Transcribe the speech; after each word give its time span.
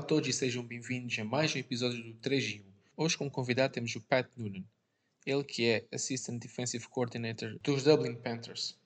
Olá 0.00 0.04
a 0.04 0.08
todos 0.08 0.28
e 0.30 0.32
sejam 0.32 0.64
bem-vindos 0.64 1.18
a 1.18 1.24
mais 1.24 1.54
um 1.54 1.58
episódio 1.58 2.02
do 2.02 2.14
3 2.14 2.44
em 2.44 2.60
1. 2.60 2.62
Hoje 3.04 3.18
como 3.18 3.30
convidado 3.30 3.74
temos 3.74 3.94
o 3.94 4.00
Pat 4.00 4.26
Noonan, 4.34 4.64
ele 5.26 5.44
que 5.44 5.66
é 5.66 5.86
Assistant 5.92 6.40
Defensive 6.40 6.88
Coordinator 6.88 7.58
dos 7.62 7.84
Dublin 7.84 8.14
Panthers. 8.14 8.78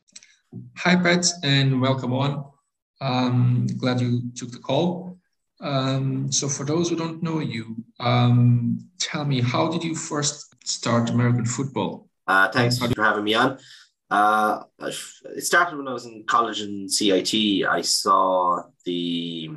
Hi 0.85 0.96
Pat 1.00 1.25
and 1.45 1.80
welcome 1.80 2.12
on. 2.12 2.53
Um, 3.00 3.64
glad 3.77 4.03
you 4.03 4.22
took 4.32 4.50
the 4.50 4.58
call. 4.58 5.16
Um, 5.61 6.32
so 6.32 6.48
for 6.48 6.66
those 6.66 6.90
who 6.90 6.96
don't 6.96 7.22
know 7.22 7.40
you, 7.40 7.76
um, 8.00 8.79
tell 8.99 9.25
me 9.25 9.40
how 9.40 9.68
did 9.68 9.85
you 9.85 9.94
first 9.94 10.53
start 10.64 11.11
American 11.11 11.46
football? 11.46 12.08
Uh, 12.26 12.50
thanks 12.50 12.76
for 12.76 12.89
having 13.00 13.22
me 13.22 13.35
on. 13.35 13.58
Uh, 14.11 14.64
it 14.81 15.44
started 15.44 15.76
when 15.76 15.86
I 15.86 15.93
was 15.93 16.07
in 16.07 16.25
college 16.26 16.61
in 16.61 16.89
CIT. 16.89 17.64
I 17.64 17.82
saw 17.82 18.64
the 18.85 19.50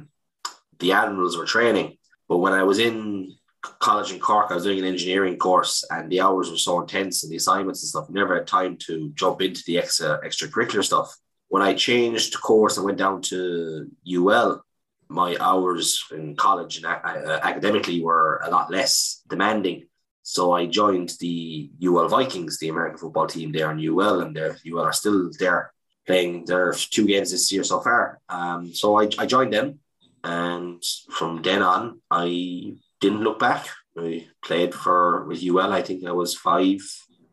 the 0.80 0.94
admirals 0.94 1.38
were 1.38 1.46
training. 1.46 1.98
But 2.28 2.38
when 2.38 2.54
I 2.54 2.64
was 2.64 2.80
in 2.80 3.36
college 3.80 4.12
in 4.12 4.20
Cork, 4.20 4.52
I 4.52 4.56
was 4.56 4.64
doing 4.64 4.80
an 4.80 4.86
engineering 4.86 5.38
course, 5.38 5.84
and 5.90 6.12
the 6.12 6.22
hours 6.22 6.50
were 6.50 6.58
so 6.58 6.82
intense 6.82 7.24
and 7.24 7.32
the 7.32 7.38
assignments 7.38 7.84
and 7.84 7.90
stuff. 7.90 8.10
Never 8.10 8.36
had 8.36 8.48
time 8.48 8.78
to 8.88 9.12
jump 9.16 9.42
into 9.42 9.64
the 9.66 9.78
extra 9.78 10.20
extracurricular 10.26 10.84
stuff. 10.84 11.16
When 11.50 11.62
I 11.62 11.74
changed 11.74 12.40
course 12.42 12.78
and 12.78 12.86
went 12.86 12.98
down 12.98 13.22
to 13.24 13.90
UL, 14.08 14.64
my 15.10 15.38
hours 15.40 16.04
in 16.12 16.36
college 16.36 16.78
and 16.78 16.86
uh, 16.86 17.40
academically 17.42 18.02
were 18.02 18.42
a 18.44 18.52
lot 18.52 18.70
less 18.70 19.22
demanding. 19.30 19.88
So 20.24 20.52
I 20.52 20.66
joined 20.66 21.14
the 21.22 21.72
UL 21.82 22.10
Vikings, 22.10 22.60
the 22.60 22.68
American 22.68 22.98
football 22.98 23.28
team 23.28 23.54
there 23.54 23.72
in 23.72 23.80
UL, 23.80 24.20
and 24.20 24.36
the 24.36 24.58
UL 24.70 24.82
are 24.84 24.92
still 24.92 25.32
there 25.40 25.72
playing 26.06 26.46
their 26.46 26.74
two 26.74 27.06
games 27.06 27.32
this 27.32 27.50
year 27.52 27.64
so 27.64 27.80
far. 27.80 28.20
Um, 28.28 28.74
so 28.74 29.00
I, 29.00 29.10
I 29.18 29.26
joined 29.26 29.54
them 29.54 29.80
and 30.28 30.84
from 31.10 31.42
then 31.42 31.62
on, 31.62 32.02
I 32.12 32.76
didn't 33.00 33.24
look 33.24 33.40
back. 33.40 33.68
I 33.98 34.28
played 34.44 34.74
for 34.76 35.26
with 35.26 35.42
UL. 35.42 35.72
I 35.72 35.82
think 35.82 36.06
I 36.06 36.12
was 36.12 36.36
five, 36.36 36.82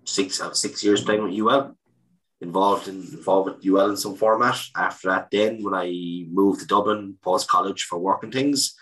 six, 0.04 0.40
uh, 0.40 0.54
six 0.54 0.84
years 0.84 1.02
playing 1.02 1.24
with 1.24 1.34
UL, 1.34 1.76
involved 2.40 2.86
in 2.86 2.98
involved 3.18 3.46
with 3.50 3.66
UL 3.66 3.90
in 3.90 3.96
some 3.96 4.14
format. 4.14 4.58
After 4.76 5.08
that, 5.08 5.28
then 5.32 5.64
when 5.64 5.74
I 5.74 5.88
moved 6.30 6.60
to 6.60 6.66
Dublin 6.66 7.18
post 7.20 7.48
college 7.48 7.82
for 7.82 7.98
work 7.98 8.22
and 8.22 8.32
things, 8.32 8.76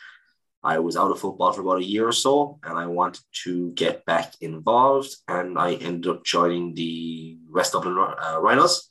I 0.63 0.79
was 0.79 0.95
out 0.95 1.11
of 1.11 1.19
football 1.19 1.53
for 1.53 1.63
about 1.63 1.81
a 1.81 1.91
year 1.95 2.07
or 2.07 2.13
so, 2.13 2.59
and 2.63 2.79
I 2.79 2.87
wanted 2.87 3.25
to 3.45 3.73
get 3.73 4.05
back 4.05 4.35
involved. 4.43 5.17
And 5.27 5.59
I 5.59 5.75
ended 5.75 6.11
up 6.13 6.23
joining 6.23 6.75
the 6.75 7.39
West 7.51 7.73
Dublin 7.73 7.97
uh, 7.97 8.39
Rhinos, 8.41 8.91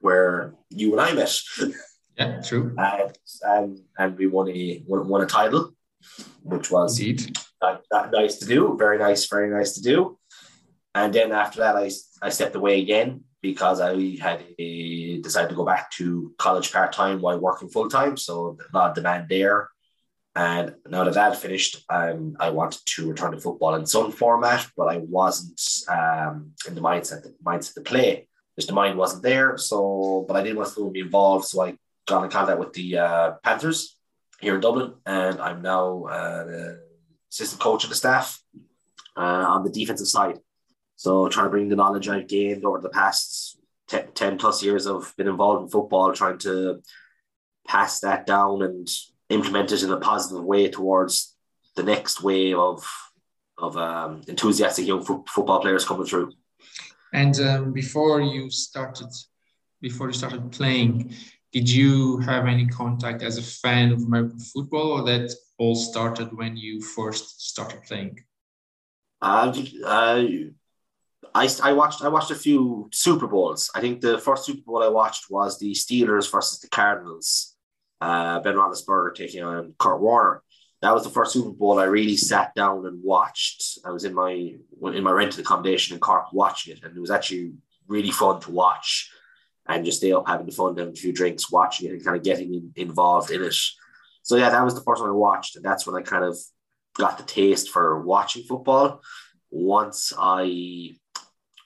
where 0.00 0.52
you 0.68 0.92
and 0.92 1.00
I 1.00 1.14
met. 1.14 1.34
Yeah, 2.16 2.40
true. 2.42 2.74
And 3.42 3.80
and 3.98 4.18
we 4.18 4.26
won 4.26 4.48
a 4.48 4.82
won, 4.86 5.08
won 5.08 5.22
a 5.22 5.26
title, 5.26 5.72
which 6.42 6.70
was 6.70 6.98
indeed 6.98 7.36
that, 7.60 7.82
that 7.90 8.10
nice 8.12 8.36
to 8.38 8.46
do. 8.46 8.76
Very 8.78 8.98
nice, 8.98 9.26
very 9.26 9.50
nice 9.50 9.72
to 9.74 9.82
do. 9.82 10.18
And 10.94 11.12
then 11.12 11.32
after 11.32 11.60
that, 11.60 11.76
I 11.76 11.90
I 12.22 12.30
stepped 12.30 12.56
away 12.56 12.80
again 12.80 13.24
because 13.42 13.80
I 13.80 14.16
had 14.20 14.44
a, 14.58 15.20
decided 15.22 15.48
to 15.48 15.54
go 15.54 15.64
back 15.64 15.90
to 15.92 16.34
college 16.36 16.72
part 16.72 16.92
time 16.92 17.20
while 17.20 17.40
working 17.40 17.70
full 17.70 17.88
time. 17.88 18.16
So 18.16 18.58
a 18.60 18.76
lot 18.76 18.90
of 18.90 18.94
demand 18.96 19.28
there. 19.28 19.70
And 20.36 20.74
now 20.86 21.04
that 21.04 21.14
that 21.14 21.36
finished, 21.36 21.84
um, 21.88 22.36
I 22.38 22.50
wanted 22.50 22.80
to 22.86 23.08
return 23.08 23.32
to 23.32 23.40
football 23.40 23.74
in 23.74 23.86
some 23.86 24.12
format, 24.12 24.66
but 24.76 24.88
I 24.88 24.98
wasn't 24.98 25.60
um, 25.88 26.52
in 26.68 26.74
the 26.74 26.80
mindset 26.80 27.22
the 27.22 27.34
mindset 27.44 27.74
to 27.74 27.80
play. 27.80 28.28
Just 28.56 28.68
the 28.68 28.74
mind 28.74 28.96
wasn't 28.98 29.22
there. 29.22 29.56
So, 29.58 30.24
but 30.28 30.36
I 30.36 30.42
didn't 30.42 30.58
want 30.58 30.74
to 30.74 30.90
be 30.90 31.00
involved. 31.00 31.46
So 31.46 31.62
I 31.62 31.76
got 32.10 32.24
in 32.24 32.30
contact 32.30 32.58
with 32.58 32.72
the 32.74 32.98
uh, 32.98 33.30
Panthers 33.42 33.96
here 34.40 34.54
in 34.54 34.60
Dublin, 34.60 34.94
and 35.06 35.40
I'm 35.40 35.62
now 35.62 36.04
uh, 36.04 36.74
assistant 37.32 37.62
coach 37.62 37.84
of 37.84 37.90
the 37.90 37.96
staff 37.96 38.42
uh, 39.16 39.20
on 39.20 39.64
the 39.64 39.70
defensive 39.70 40.08
side. 40.08 40.38
So 40.96 41.28
trying 41.28 41.46
to 41.46 41.50
bring 41.50 41.68
the 41.68 41.76
knowledge 41.76 42.08
I've 42.08 42.28
gained 42.28 42.64
over 42.64 42.80
the 42.80 42.90
past 42.90 43.58
10, 43.88 44.12
10 44.12 44.38
plus 44.38 44.62
years 44.62 44.86
of 44.86 45.14
been 45.16 45.28
involved 45.28 45.62
in 45.62 45.70
football, 45.70 46.12
trying 46.12 46.38
to 46.38 46.82
pass 47.66 48.00
that 48.00 48.26
down 48.26 48.62
and 48.62 48.88
implement 49.28 49.72
it 49.72 49.82
in 49.82 49.90
a 49.90 49.96
positive 49.98 50.44
way 50.44 50.68
towards 50.68 51.36
the 51.76 51.82
next 51.82 52.22
wave 52.22 52.58
of 52.58 52.84
of 53.56 53.76
um, 53.76 54.22
enthusiastic 54.26 54.86
young 54.86 55.04
fo- 55.04 55.24
football 55.28 55.60
players 55.60 55.84
coming 55.84 56.06
through. 56.06 56.32
And 57.12 57.38
um, 57.40 57.72
before 57.72 58.22
you 58.22 58.50
started, 58.50 59.08
before 59.82 60.06
you 60.06 60.14
started 60.14 60.50
playing, 60.50 61.14
did 61.52 61.68
you 61.68 62.18
have 62.18 62.46
any 62.46 62.66
contact 62.66 63.22
as 63.22 63.38
a 63.38 63.42
fan 63.42 63.92
of 63.92 64.02
American 64.02 64.38
football, 64.38 64.92
or 64.92 65.02
that 65.04 65.32
all 65.58 65.74
started 65.74 66.36
when 66.36 66.56
you 66.56 66.80
first 66.80 67.48
started 67.48 67.82
playing? 67.82 68.20
Uh, 69.20 69.52
uh, 69.84 70.24
I, 71.34 71.48
I 71.62 71.72
watched 71.72 72.02
I 72.02 72.08
watched 72.08 72.30
a 72.30 72.36
few 72.36 72.88
Super 72.92 73.26
Bowls. 73.26 73.70
I 73.74 73.80
think 73.80 74.00
the 74.00 74.18
first 74.18 74.44
Super 74.44 74.62
Bowl 74.64 74.82
I 74.82 74.88
watched 74.88 75.30
was 75.30 75.58
the 75.58 75.72
Steelers 75.72 76.30
versus 76.30 76.60
the 76.60 76.68
Cardinals. 76.68 77.56
Uh, 78.00 78.40
ben 78.40 78.54
Roethlisberger 78.54 79.14
taking 79.14 79.42
on 79.42 79.74
Kurt 79.78 80.00
Warner. 80.00 80.42
That 80.80 80.94
was 80.94 81.04
the 81.04 81.10
first 81.10 81.32
Super 81.32 81.50
Bowl 81.50 81.78
I 81.78 81.84
really 81.84 82.16
sat 82.16 82.54
down 82.54 82.86
and 82.86 83.04
watched. 83.04 83.78
I 83.84 83.90
was 83.90 84.04
in 84.04 84.14
my 84.14 84.30
in 84.30 85.04
my 85.04 85.10
rented 85.10 85.40
accommodation 85.40 85.94
in 85.94 86.00
Cork 86.00 86.32
watching 86.32 86.74
it, 86.74 86.84
and 86.84 86.96
it 86.96 87.00
was 87.00 87.10
actually 87.10 87.52
really 87.86 88.10
fun 88.10 88.40
to 88.40 88.50
watch 88.50 89.10
and 89.70 89.84
just 89.84 89.98
stay 89.98 90.12
up 90.12 90.26
having 90.26 90.46
the 90.46 90.52
fun, 90.52 90.76
having 90.76 90.92
a 90.92 90.96
few 90.96 91.12
drinks, 91.12 91.50
watching 91.50 91.88
it 91.88 91.92
and 91.92 92.04
kind 92.04 92.16
of 92.16 92.24
getting 92.24 92.54
in, 92.54 92.72
involved 92.76 93.30
in 93.30 93.42
it. 93.42 93.54
So 94.22 94.36
yeah, 94.36 94.50
that 94.50 94.64
was 94.64 94.74
the 94.74 94.82
first 94.82 95.00
one 95.00 95.10
I 95.10 95.14
watched, 95.14 95.56
and 95.56 95.64
that's 95.64 95.86
when 95.86 95.96
I 95.96 96.04
kind 96.04 96.24
of 96.24 96.36
got 96.96 97.18
the 97.18 97.24
taste 97.24 97.70
for 97.70 98.02
watching 98.02 98.42
football. 98.42 99.00
Once 99.50 100.12
I 100.18 100.96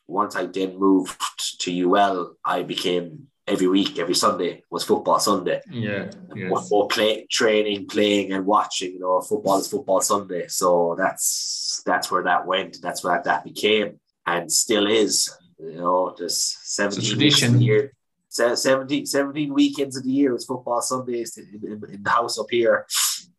once 0.07 0.37
I 0.37 0.47
then 0.47 0.79
moved 0.79 1.19
to 1.61 1.95
UL, 1.95 2.37
I 2.45 2.63
became 2.63 3.29
every 3.47 3.69
week, 3.69 3.99
every 3.99 4.15
Sunday 4.15 4.63
was 4.71 4.85
football 4.85 5.19
Sunday. 5.19 5.61
Yeah. 5.71 6.11
Yes. 6.35 6.71
More 6.71 6.89
play, 6.89 7.27
training, 7.31 7.87
playing, 7.89 8.33
and 8.33 8.45
watching. 8.45 8.93
You 8.93 9.01
know, 9.01 9.21
football 9.23 9.59
is 9.59 9.69
football 9.69 10.03
Sunday. 10.03 10.47
So 10.49 10.95
that's 10.99 11.83
that's 11.87 12.11
where 12.11 12.25
that 12.25 12.47
went. 12.47 12.83
That's 12.83 13.03
where 13.03 13.21
that 13.25 13.45
became, 13.45 13.99
and 14.27 14.53
still 14.53 14.87
is. 14.87 15.35
You 15.59 15.77
know, 15.77 16.15
just 16.17 16.75
17 16.75 17.05
tradition. 17.05 17.61
year, 17.61 17.93
17, 18.29 19.07
17 19.07 19.55
weekends 19.55 19.97
of 19.97 20.05
the 20.05 20.11
year 20.11 20.35
is 20.35 20.45
football 20.45 20.81
Sundays 20.83 21.37
in, 21.37 21.61
in, 21.63 21.83
in 21.93 22.03
the 22.03 22.11
house 22.11 22.39
up 22.39 22.47
here. 22.51 22.87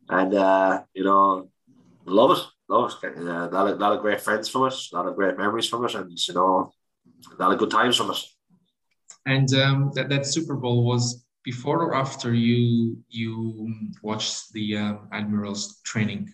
And, 0.09 0.33
uh, 0.33 0.83
you 0.93 1.03
know, 1.03 1.49
love 2.05 2.37
it. 2.37 2.43
Love 2.67 2.93
it. 3.03 3.17
Uh, 3.17 3.21
a, 3.21 3.49
lot 3.49 3.67
of, 3.67 3.77
a 3.77 3.81
lot 3.81 3.93
of 3.93 4.01
great 4.01 4.21
friends 4.21 4.49
from 4.49 4.67
it, 4.67 4.73
a 4.91 4.95
lot 4.95 5.07
of 5.07 5.15
great 5.15 5.37
memories 5.37 5.67
from 5.67 5.85
it, 5.85 5.93
and, 5.95 6.11
you 6.27 6.33
know, 6.33 6.71
a 7.37 7.41
lot 7.41 7.51
of 7.51 7.59
good 7.59 7.71
times 7.71 7.97
from 7.97 8.11
it. 8.11 8.17
And 9.25 9.53
um, 9.55 9.91
that, 9.95 10.09
that 10.09 10.25
Super 10.25 10.55
Bowl 10.55 10.85
was 10.85 11.25
before 11.45 11.83
or 11.83 11.95
after 11.95 12.33
you 12.33 12.97
you 13.09 13.71
watched 14.01 14.51
the 14.51 14.77
uh, 14.77 14.95
Admirals 15.13 15.79
training? 15.83 16.33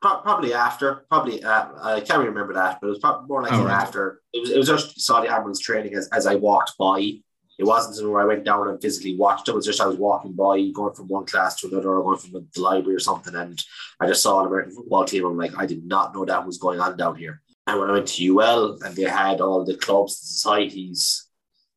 Probably 0.00 0.54
after, 0.54 1.06
probably 1.08 1.42
uh, 1.42 1.66
I 1.82 2.00
can't 2.00 2.24
remember 2.24 2.54
that, 2.54 2.80
but 2.80 2.88
it 2.88 2.90
was 2.90 2.98
probably 2.98 3.28
more 3.28 3.42
like 3.42 3.52
oh, 3.52 3.64
right. 3.64 3.72
after. 3.72 4.20
It 4.32 4.40
was, 4.40 4.50
it 4.50 4.58
was 4.58 4.68
just 4.68 5.00
saw 5.00 5.20
the 5.20 5.32
ambulance 5.32 5.60
training 5.60 5.94
as, 5.94 6.08
as 6.08 6.26
I 6.26 6.36
walked 6.36 6.76
by. 6.78 7.20
It 7.58 7.66
wasn't 7.66 7.94
something 7.94 8.10
where 8.10 8.22
I 8.22 8.26
went 8.26 8.44
down 8.44 8.68
and 8.68 8.80
physically 8.80 9.16
watched 9.16 9.48
it. 9.48 9.52
It 9.52 9.56
was 9.56 9.66
just 9.66 9.82
I 9.82 9.86
was 9.86 9.98
walking 9.98 10.32
by, 10.32 10.68
going 10.72 10.94
from 10.94 11.08
one 11.08 11.26
class 11.26 11.56
to 11.60 11.68
another, 11.68 11.90
or 11.90 12.02
going 12.02 12.18
from 12.18 12.32
the 12.32 12.60
library 12.60 12.96
or 12.96 13.00
something, 13.00 13.34
and 13.34 13.62
I 14.00 14.06
just 14.06 14.22
saw 14.22 14.40
an 14.40 14.46
American 14.46 14.74
football 14.74 15.04
team. 15.04 15.26
I'm 15.26 15.36
like, 15.36 15.52
I 15.58 15.66
did 15.66 15.84
not 15.84 16.14
know 16.14 16.24
that 16.24 16.46
was 16.46 16.56
going 16.56 16.80
on 16.80 16.96
down 16.96 17.16
here. 17.16 17.42
And 17.66 17.78
when 17.78 17.90
I 17.90 17.92
went 17.92 18.08
to 18.08 18.38
UL, 18.38 18.78
and 18.82 18.96
they 18.96 19.02
had 19.02 19.42
all 19.42 19.64
the 19.64 19.76
clubs, 19.76 20.18
the 20.18 20.26
societies 20.26 21.26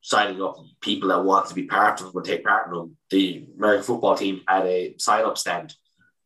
signing 0.02 0.42
up 0.42 0.58
people 0.82 1.10
that 1.10 1.24
want 1.24 1.48
to 1.48 1.56
be 1.56 1.64
part 1.64 2.00
of 2.00 2.06
them 2.06 2.14
would 2.14 2.26
take 2.26 2.44
part 2.44 2.68
in 2.68 2.74
them. 2.74 2.98
The 3.10 3.48
American 3.58 3.84
football 3.84 4.16
team 4.16 4.42
had 4.48 4.66
a 4.66 4.96
sign 4.98 5.26
up 5.26 5.38
stand. 5.38 5.76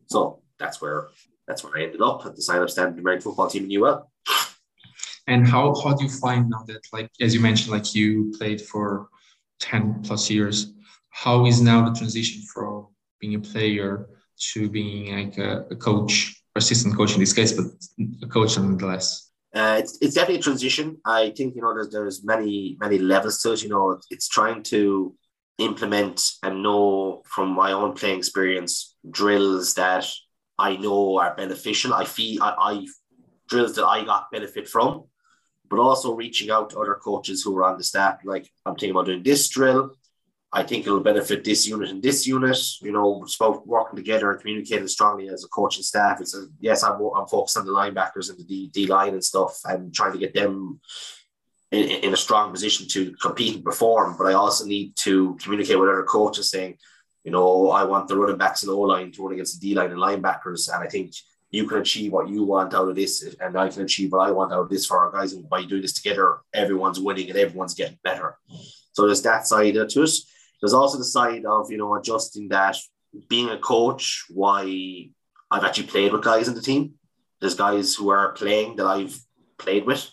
So 0.08 0.42
that's 0.60 0.82
where 0.82 1.08
that's 1.48 1.64
where 1.64 1.78
I 1.78 1.84
ended 1.84 2.02
up 2.02 2.26
at 2.26 2.36
the 2.36 2.42
sign 2.42 2.62
up 2.62 2.70
stand 2.70 3.00
American 3.00 3.24
football 3.24 3.50
team 3.50 3.66
in 3.66 3.84
UL. 3.84 4.12
And 5.28 5.46
how 5.48 5.76
how 5.76 5.94
do 5.94 6.06
you 6.06 6.10
find 6.10 6.50
now 6.50 6.64
that 6.68 6.82
like 6.94 7.10
as 7.20 7.34
you 7.34 7.42
mentioned, 7.42 7.72
like 7.72 7.94
you 7.94 8.34
played 8.38 8.62
for 8.62 9.10
10 9.60 10.02
plus 10.04 10.30
years, 10.30 10.74
how 11.10 11.46
is 11.46 11.62
now 11.62 11.88
the 11.88 11.98
transition 11.98 12.42
from 12.44 12.88
being 13.20 13.36
a 13.36 13.40
player 13.40 14.08
to 14.54 14.70
being 14.70 15.16
like 15.16 15.38
a, 15.38 15.66
a 15.72 15.76
coach, 15.76 16.42
assistant 16.56 16.96
coach 16.96 17.14
in 17.14 17.20
this 17.20 17.34
case, 17.34 17.52
but 17.52 17.66
a 18.24 18.28
coach 18.28 18.58
nonetheless? 18.58 19.32
Uh, 19.54 19.78
it's, 19.80 19.98
it's 20.02 20.14
definitely 20.14 20.40
a 20.40 20.44
transition. 20.44 20.98
I 21.06 21.34
think 21.36 21.56
you 21.56 21.62
know 21.62 21.74
there's 21.74 21.90
there's 21.90 22.24
many 22.24 22.78
many 22.80 22.98
levels 22.98 23.42
to 23.42 23.54
it. 23.54 23.64
You 23.64 23.70
know, 23.70 24.00
it's 24.10 24.28
trying 24.28 24.64
to 24.64 25.16
implement 25.58 26.22
and 26.44 26.62
know 26.62 27.24
from 27.26 27.50
my 27.50 27.72
own 27.72 27.94
playing 27.94 28.20
experience 28.20 28.96
drills 29.10 29.74
that 29.74 30.06
I 30.58 30.78
know 30.78 31.20
are 31.20 31.36
beneficial. 31.36 31.94
I 31.94 32.06
feel 32.06 32.44
I, 32.44 32.56
I 32.58 32.88
drills 33.48 33.76
that 33.76 33.86
I 33.86 34.04
got 34.04 34.32
benefit 34.32 34.68
from, 34.68 35.04
but 35.70 35.80
also 35.80 36.16
reaching 36.16 36.50
out 36.52 36.72
to 36.72 36.80
other 36.80 36.96
coaches 36.96 37.44
who 37.44 37.56
are 37.58 37.66
on 37.66 37.78
the 37.78 37.84
staff. 37.84 38.20
Like 38.26 38.50
I'm 38.66 38.74
thinking 38.74 38.92
about 38.92 39.06
doing 39.06 39.24
this 39.24 39.48
drill. 39.50 39.96
I 40.52 40.64
think 40.64 40.86
it'll 40.86 41.02
benefit 41.02 41.44
this 41.44 41.68
unit 41.68 41.90
and 41.90 42.02
this 42.02 42.26
unit. 42.26 42.58
You 42.82 42.92
know, 42.92 43.26
both 43.38 43.66
working 43.66 43.98
together 43.98 44.32
and 44.32 44.40
communicating 44.40 44.88
strongly 44.88 45.30
as 45.30 45.44
a 45.44 45.50
coaching 45.50 45.84
staff. 45.84 46.22
It's 46.22 46.36
a, 46.36 46.48
yes, 46.60 46.84
I'm 46.84 47.00
I'm 47.16 47.28
focused 47.28 47.58
on 47.58 47.66
the 47.66 47.72
linebackers 47.74 48.30
and 48.30 48.40
the 48.40 48.44
D, 48.44 48.70
D 48.74 48.88
line 48.88 49.14
and 49.14 49.24
stuff, 49.24 49.60
and 49.66 49.94
trying 49.94 50.14
to 50.14 50.18
get 50.18 50.34
them 50.34 50.80
in, 51.72 51.90
in 51.90 52.14
a 52.14 52.18
strong 52.18 52.52
position 52.52 52.88
to 52.90 53.12
compete 53.22 53.56
and 53.56 53.64
perform. 53.64 54.16
But 54.18 54.28
I 54.28 54.34
also 54.34 54.66
need 54.66 54.96
to 54.98 55.36
communicate 55.42 55.80
with 55.80 55.90
other 55.90 56.04
coaches, 56.04 56.50
saying, 56.50 56.78
you 57.28 57.32
know, 57.32 57.46
oh, 57.46 57.72
I 57.72 57.84
want 57.84 58.08
the 58.08 58.16
running 58.16 58.38
backs 58.38 58.64
and 58.64 58.72
O 58.72 58.80
line 58.80 59.12
to 59.12 59.22
run 59.22 59.34
against 59.34 59.60
the 59.60 59.68
D 59.68 59.76
line 59.76 59.92
and 59.92 60.00
linebackers, 60.00 60.74
and 60.74 60.82
I 60.82 60.88
think 60.88 61.12
you 61.52 61.68
can 61.68 61.80
achieve 61.80 62.14
what 62.14 62.30
you 62.30 62.44
want 62.44 62.74
out 62.74 62.88
of 62.88 62.96
this, 62.96 63.36
and 63.42 63.58
I 63.58 63.68
can 63.68 63.82
achieve 63.82 64.14
what 64.14 64.26
I 64.26 64.32
want 64.32 64.54
out 64.54 64.62
of 64.62 64.70
this 64.70 64.86
for 64.86 64.98
our 64.98 65.12
guys. 65.12 65.34
And 65.34 65.50
by 65.50 65.66
doing 65.66 65.82
this 65.82 65.92
together, 65.92 66.38
everyone's 66.54 67.02
winning 67.02 67.28
and 67.28 67.38
everyone's 67.38 67.74
getting 67.74 68.00
better. 68.02 68.38
So 68.94 69.06
there's 69.06 69.24
that 69.24 69.46
side 69.46 69.74
to 69.74 69.82
it. 69.82 70.12
There's 70.62 70.74
also 70.74 70.98
the 70.98 71.04
side 71.04 71.44
of 71.44 71.70
you 71.70 71.78
know 71.78 71.96
adjusting 71.96 72.48
that 72.48 72.78
being 73.28 73.50
a 73.50 73.58
coach. 73.58 74.24
Why 74.30 75.10
I've 75.52 75.66
actually 75.66 75.88
played 75.88 76.14
with 76.14 76.24
guys 76.24 76.48
in 76.48 76.56
the 76.56 76.62
team. 76.62 76.94
There's 77.42 77.56
guys 77.56 77.94
who 77.94 78.08
are 78.08 78.32
playing 78.32 78.78
that 78.78 78.88
I've 78.88 79.20
played 79.58 79.86
with. 79.86 80.10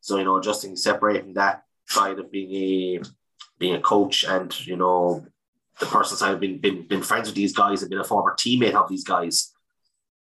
So 0.00 0.16
you 0.16 0.24
know, 0.24 0.36
adjusting, 0.36 0.76
separating 0.76 1.34
that 1.34 1.64
side 1.88 2.20
of 2.20 2.30
being 2.30 2.52
a 2.54 3.02
being 3.58 3.74
a 3.74 3.80
coach 3.80 4.22
and 4.22 4.48
you 4.64 4.76
know 4.76 5.26
the 5.82 5.90
person 5.90 6.16
side, 6.16 6.32
I've 6.32 6.40
been 6.40 6.58
been 6.58 6.86
been 6.86 7.02
friends 7.02 7.28
with 7.28 7.36
these 7.36 7.52
guys 7.52 7.82
and 7.82 7.90
been 7.90 8.00
a 8.00 8.04
former 8.04 8.34
teammate 8.34 8.74
of 8.74 8.88
these 8.88 9.04
guys. 9.04 9.52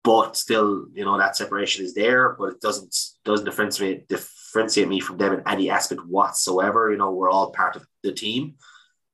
But 0.05 0.37
still, 0.37 0.87
you 0.95 1.05
know, 1.05 1.19
that 1.19 1.37
separation 1.37 1.85
is 1.85 1.95
there, 1.95 2.37
but 2.39 2.53
it 2.53 2.61
doesn't 2.61 2.95
doesn't 3.25 3.45
differentiate 3.45 4.09
differentiate 4.09 4.89
me 4.89 5.01
from 5.01 5.17
them 5.19 5.33
in 5.33 5.43
any 5.47 5.71
aspect 5.71 6.07
whatsoever. 6.07 6.91
You 6.91 6.99
know, 6.99 7.11
we're 7.11 7.31
all 7.31 7.51
part 7.51 7.77
of 7.77 7.87
the 8.03 8.13
team. 8.13 8.55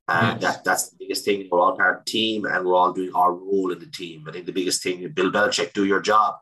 And 0.08 0.42
yes. 0.42 0.56
that, 0.56 0.64
that's 0.64 0.90
the 0.90 0.96
biggest 0.98 1.24
thing. 1.24 1.48
We're 1.50 1.60
all 1.60 1.76
part 1.76 1.98
of 1.98 2.04
the 2.04 2.10
team 2.10 2.44
and 2.44 2.66
we're 2.66 2.74
all 2.74 2.92
doing 2.92 3.12
our 3.14 3.32
role 3.32 3.70
in 3.70 3.78
the 3.78 3.86
team. 3.86 4.24
I 4.28 4.32
think 4.32 4.46
the 4.46 4.52
biggest 4.52 4.82
thing, 4.82 5.08
Bill 5.14 5.30
Belichick, 5.30 5.72
do 5.72 5.84
your 5.86 6.00
job. 6.00 6.34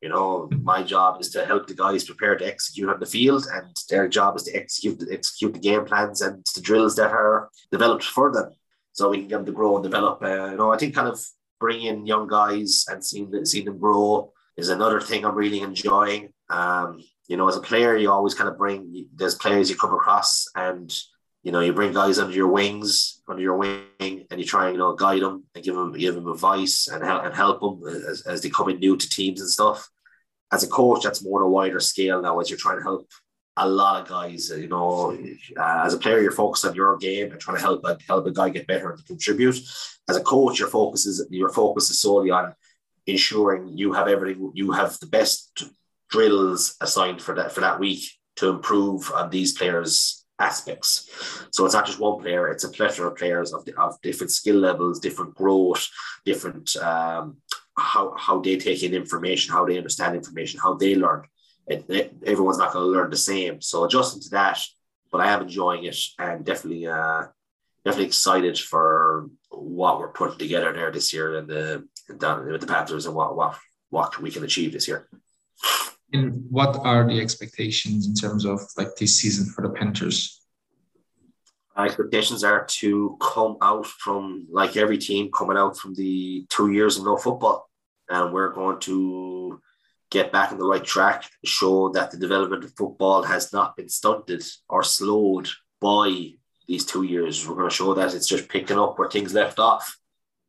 You 0.00 0.08
know, 0.08 0.48
mm-hmm. 0.50 0.62
my 0.62 0.82
job 0.82 1.20
is 1.20 1.30
to 1.30 1.44
help 1.44 1.66
the 1.66 1.74
guys 1.74 2.04
prepare 2.04 2.36
to 2.36 2.46
execute 2.46 2.88
on 2.88 3.00
the 3.00 3.06
field, 3.06 3.46
and 3.52 3.76
their 3.90 4.08
job 4.08 4.36
is 4.36 4.44
to 4.44 4.54
execute 4.54 5.02
execute 5.10 5.54
the 5.54 5.58
game 5.58 5.84
plans 5.84 6.20
and 6.20 6.44
the 6.54 6.60
drills 6.60 6.94
that 6.96 7.10
are 7.10 7.50
developed 7.72 8.04
for 8.04 8.32
them, 8.32 8.52
so 8.98 9.10
we 9.10 9.18
can 9.18 9.28
get 9.28 9.36
them 9.36 9.46
to 9.46 9.52
grow 9.52 9.76
and 9.76 9.84
develop. 9.84 10.20
Uh, 10.20 10.50
you 10.50 10.56
know, 10.56 10.72
I 10.72 10.76
think 10.76 10.92
kind 10.92 11.06
of 11.06 11.24
bringing 11.60 12.04
young 12.04 12.26
guys 12.26 12.84
and 12.88 13.04
seeing 13.04 13.30
them, 13.30 13.46
seeing 13.46 13.64
them 13.64 13.78
grow 13.78 14.32
is 14.56 14.70
another 14.70 15.00
thing 15.00 15.24
I'm 15.24 15.36
really 15.36 15.60
enjoying. 15.60 16.30
Um, 16.50 17.00
you 17.28 17.36
know, 17.36 17.46
as 17.46 17.56
a 17.56 17.60
player, 17.60 17.96
you 17.96 18.10
always 18.10 18.34
kind 18.34 18.50
of 18.50 18.58
bring 18.58 19.06
there's 19.14 19.36
players 19.36 19.70
you 19.70 19.76
come 19.76 19.94
across, 19.94 20.46
and 20.56 20.92
you 21.44 21.52
know, 21.52 21.60
you 21.60 21.72
bring 21.72 21.92
guys 21.92 22.18
under 22.18 22.34
your 22.34 22.48
wings, 22.48 23.22
under 23.28 23.40
your 23.40 23.56
wing, 23.56 23.84
and 24.00 24.40
you 24.40 24.44
try 24.44 24.66
and 24.66 24.74
you 24.74 24.78
know 24.78 24.96
guide 24.96 25.22
them 25.22 25.44
and 25.54 25.62
give 25.62 25.76
them 25.76 25.92
give 25.92 26.16
them 26.16 26.26
advice 26.26 26.88
and 26.88 27.04
help 27.04 27.24
and 27.24 27.34
help 27.34 27.60
them 27.60 27.80
as, 27.86 28.22
as 28.22 28.42
they 28.42 28.50
come 28.50 28.68
in 28.68 28.80
new 28.80 28.96
to 28.96 29.08
teams 29.08 29.40
and 29.40 29.48
stuff. 29.48 29.88
As 30.50 30.64
a 30.64 30.68
coach, 30.68 31.04
that's 31.04 31.22
more 31.22 31.40
on 31.40 31.46
a 31.46 31.50
wider 31.50 31.78
scale 31.78 32.20
now. 32.20 32.40
As 32.40 32.50
you're 32.50 32.58
trying 32.58 32.78
to 32.78 32.82
help 32.82 33.06
a 33.58 33.68
lot 33.68 34.02
of 34.02 34.08
guys, 34.08 34.50
you 34.50 34.68
know, 34.68 35.16
uh, 35.56 35.82
as 35.84 35.94
a 35.94 35.98
player, 35.98 36.20
you're 36.20 36.30
focused 36.30 36.64
on 36.64 36.74
your 36.74 36.96
game 36.96 37.30
and 37.30 37.40
trying 37.40 37.56
to 37.56 37.62
help 37.62 37.84
help 38.06 38.26
a 38.26 38.30
guy 38.30 38.48
get 38.48 38.66
better 38.66 38.90
and 38.92 39.04
contribute. 39.06 39.56
As 40.08 40.16
a 40.16 40.22
coach, 40.22 40.58
your 40.58 40.68
focus 40.68 41.06
is 41.06 41.26
your 41.30 41.50
focus 41.50 41.90
is 41.90 42.00
solely 42.00 42.30
on 42.30 42.54
ensuring 43.06 43.76
you 43.76 43.92
have 43.92 44.08
everything, 44.08 44.52
you 44.54 44.72
have 44.72 44.98
the 45.00 45.06
best 45.06 45.64
drills 46.10 46.76
assigned 46.80 47.20
for 47.20 47.34
that 47.34 47.52
for 47.52 47.60
that 47.60 47.80
week 47.80 48.02
to 48.36 48.48
improve 48.48 49.10
on 49.12 49.30
these 49.30 49.56
players' 49.56 50.24
aspects. 50.38 51.10
So 51.50 51.64
it's 51.64 51.74
not 51.74 51.86
just 51.86 51.98
one 51.98 52.20
player; 52.20 52.48
it's 52.48 52.64
a 52.64 52.68
plethora 52.68 53.08
of 53.08 53.16
players 53.16 53.52
of, 53.52 53.66
of 53.76 54.00
different 54.02 54.30
skill 54.30 54.56
levels, 54.56 55.00
different 55.00 55.34
growth, 55.34 55.88
different 56.24 56.76
um, 56.76 57.38
how 57.76 58.14
how 58.16 58.40
they 58.40 58.56
take 58.56 58.82
in 58.82 58.94
information, 58.94 59.52
how 59.52 59.64
they 59.64 59.78
understand 59.78 60.14
information, 60.14 60.60
how 60.60 60.74
they 60.74 60.94
learn. 60.94 61.24
It, 61.68 61.84
it, 61.88 62.14
everyone's 62.24 62.58
not 62.58 62.72
going 62.72 62.84
to 62.84 62.90
learn 62.90 63.10
the 63.10 63.16
same. 63.16 63.60
So 63.60 63.84
adjusting 63.84 64.22
to 64.22 64.30
that, 64.30 64.58
but 65.12 65.20
I 65.20 65.30
am 65.30 65.42
enjoying 65.42 65.84
it 65.84 65.98
and 66.18 66.44
definitely 66.44 66.86
uh, 66.86 67.26
definitely 67.84 68.06
excited 68.06 68.58
for 68.58 69.28
what 69.50 69.98
we're 69.98 70.12
putting 70.12 70.38
together 70.38 70.72
there 70.72 70.90
this 70.90 71.12
year 71.12 71.38
and 71.38 71.48
the 71.48 71.86
down 72.18 72.46
with 72.46 72.60
the 72.60 72.66
Panthers 72.66 73.06
and 73.06 73.14
what 73.14 73.36
what 73.36 73.58
what 73.90 74.20
we 74.20 74.30
can 74.30 74.44
achieve 74.44 74.72
this 74.72 74.88
year. 74.88 75.08
And 76.12 76.46
what 76.50 76.76
are 76.84 77.06
the 77.06 77.20
expectations 77.20 78.06
in 78.06 78.14
terms 78.14 78.44
of 78.46 78.60
like 78.78 78.96
this 78.96 79.16
season 79.16 79.46
for 79.52 79.62
the 79.62 79.74
Panthers? 79.74 80.40
My 81.76 81.84
expectations 81.84 82.42
are 82.44 82.64
to 82.80 83.16
come 83.20 83.56
out 83.62 83.86
from 83.86 84.46
like 84.50 84.76
every 84.76 84.98
team 84.98 85.30
coming 85.30 85.56
out 85.56 85.76
from 85.76 85.94
the 85.94 86.46
two 86.48 86.72
years 86.72 86.96
of 86.96 87.04
no 87.04 87.16
football, 87.16 87.68
and 88.08 88.32
we're 88.32 88.52
going 88.52 88.80
to 88.80 89.60
get 90.10 90.32
back 90.32 90.52
on 90.52 90.58
the 90.58 90.66
right 90.66 90.84
track, 90.84 91.24
show 91.44 91.90
that 91.90 92.10
the 92.10 92.16
development 92.16 92.64
of 92.64 92.74
football 92.76 93.22
has 93.22 93.52
not 93.52 93.76
been 93.76 93.88
stunted 93.88 94.42
or 94.68 94.82
slowed 94.82 95.48
by 95.80 96.32
these 96.66 96.84
two 96.84 97.02
years. 97.02 97.46
We're 97.46 97.56
going 97.56 97.68
to 97.68 97.74
show 97.74 97.94
that 97.94 98.14
it's 98.14 98.26
just 98.26 98.48
picking 98.48 98.78
up 98.78 98.98
where 98.98 99.10
things 99.10 99.34
left 99.34 99.58
off 99.58 99.98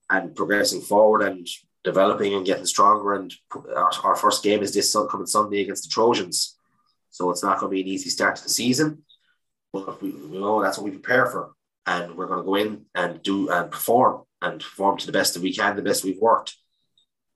and 0.09 0.35
progressing 0.35 0.81
forward 0.81 1.21
and 1.21 1.47
developing 1.83 2.33
and 2.33 2.45
getting 2.45 2.65
stronger. 2.65 3.13
And 3.13 3.33
our, 3.75 3.91
our 4.03 4.15
first 4.15 4.43
game 4.43 4.61
is 4.61 4.73
this 4.73 4.95
coming 5.09 5.27
Sunday 5.27 5.61
against 5.61 5.83
the 5.83 5.89
Trojans. 5.89 6.57
So 7.09 7.29
it's 7.31 7.43
not 7.43 7.59
going 7.59 7.71
to 7.71 7.75
be 7.75 7.81
an 7.81 7.87
easy 7.87 8.09
start 8.09 8.35
to 8.37 8.43
the 8.43 8.49
season, 8.49 9.03
but 9.73 10.01
we 10.01 10.11
know 10.11 10.61
that's 10.61 10.77
what 10.77 10.85
we 10.85 10.91
prepare 10.91 11.25
for. 11.25 11.51
And 11.85 12.15
we're 12.15 12.27
going 12.27 12.39
to 12.39 12.45
go 12.45 12.55
in 12.55 12.85
and 12.93 13.21
do 13.23 13.49
and 13.49 13.71
perform 13.71 14.23
and 14.41 14.59
perform 14.59 14.97
to 14.97 15.05
the 15.05 15.11
best 15.11 15.33
that 15.33 15.43
we 15.43 15.53
can, 15.53 15.75
the 15.75 15.81
best 15.81 16.03
we've 16.03 16.19
worked. 16.19 16.55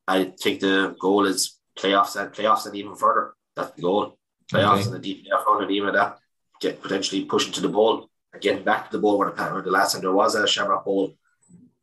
I 0.07 0.33
think 0.39 0.59
the 0.59 0.95
goal 0.99 1.25
is 1.25 1.59
playoffs 1.77 2.19
and 2.19 2.33
playoffs 2.33 2.65
and 2.65 2.75
even 2.75 2.95
further. 2.95 3.33
That's 3.55 3.71
the 3.71 3.81
goal. 3.81 4.17
Playoffs 4.51 4.79
okay. 4.79 4.83
and 4.85 4.93
the 4.93 4.99
deep 4.99 5.25
playoff 5.25 5.45
run 5.45 5.63
and 5.63 5.71
even 5.71 5.93
that 5.93 6.19
get 6.63 6.81
potentially 6.81 7.25
pushing 7.25 7.51
to 7.53 7.61
the 7.61 7.69
bowl 7.69 8.09
and 8.31 8.41
getting 8.41 8.63
back 8.63 8.89
to 8.89 8.97
the 8.97 9.01
bowl 9.01 9.17
where 9.17 9.29
the, 9.29 9.43
where 9.43 9.61
the 9.61 9.71
last 9.71 9.93
time 9.93 10.01
there 10.01 10.11
was 10.11 10.35
a 10.35 10.47
Shamrock 10.47 10.85
Bowl, 10.85 11.13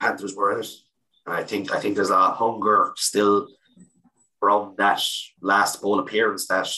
Panthers 0.00 0.34
were 0.34 0.52
in 0.54 0.60
it. 0.60 0.70
And 1.26 1.34
I 1.34 1.44
think 1.44 1.72
I 1.72 1.78
think 1.78 1.94
there's 1.94 2.10
a 2.10 2.31
hunger 2.31 2.92
still 2.96 3.48
from 4.40 4.75
that 4.78 5.02
last 5.42 5.82
bowl 5.82 6.00
appearance 6.00 6.47
that 6.47 6.68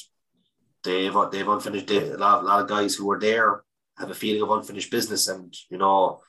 they've 0.83 1.17
they've 1.31 1.49
unfinished. 1.49 1.87
They, 1.87 2.11
a, 2.11 2.17
lot, 2.17 2.43
a 2.43 2.47
lot 2.47 2.61
of 2.61 2.69
guys 2.69 2.95
who 2.95 3.07
were 3.07 3.21
there 3.21 3.63
have 3.99 4.11
a 4.11 4.15
feeling 4.15 4.43
of 4.43 4.51
unfinished 4.51 4.91
business, 4.91 5.29
and 5.29 5.55
you 5.71 5.79
know, 5.79 6.21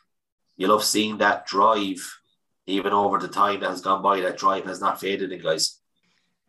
you 0.58 0.68
love 0.68 0.84
seeing 0.84 1.18
that 1.18 1.48
drive 1.48 2.00
even 2.68 2.94
over 2.94 3.18
the 3.18 3.28
time 3.28 3.60
that 3.60 3.72
has 3.72 3.82
gone 3.82 4.04
by. 4.04 4.22
That 4.22 4.38
drive 4.38 4.66
has 4.66 4.80
not 4.80 5.00
faded 5.00 5.32
in 5.32 5.42
guys. 5.42 5.80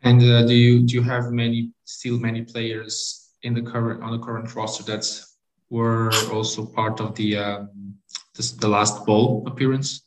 And 0.04 0.23
uh, 0.23 0.46
do 0.46 0.54
you 0.54 0.82
do 0.82 0.94
you 0.94 1.02
have 1.02 1.32
many 1.32 1.70
still 1.84 2.18
many 2.18 2.42
players 2.42 3.30
in 3.42 3.54
the 3.54 3.62
current 3.62 4.02
on 4.02 4.12
the 4.12 4.18
current 4.18 4.54
roster 4.54 4.84
that 4.84 5.04
were 5.70 6.12
also 6.30 6.66
part 6.66 7.00
of 7.00 7.14
the 7.14 7.38
um, 7.38 7.94
the 8.61 8.68
last 8.68 9.06
bowl 9.06 9.44
appearance? 9.46 10.02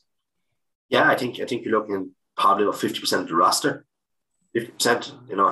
Yeah, 0.88 1.10
I 1.10 1.16
think 1.16 1.40
I 1.40 1.46
think 1.46 1.64
you're 1.64 1.78
looking 1.78 2.12
probably 2.36 2.64
about 2.64 2.78
fifty 2.78 3.00
percent 3.00 3.22
of 3.22 3.28
the 3.28 3.34
roster. 3.34 3.84
Fifty 4.54 4.70
percent, 4.70 5.14
you 5.28 5.34
know, 5.34 5.50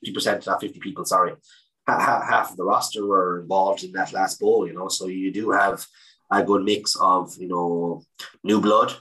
fifty 0.00 0.12
percent, 0.12 0.46
not 0.46 0.60
fifty 0.60 0.78
people. 0.78 1.04
Sorry, 1.04 1.34
half 1.88 2.52
of 2.52 2.56
the 2.56 2.64
roster 2.64 3.04
were 3.04 3.40
involved 3.40 3.82
in 3.82 3.92
that 3.92 4.12
last 4.12 4.38
bowl. 4.38 4.64
You 4.64 4.74
know, 4.74 4.88
so 4.88 5.08
you 5.08 5.32
do 5.32 5.50
have 5.50 5.84
a 6.30 6.44
good 6.44 6.62
mix 6.62 6.94
of 7.00 7.36
you 7.36 7.48
know 7.48 8.04
new 8.44 8.60
blood, 8.60 8.94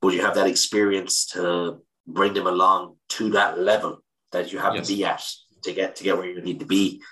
but 0.00 0.14
you 0.14 0.22
have 0.22 0.34
that 0.36 0.46
experience 0.46 1.26
to 1.34 1.82
bring 2.06 2.34
them 2.34 2.46
along 2.46 2.96
to 3.08 3.30
that 3.30 3.58
level 3.58 4.02
that 4.32 4.52
you 4.52 4.58
have 4.58 4.74
yes. 4.74 4.86
to 4.86 4.94
be 4.94 5.04
at 5.04 5.24
to 5.62 5.72
get 5.72 5.96
to 5.96 6.04
get 6.04 6.16
where 6.16 6.26
you 6.26 6.40
need 6.40 6.60
to 6.60 6.66
be. 6.66 7.02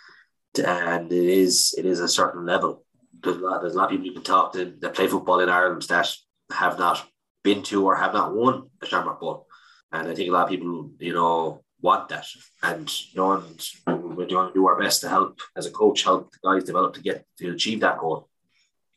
And 0.64 1.12
it 1.12 1.24
is 1.24 1.74
it 1.76 1.86
is 1.86 2.00
a 2.00 2.08
certain 2.08 2.46
level. 2.46 2.84
There's 3.22 3.36
a 3.36 3.40
lot, 3.40 3.62
there's 3.62 3.74
a 3.74 3.78
lot 3.78 3.86
of 3.86 3.90
people 3.90 4.06
you 4.06 4.12
can 4.12 4.22
talk 4.22 4.52
to 4.52 4.74
that 4.80 4.94
play 4.94 5.06
football 5.06 5.40
in 5.40 5.48
Ireland 5.48 5.82
that 5.82 6.14
have 6.52 6.78
not 6.78 7.04
been 7.42 7.62
to 7.64 7.86
or 7.86 7.96
have 7.96 8.14
not 8.14 8.34
won 8.34 8.70
a 8.82 8.86
Shamrock 8.86 9.20
Bowl. 9.20 9.46
And 9.92 10.08
I 10.08 10.14
think 10.14 10.28
a 10.28 10.32
lot 10.32 10.44
of 10.44 10.50
people, 10.50 10.90
you 10.98 11.14
know, 11.14 11.62
want 11.80 12.08
that. 12.08 12.26
And 12.62 12.90
you 13.12 13.20
know, 13.20 13.32
and 13.32 14.16
we're 14.16 14.26
going 14.26 14.48
to 14.48 14.54
do 14.54 14.66
our 14.66 14.80
best 14.80 15.02
to 15.02 15.08
help 15.08 15.40
as 15.56 15.66
a 15.66 15.70
coach, 15.70 16.02
help 16.02 16.32
the 16.32 16.38
guys 16.42 16.64
develop 16.64 16.94
to 16.94 17.00
get 17.00 17.24
to 17.38 17.50
achieve 17.50 17.80
that 17.80 17.98
goal. 17.98 18.28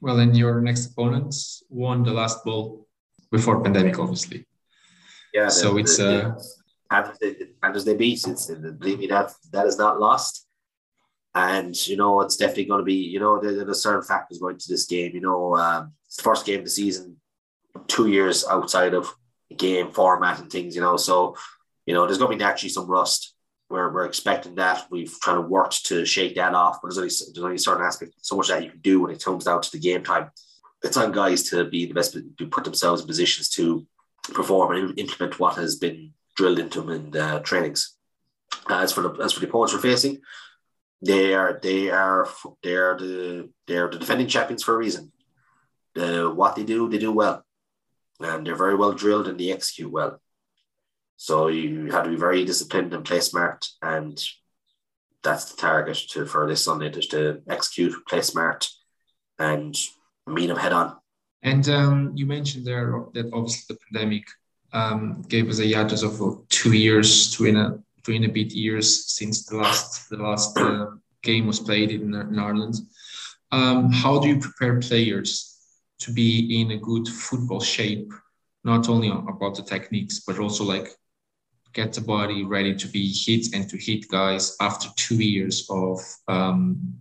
Well, 0.01 0.19
and 0.19 0.35
your 0.35 0.61
next 0.61 0.91
opponents 0.91 1.63
won 1.69 2.03
the 2.03 2.11
last 2.11 2.43
bowl 2.43 2.87
before 3.31 3.61
pandemic, 3.63 3.99
obviously. 3.99 4.46
Yeah. 5.33 5.49
So 5.49 5.73
the, 5.73 5.77
it's 5.79 5.97
the, 5.97 6.27
uh, 6.27 6.41
and 6.89 7.75
as 7.75 7.85
they 7.85 7.95
beat, 7.95 8.25
it's 8.27 8.47
believe 8.47 8.99
me 8.99 9.07
that 9.07 9.31
that 9.51 9.67
is 9.67 9.77
not 9.77 9.99
lost. 9.99 10.47
And 11.35 11.75
you 11.87 11.97
know, 11.97 12.21
it's 12.21 12.37
definitely 12.37 12.65
going 12.65 12.79
to 12.79 12.85
be. 12.85 12.95
You 12.95 13.19
know, 13.19 13.39
there, 13.39 13.65
there's 13.65 13.83
certain 13.83 14.03
factors 14.03 14.39
going 14.39 14.57
to 14.57 14.69
this 14.69 14.85
game. 14.85 15.13
You 15.13 15.21
know, 15.21 15.55
um, 15.55 15.93
it's 16.05 16.17
the 16.17 16.23
first 16.23 16.45
game 16.45 16.59
of 16.59 16.65
the 16.65 16.71
season, 16.71 17.17
two 17.87 18.07
years 18.07 18.45
outside 18.49 18.93
of 18.93 19.13
game 19.55 19.91
format 19.91 20.39
and 20.39 20.51
things. 20.51 20.75
You 20.75 20.81
know, 20.81 20.97
so 20.97 21.35
you 21.85 21.93
know, 21.93 22.05
there's 22.05 22.17
going 22.17 22.31
to 22.31 22.37
be 22.37 22.43
naturally 22.43 22.69
some 22.69 22.87
rust. 22.87 23.33
We're, 23.69 23.91
we're 23.91 24.05
expecting 24.05 24.55
that. 24.55 24.85
We've 24.89 25.13
kind 25.23 25.37
of 25.37 25.49
worked 25.49 25.85
to 25.87 26.05
shake 26.05 26.35
that 26.35 26.53
off, 26.53 26.79
but 26.81 26.87
there's 26.87 26.97
only 26.97 27.09
there's 27.33 27.45
only 27.45 27.57
certain 27.57 27.85
aspect, 27.85 28.13
so 28.21 28.37
much 28.37 28.47
that 28.47 28.63
you 28.63 28.71
can 28.71 28.79
do 28.79 29.01
when 29.01 29.11
it 29.11 29.23
comes 29.23 29.43
down 29.43 29.61
to 29.61 29.71
the 29.71 29.79
game 29.79 30.03
time. 30.03 30.31
it's 30.83 30.97
on 30.97 31.11
guys 31.11 31.43
to 31.49 31.65
be 31.65 31.85
the 31.85 31.93
best, 31.93 32.17
to 32.37 32.47
put 32.47 32.63
themselves 32.63 33.01
in 33.01 33.07
positions 33.07 33.49
to 33.49 33.85
perform 34.33 34.75
and 34.75 34.99
implement 34.99 35.39
what 35.39 35.55
has 35.55 35.75
been 35.75 36.13
drilled 36.35 36.59
into 36.59 36.81
them 36.81 36.89
in 36.89 37.11
the 37.11 37.41
trainings. 37.43 37.95
Uh, 38.69 38.79
as 38.79 38.91
for 38.91 39.01
the 39.01 39.11
as 39.23 39.33
for 39.33 39.39
the 39.39 39.47
opponents 39.47 39.73
we're 39.73 39.79
facing, 39.79 40.19
they 41.01 41.33
are 41.33 41.59
they 41.61 41.89
are 41.89 42.27
they 42.63 42.75
are 42.75 42.97
the 42.97 43.49
they 43.65 43.77
are 43.77 43.89
the 43.89 43.99
defending 43.99 44.27
champions 44.27 44.63
for 44.63 44.75
a 44.75 44.77
reason. 44.77 45.11
The 45.95 46.31
what 46.33 46.55
they 46.55 46.63
do, 46.63 46.89
they 46.89 46.97
do 46.97 47.11
well, 47.11 47.45
and 48.19 48.45
they're 48.45 48.55
very 48.55 48.75
well 48.75 48.93
drilled 48.93 49.27
and 49.27 49.39
they 49.39 49.51
execute 49.51 49.91
well. 49.91 50.21
So 51.17 51.47
you 51.47 51.91
have 51.91 52.03
to 52.03 52.09
be 52.09 52.15
very 52.15 52.45
disciplined 52.45 52.93
and 52.93 53.03
play 53.03 53.19
smart, 53.21 53.67
and 53.81 54.23
that's 55.23 55.51
the 55.51 55.57
target 55.57 55.97
to 56.09 56.25
for 56.25 56.47
this 56.47 56.63
Sunday 56.63 56.89
is 56.89 57.07
to 57.07 57.41
execute, 57.49 58.05
play 58.07 58.21
smart, 58.21 58.69
and 59.39 59.75
meet 60.27 60.47
them 60.47 60.57
head 60.57 60.73
on. 60.73 60.97
And 61.43 61.67
um, 61.69 62.11
you 62.15 62.25
mentioned 62.25 62.65
there 62.65 63.05
that 63.13 63.29
obviously 63.33 63.75
the 63.75 63.79
pandemic 63.85 64.27
um, 64.73 65.21
gave 65.27 65.49
us 65.49 65.59
a 65.59 65.71
hiatus 65.71 66.03
of 66.03 66.19
two 66.49 66.73
years, 66.73 67.31
two 67.31 67.45
and 67.45 67.57
a 67.57 67.79
two 68.03 68.13
and 68.13 68.25
a 68.25 68.29
bit 68.29 68.51
years 68.51 69.05
since 69.05 69.45
the 69.45 69.57
last 69.57 70.09
the 70.09 70.17
last 70.17 70.57
uh, 70.57 70.87
game 71.23 71.47
was 71.47 71.59
played 71.59 71.91
in, 71.91 72.13
in 72.13 72.39
Ireland. 72.39 72.75
Um, 73.51 73.91
how 73.91 74.19
do 74.19 74.27
you 74.27 74.39
prepare 74.39 74.79
players 74.79 75.57
to 75.99 76.11
be 76.11 76.61
in 76.61 76.71
a 76.71 76.77
good 76.77 77.07
football 77.07 77.61
shape, 77.61 78.11
not 78.63 78.89
only 78.89 79.09
about 79.09 79.55
the 79.55 79.63
techniques, 79.63 80.21
but 80.25 80.39
also 80.39 80.63
like 80.63 80.89
get 81.73 81.93
the 81.93 82.01
body 82.01 82.43
ready 82.43 82.75
to 82.75 82.87
be 82.87 83.13
hit 83.13 83.53
and 83.53 83.69
to 83.69 83.77
hit 83.77 84.07
guys 84.09 84.55
after 84.59 84.89
two 84.95 85.15
years 85.15 85.67
of 85.69 85.99
um, 86.27 86.93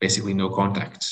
basically 0.00 0.34
no 0.34 0.48
contact? 0.48 1.04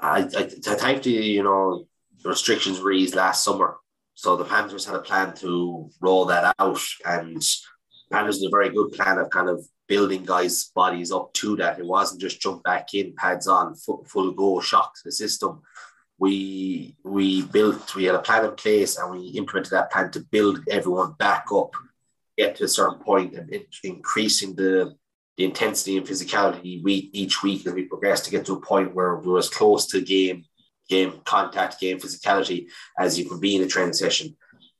I, 0.00 0.20
I, 0.36 0.94
the 0.94 1.10
you 1.10 1.42
know 1.42 1.86
restrictions 2.24 2.80
were 2.80 2.92
eased 2.92 3.14
last 3.14 3.44
summer, 3.44 3.76
so 4.14 4.36
the 4.36 4.44
Panthers 4.44 4.84
had 4.84 4.96
a 4.96 5.00
plan 5.00 5.34
to 5.36 5.90
roll 6.00 6.26
that 6.26 6.54
out, 6.58 6.80
and 7.06 7.42
Panthers 8.10 8.42
had 8.42 8.48
a 8.48 8.50
very 8.50 8.70
good 8.70 8.92
plan 8.92 9.18
of 9.18 9.30
kind 9.30 9.48
of 9.48 9.64
building 9.88 10.24
guys' 10.24 10.70
bodies 10.74 11.12
up 11.12 11.32
to 11.34 11.56
that. 11.56 11.78
It 11.78 11.84
wasn't 11.84 12.20
just 12.20 12.40
jump 12.40 12.62
back 12.62 12.94
in, 12.94 13.14
pads 13.16 13.48
on, 13.48 13.74
full, 13.74 14.04
full 14.04 14.30
go, 14.32 14.60
shock 14.60 14.94
to 14.94 15.00
the 15.04 15.12
system. 15.12 15.62
We 16.18 16.96
we 17.04 17.42
built, 17.42 17.94
we 17.94 18.04
had 18.04 18.14
a 18.14 18.20
plan 18.20 18.44
in 18.44 18.54
place, 18.54 18.96
and 18.96 19.10
we 19.10 19.28
implemented 19.28 19.72
that 19.72 19.90
plan 19.90 20.10
to 20.12 20.20
build 20.20 20.60
everyone 20.70 21.12
back 21.18 21.46
up, 21.52 21.72
get 22.38 22.56
to 22.56 22.64
a 22.64 22.68
certain 22.68 23.00
point, 23.00 23.34
and 23.34 23.64
increasing 23.84 24.54
the 24.54 24.96
the 25.40 25.46
intensity 25.46 25.96
and 25.96 26.06
physicality 26.06 26.82
week 26.82 27.08
each 27.14 27.42
week 27.42 27.66
as 27.66 27.72
we 27.72 27.84
progress 27.84 28.20
to 28.20 28.30
get 28.30 28.44
to 28.44 28.52
a 28.52 28.60
point 28.60 28.94
where 28.94 29.16
we're 29.16 29.38
as 29.38 29.48
close 29.48 29.86
to 29.86 30.02
game 30.02 30.44
game 30.86 31.14
contact, 31.24 31.80
game 31.80 31.98
physicality 31.98 32.66
as 32.98 33.18
you 33.18 33.24
can 33.24 33.40
be 33.40 33.56
in 33.56 33.62
a 33.62 33.66
training 33.66 33.94
session. 33.94 34.36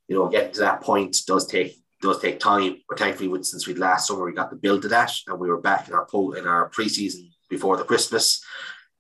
You 0.07 0.17
know, 0.17 0.29
getting 0.29 0.53
to 0.53 0.61
that 0.61 0.83
point 0.83 1.17
does 1.27 1.47
take 1.47 1.79
does 2.03 2.21
take 2.21 2.41
time. 2.41 2.77
But 2.87 2.99
thankfully, 2.99 3.43
since 3.43 3.67
we 3.67 3.73
last 3.73 4.07
summer, 4.07 4.27
we 4.27 4.35
got 4.35 4.51
the 4.51 4.57
build 4.57 4.83
to 4.83 4.89
that, 4.89 5.11
and 5.27 5.41
we 5.41 5.49
were 5.49 5.63
back 5.63 5.89
in 5.89 5.95
our 5.95 6.05
po- 6.05 6.33
in 6.33 6.47
our 6.47 6.69
preseason 6.69 7.31
before 7.49 7.79
the 7.79 7.85
Christmas, 7.85 8.45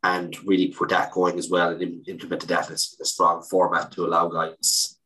and 0.02 0.34
really 0.48 0.68
put 0.68 0.88
that 0.88 1.12
going 1.12 1.38
as 1.38 1.50
well, 1.50 1.72
and 1.72 2.08
implemented 2.08 2.48
that 2.48 2.68
in 2.70 2.74
a 2.74 3.04
strong 3.04 3.42
format 3.42 3.92
to 3.92 4.06
allow 4.06 4.28
guys 4.28 4.96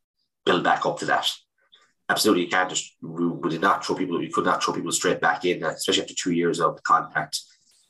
build 0.46 0.62
back 0.62 0.86
up 0.86 1.00
to 1.00 1.06
that 1.06 1.28
absolutely 2.08 2.44
you 2.44 2.50
can't 2.50 2.68
just 2.68 2.96
we 3.02 3.50
did 3.50 3.60
not 3.60 3.84
throw 3.84 3.96
people 3.96 4.22
you 4.22 4.30
could 4.30 4.44
not 4.44 4.62
throw 4.62 4.74
people 4.74 4.92
straight 4.92 5.20
back 5.20 5.44
in 5.44 5.62
especially 5.64 6.02
after 6.02 6.14
two 6.14 6.32
years 6.32 6.60
of 6.60 6.82
contact. 6.82 7.40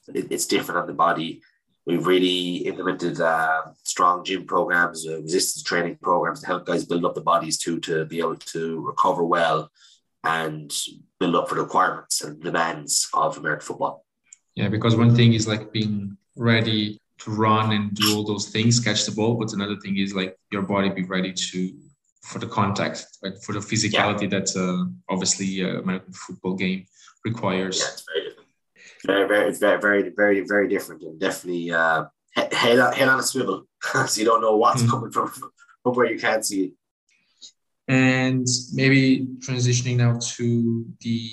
It, 0.09 0.31
it's 0.31 0.47
different 0.47 0.81
on 0.81 0.87
the 0.87 0.93
body. 0.93 1.43
We've 1.87 2.07
really 2.07 2.59
implemented 2.59 3.21
uh, 3.21 3.63
strong 3.83 4.25
gym 4.25 4.47
programs 4.47 5.07
uh, 5.07 5.21
resistance 5.23 5.63
training 5.63 5.99
programs 6.03 6.41
to 6.41 6.47
help 6.47 6.67
guys 6.67 6.85
build 6.85 7.05
up 7.05 7.15
the 7.15 7.21
bodies 7.21 7.59
too 7.59 7.81
to 7.81 8.05
be 8.05 8.19
able 8.21 8.37
to 8.37 8.87
recover 8.87 9.25
well 9.25 9.71
and 10.23 10.73
build 11.21 11.37
up 11.37 11.49
for 11.49 11.57
the 11.57 11.63
requirements 11.63 12.23
and 12.23 12.43
demands 12.43 13.09
of 13.13 13.37
american 13.37 13.67
football. 13.67 14.05
Yeah 14.55 14.69
because 14.69 14.97
one 14.97 15.15
thing 15.15 15.35
is 15.35 15.47
like 15.47 15.73
being 15.73 16.17
ready 16.37 16.99
to 17.19 17.31
run 17.31 17.73
and 17.73 17.93
do 17.93 18.17
all 18.17 18.25
those 18.25 18.49
things 18.49 18.81
catch 18.81 19.05
the 19.05 19.13
ball 19.13 19.35
but 19.35 19.53
another 19.53 19.77
thing 19.77 19.99
is 19.99 20.15
like 20.15 20.39
your 20.51 20.63
body 20.63 20.89
be 20.89 21.03
ready 21.03 21.33
to 21.33 21.75
for 22.25 22.39
the 22.39 22.47
contact, 22.47 23.07
right? 23.23 23.35
For 23.45 23.53
the 23.53 23.61
physicality 23.61 24.23
yeah. 24.23 24.39
that 24.39 24.57
uh, 24.57 24.85
obviously 25.13 25.63
uh, 25.63 25.81
American 25.81 26.13
football 26.13 26.55
game 26.55 26.87
requires. 27.25 27.79
Yeah, 27.79 27.87
it's 27.93 28.05
very 28.07 28.29
different. 28.29 28.49
Very, 29.07 29.29
very, 29.29 29.53
very, 29.53 29.81
very, 29.81 30.11
very, 30.17 30.41
very 30.41 30.69
different, 30.69 31.03
and 31.03 31.21
definitely 31.21 31.71
uh, 31.71 32.05
head 32.35 32.79
on, 32.79 32.93
head 32.95 33.09
on 33.09 33.21
a 33.21 33.23
swivel, 33.23 33.67
so 34.07 34.19
you 34.21 34.25
don't 34.25 34.41
know 34.41 34.57
what's 34.57 34.83
mm-hmm. 34.83 34.91
coming 34.91 35.11
from 35.11 35.29
from 35.29 35.95
where 35.95 36.11
you 36.11 36.19
can't 36.19 36.45
see 36.45 36.65
it. 36.65 36.73
And 37.87 38.47
maybe 38.73 39.27
transitioning 39.41 39.97
now 39.99 40.19
to 40.37 40.87
the 41.01 41.31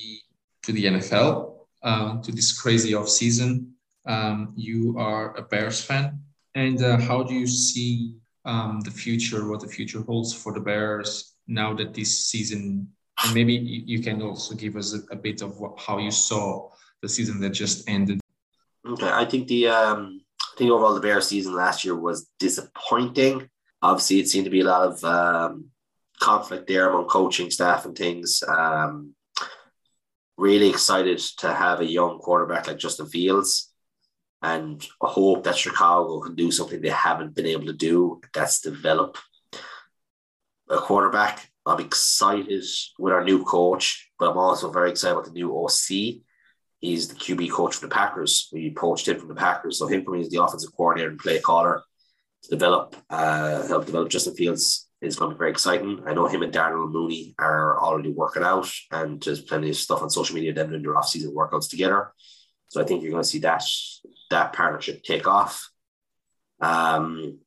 to 0.64 0.74
the 0.74 0.86
NFL, 0.86 1.56
uh, 1.82 2.22
to 2.22 2.32
this 2.32 2.60
crazy 2.60 2.94
off 2.94 3.10
season. 3.10 3.74
Um, 4.06 4.54
you 4.58 4.98
are 4.98 5.38
a 5.38 5.44
Bears 5.44 5.82
fan, 5.82 6.20
and 6.56 6.84
uh, 6.84 6.98
how 6.98 7.24
do 7.24 7.34
you 7.34 7.48
see 7.48 8.16
um, 8.46 8.82
the 8.82 8.92
future, 8.92 9.48
what 9.48 9.62
the 9.62 9.68
future 9.68 10.02
holds 10.02 10.34
for 10.34 10.54
the 10.54 10.60
Bears 10.60 11.36
now 11.48 11.74
that 11.74 11.94
this 11.94 12.26
season, 12.28 12.88
and 13.24 13.34
maybe 13.34 13.54
you 13.54 14.02
can 14.02 14.22
also 14.22 14.56
give 14.56 14.76
us 14.76 14.94
a, 14.94 15.14
a 15.14 15.16
bit 15.16 15.42
of 15.42 15.60
what, 15.60 15.80
how 15.80 15.98
you 15.98 16.12
saw 16.12 16.70
the 17.02 17.10
season 17.10 17.40
that 17.42 17.52
just 17.52 17.88
ended. 17.90 18.20
Okay, 18.88 19.10
I 19.10 19.26
think 19.26 19.48
the 19.48 19.68
um, 19.68 20.22
I 20.42 20.58
think 20.58 20.72
overall 20.72 20.96
the 20.96 21.02
Bears 21.02 21.28
season 21.28 21.54
last 21.54 21.86
year 21.86 21.96
was 21.96 22.30
disappointing. 22.40 23.50
Obviously, 23.82 24.20
it 24.20 24.28
seemed 24.28 24.46
to 24.46 24.52
be 24.52 24.62
a 24.62 24.66
lot 24.66 24.88
of 24.88 25.04
um, 25.04 25.66
conflict 26.20 26.68
there 26.68 26.90
among 26.90 27.08
coaching 27.08 27.52
staff 27.52 27.86
and 27.86 27.96
things. 27.96 28.44
Um, 28.48 29.14
really 30.38 30.70
excited 30.70 31.20
to 31.38 31.54
have 31.54 31.82
a 31.82 31.86
young 31.86 32.18
quarterback 32.20 32.68
like 32.68 32.78
Justin 32.78 33.08
Fields 33.08 33.71
and 34.42 34.86
I 35.02 35.08
hope 35.08 35.44
that 35.44 35.58
Chicago 35.58 36.20
can 36.20 36.36
do 36.36 36.52
something 36.52 36.82
they 36.82 36.90
haven't 36.90 37.36
been 37.36 37.46
able 37.46 37.68
to 37.68 37.74
do. 37.74 38.22
That's 38.34 38.62
develop 38.62 39.18
a 40.70 40.78
quarterback. 40.78 41.50
I'm 41.66 41.80
excited 41.80 42.64
with 42.98 43.14
our 43.14 43.24
new 43.24 43.44
coach, 43.44 44.10
but 44.18 44.32
I'm 44.32 44.38
also 44.38 44.72
very 44.72 44.90
excited 44.90 45.14
about 45.14 45.26
the 45.26 45.32
new 45.32 45.56
OC. 45.56 46.22
He's 46.80 47.08
the 47.10 47.16
QB 47.16 47.52
coach 47.52 47.76
for 47.76 47.88
the 47.88 47.94
Packers. 47.94 48.50
We 48.52 48.74
poached 48.74 49.08
him 49.08 49.20
from 49.20 49.28
the 49.28 49.36
Packers, 49.36 49.78
so 49.78 49.86
him 49.86 50.04
for 50.04 50.12
me 50.12 50.22
is 50.22 50.30
the 50.30 50.42
offensive 50.42 50.76
coordinator 50.76 51.12
and 51.12 51.20
play 51.20 51.40
caller 51.40 51.84
to 52.44 52.50
develop, 52.50 52.96
uh, 53.12 53.68
help 53.68 53.86
develop 53.86 54.10
Justin 54.10 54.34
Fields 54.34 54.90
is 55.02 55.16
going 55.16 55.30
to 55.30 55.36
be 55.36 55.40
very 55.40 55.52
exciting. 55.52 56.02
I 56.08 56.14
know 56.14 56.28
him 56.28 56.42
and 56.42 56.52
Darnell 56.52 56.88
Mooney 56.88 57.36
are 57.38 57.80
already 57.80 58.10
working 58.10 58.44
out, 58.44 58.72
and 58.92 59.22
there's 59.22 59.42
plenty 59.42 59.70
of 59.70 59.76
stuff 59.76 60.02
on 60.02 60.10
social 60.10 60.36
media 60.36 60.54
them 60.54 60.70
doing 60.70 60.82
their 60.82 60.98
off-season 60.98 61.36
workouts 61.36 61.70
together. 61.70 62.12
So 62.70 62.82
I 62.82 62.86
think 62.86 63.04
you're 63.04 63.12
going 63.12 63.24
to 63.24 63.30
see 63.30 63.40
that 63.40 63.64
that 64.32 64.54
partnership 64.54 65.04
take 65.04 65.28
off. 65.28 65.70
Um, 66.60 67.40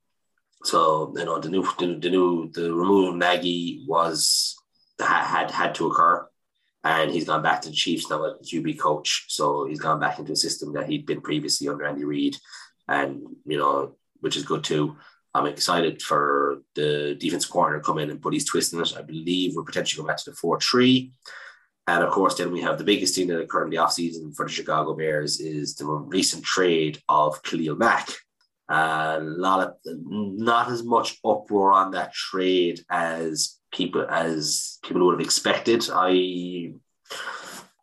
so 0.64 1.12
you 1.16 1.24
know 1.24 1.38
the 1.38 1.50
new 1.50 1.62
the, 1.78 1.98
the 2.00 2.10
new 2.10 2.50
the 2.52 2.72
removal 2.72 3.10
of 3.10 3.16
Nagy 3.16 3.84
was 3.86 4.56
had 4.98 5.50
had 5.50 5.74
to 5.76 5.88
occur, 5.88 6.26
and 6.82 7.10
he's 7.10 7.26
gone 7.26 7.42
back 7.42 7.60
to 7.62 7.68
the 7.68 7.74
Chiefs 7.74 8.08
now 8.08 8.24
as 8.24 8.50
QB 8.50 8.78
coach. 8.78 9.26
So 9.28 9.66
he's 9.66 9.80
gone 9.80 10.00
back 10.00 10.18
into 10.18 10.32
a 10.32 10.36
system 10.36 10.72
that 10.74 10.88
he'd 10.88 11.06
been 11.06 11.20
previously 11.20 11.68
under 11.68 11.84
Andy 11.84 12.04
Reid, 12.04 12.36
and 12.88 13.22
you 13.44 13.58
know 13.58 13.96
which 14.20 14.36
is 14.36 14.44
good 14.44 14.64
too. 14.64 14.96
I'm 15.34 15.46
excited 15.46 16.00
for 16.00 16.62
the 16.76 17.16
defense 17.18 17.44
corner 17.44 17.78
to 17.78 17.84
come 17.84 17.98
in 17.98 18.08
and 18.08 18.22
put 18.22 18.34
his 18.34 18.44
twist 18.44 18.72
in 18.72 18.80
it. 18.80 18.94
I 18.96 19.02
believe 19.02 19.54
we're 19.54 19.64
potentially 19.64 19.98
going 20.00 20.08
back 20.08 20.22
to 20.24 20.30
the 20.30 20.36
four 20.36 20.60
three. 20.60 21.12
And 21.86 22.02
of 22.02 22.10
course, 22.12 22.36
then 22.36 22.50
we 22.50 22.62
have 22.62 22.78
the 22.78 22.84
biggest 22.84 23.14
thing 23.14 23.28
that 23.28 23.40
occurred 23.40 23.64
in 23.64 23.70
the 23.70 23.76
offseason 23.76 24.34
for 24.34 24.46
the 24.46 24.52
Chicago 24.52 24.94
Bears 24.94 25.40
is 25.40 25.74
the 25.74 25.84
recent 25.84 26.42
trade 26.42 26.98
of 27.08 27.42
Khalil 27.42 27.76
Mack. 27.76 28.08
Uh, 28.70 29.18
a 29.20 29.22
lot 29.22 29.60
of 29.60 29.74
not 29.84 30.70
as 30.70 30.82
much 30.82 31.18
uproar 31.22 31.72
on 31.72 31.90
that 31.90 32.14
trade 32.14 32.80
as 32.88 33.58
people 33.70 34.06
as 34.08 34.78
people 34.82 35.04
would 35.04 35.20
have 35.20 35.26
expected. 35.26 35.86
I 35.92 36.72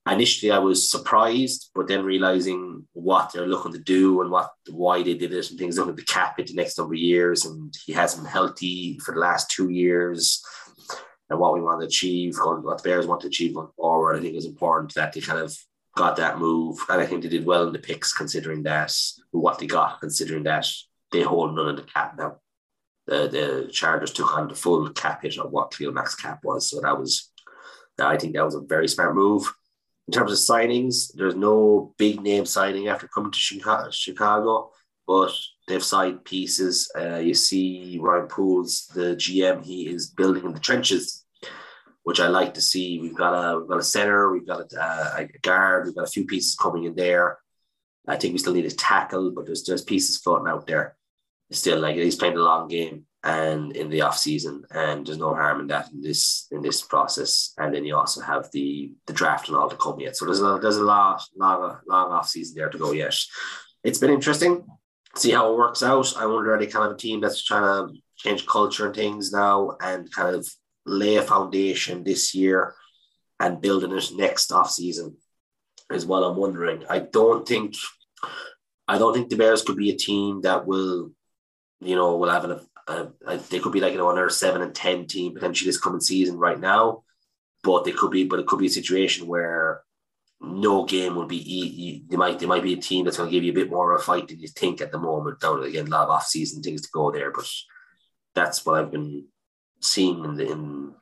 initially 0.10 0.52
I 0.52 0.58
was 0.58 0.90
surprised, 0.90 1.70
but 1.76 1.88
then 1.88 2.04
realizing 2.04 2.88
what 2.94 3.32
they're 3.32 3.46
looking 3.46 3.74
to 3.74 3.80
do 3.80 4.22
and 4.22 4.32
what 4.32 4.50
why 4.72 5.04
they 5.04 5.14
did 5.14 5.34
it 5.34 5.52
and 5.52 5.60
things 5.60 5.78
looking 5.78 5.96
to 5.96 6.06
cap 6.06 6.40
it 6.40 6.48
the 6.48 6.56
next 6.56 6.80
number 6.80 6.96
of 6.96 7.00
years, 7.00 7.46
and 7.46 7.72
he 7.86 7.94
hasn't 7.94 8.24
been 8.24 8.32
healthy 8.32 8.98
for 9.06 9.14
the 9.14 9.20
last 9.20 9.52
two 9.52 9.70
years 9.70 10.44
and 11.32 11.40
what 11.40 11.54
we 11.54 11.62
want 11.62 11.80
to 11.80 11.88
achieve, 11.88 12.38
what 12.38 12.78
the 12.78 12.84
Bears 12.84 13.08
want 13.08 13.22
to 13.22 13.28
achieve 13.28 13.56
going 13.56 13.70
forward. 13.78 14.18
I 14.18 14.20
think 14.20 14.36
it's 14.36 14.46
important 14.46 14.94
that 14.96 15.14
they 15.14 15.22
kind 15.22 15.40
of 15.40 15.58
got 15.96 16.18
that 16.18 16.40
move. 16.40 16.78
And 16.90 17.00
I 17.00 17.06
think 17.06 17.24
they 17.24 17.30
did 17.30 17.46
well 17.46 17.66
in 17.68 17.74
the 17.74 17.80
picks, 17.80 18.14
considering 18.14 18.64
that 18.64 18.94
what 19.32 19.58
they 19.58 19.66
got, 19.66 20.02
considering 20.02 20.44
that 20.44 20.68
they 21.14 21.22
hold 21.22 21.56
none 21.56 21.70
of 21.70 21.78
the 21.78 21.84
cap 21.84 22.16
now. 22.18 22.38
The, 23.08 23.30
the 23.30 23.70
Chargers 23.72 24.12
took 24.12 24.38
on 24.38 24.50
the 24.50 24.56
full 24.56 24.90
cap 24.90 25.24
hit 25.24 25.38
of 25.38 25.52
what 25.52 25.72
Khalil 25.72 25.94
Mack's 25.94 26.16
cap 26.16 26.42
was. 26.44 26.70
So 26.70 26.82
that 26.82 27.00
was, 27.00 27.32
I 27.98 28.18
think 28.18 28.36
that 28.36 28.46
was 28.46 28.56
a 28.56 28.62
very 28.62 28.90
smart 28.90 29.16
move. 29.16 29.54
In 30.08 30.14
terms 30.14 30.34
of 30.34 30.38
signings, 30.38 31.14
there's 31.14 31.36
no 31.36 31.94
big 31.98 32.22
name 32.22 32.46
signing 32.46 32.90
after 32.90 33.08
coming 33.08 33.32
to 33.32 33.40
Chicago, 33.92 34.72
but 35.08 35.34
they've 35.68 35.84
side 35.84 36.26
pieces. 36.26 36.92
Uh, 36.98 37.18
you 37.18 37.34
see 37.34 37.98
Ryan 38.02 38.28
Poles, 38.28 38.88
the 38.94 39.16
GM, 39.16 39.64
he 39.64 39.88
is 39.88 40.10
building 40.10 40.44
in 40.44 40.54
the 40.54 40.60
trenches, 40.60 41.21
which 42.04 42.20
I 42.20 42.28
like 42.28 42.56
to 42.56 42.62
see. 42.62 43.00
We've 43.00 43.16
got 43.16 43.34
a 43.34 43.60
we've 43.60 43.70
got 43.70 43.80
a 43.80 43.84
center, 43.84 44.32
we've 44.32 44.48
got 44.48 44.72
a, 44.74 45.16
a 45.20 45.40
guard, 45.42 45.86
we've 45.86 45.96
got 45.96 46.08
a 46.08 46.12
few 46.12 46.26
pieces 46.26 46.56
coming 46.56 46.86
in 46.86 46.96
there. 46.96 47.38
I 48.08 48.18
think 48.18 48.34
we 48.34 48.40
still 48.40 48.54
need 48.54 48.66
a 48.66 48.72
tackle, 48.72 49.32
but 49.32 49.46
there's 49.46 49.64
there's 49.64 49.84
pieces 49.84 50.18
floating 50.18 50.48
out 50.48 50.68
there. 50.68 50.98
Still, 51.52 51.80
like 51.80 51.96
he's 51.96 52.16
playing 52.16 52.38
a 52.38 52.42
long 52.42 52.68
game 52.68 53.06
and 53.24 53.76
in 53.76 53.90
the 53.90 54.02
off 54.02 54.18
season, 54.18 54.64
and 54.72 55.06
there's 55.06 55.18
no 55.18 55.34
harm 55.34 55.60
in 55.62 55.68
that 55.68 55.92
in 55.92 56.02
this 56.02 56.48
in 56.52 56.62
this 56.62 56.82
process. 56.82 57.54
And 57.58 57.74
then 57.74 57.86
you 57.86 57.96
also 57.96 58.22
have 58.22 58.50
the 58.52 58.92
the 59.06 59.14
draft 59.14 59.48
and 59.48 59.58
all 59.58 59.70
to 59.70 59.76
come 59.76 60.00
yet. 60.00 60.18
So 60.18 60.26
there's 60.26 60.42
a 60.42 60.60
there's 60.62 60.78
a 60.78 60.84
lot 60.84 61.22
long 61.38 61.78
long 61.88 62.12
off 62.12 62.30
season 62.30 62.56
there 62.56 62.70
to 62.70 62.78
go 62.78 62.92
yet. 62.92 63.16
It's 63.84 64.00
been 64.00 64.12
interesting. 64.12 64.66
See 65.16 65.32
how 65.32 65.52
it 65.52 65.58
works 65.58 65.84
out. 65.84 66.16
I 66.18 66.26
wonder 66.26 66.56
are 66.56 66.60
they 66.60 66.68
kind 66.68 66.86
of 66.86 66.94
a 66.94 66.98
team 66.98 67.20
that's 67.20 67.44
trying 67.44 67.64
to 67.64 67.94
change 68.16 68.46
culture 68.46 68.88
and 68.88 68.96
things 68.96 69.32
now 69.32 69.76
and 69.82 70.12
kind 70.12 70.36
of 70.36 70.48
lay 70.86 71.16
a 71.16 71.22
foundation 71.22 72.04
this 72.04 72.34
year 72.34 72.74
and 73.40 73.62
building 73.62 73.92
it 73.92 74.12
next 74.16 74.52
off 74.52 74.72
season 74.72 75.18
is 75.92 76.06
what 76.06 76.24
I'm 76.24 76.38
wondering. 76.38 76.84
I 76.90 77.00
don't 77.00 77.48
think 77.48 77.76
I 78.88 78.98
don't 78.98 79.14
think 79.14 79.30
the 79.30 79.38
Bears 79.38 79.62
could 79.62 79.78
be 79.78 79.92
a 79.92 79.98
team 79.98 80.42
that 80.42 80.66
will, 80.66 81.12
you 81.80 81.96
know, 81.96 82.18
will 82.18 82.30
have 82.30 82.46
an 82.46 82.60
uh, 82.88 83.06
they 83.50 83.60
could 83.60 83.72
be 83.72 83.80
like 83.80 83.94
you 83.94 83.98
know 83.98 84.10
another 84.10 84.30
seven 84.30 84.62
and 84.62 84.74
ten 84.74 85.06
team 85.06 85.34
potentially 85.34 85.70
this 85.70 85.80
coming 85.80 86.02
season 86.02 86.38
right 86.38 86.60
now, 86.60 87.04
but 87.64 87.84
they 87.84 87.92
could 87.92 88.12
be, 88.12 88.26
but 88.26 88.40
it 88.40 88.48
could 88.48 88.60
be 88.60 88.66
a 88.66 88.70
situation 88.70 89.28
where 89.28 89.82
no 90.42 90.86
game 90.86 91.16
will 91.16 91.28
be. 91.28 92.04
They 92.10 92.18
might 92.18 92.40
they 92.40 92.48
might 92.48 92.64
be 92.64 92.74
a 92.74 92.78
team 92.78 93.06
that's 93.06 93.18
going 93.18 93.30
to 93.30 93.32
give 93.32 93.44
you 93.44 93.52
a 93.52 93.56
bit 93.56 93.70
more 93.70 93.94
of 93.94 94.02
a 94.02 94.04
fight 94.04 94.28
than 94.28 94.40
you 94.40 94.48
think 94.48 94.82
at 94.82 94.92
the 94.92 94.98
moment. 94.98 95.38
Now 95.42 95.62
again, 95.62 95.88
a 95.88 95.90
lot 95.90 96.06
of 96.06 96.10
off 96.10 96.26
season 96.26 96.62
things 96.62 96.82
to 96.82 96.90
go 96.94 97.12
there, 97.12 97.32
but 97.32 97.48
that's 98.34 98.66
what 98.66 98.80
I've 98.80 98.92
been 98.92 99.28
seeing 99.82 100.24
in 100.24 100.36
the 100.36 100.52
in 100.52 100.94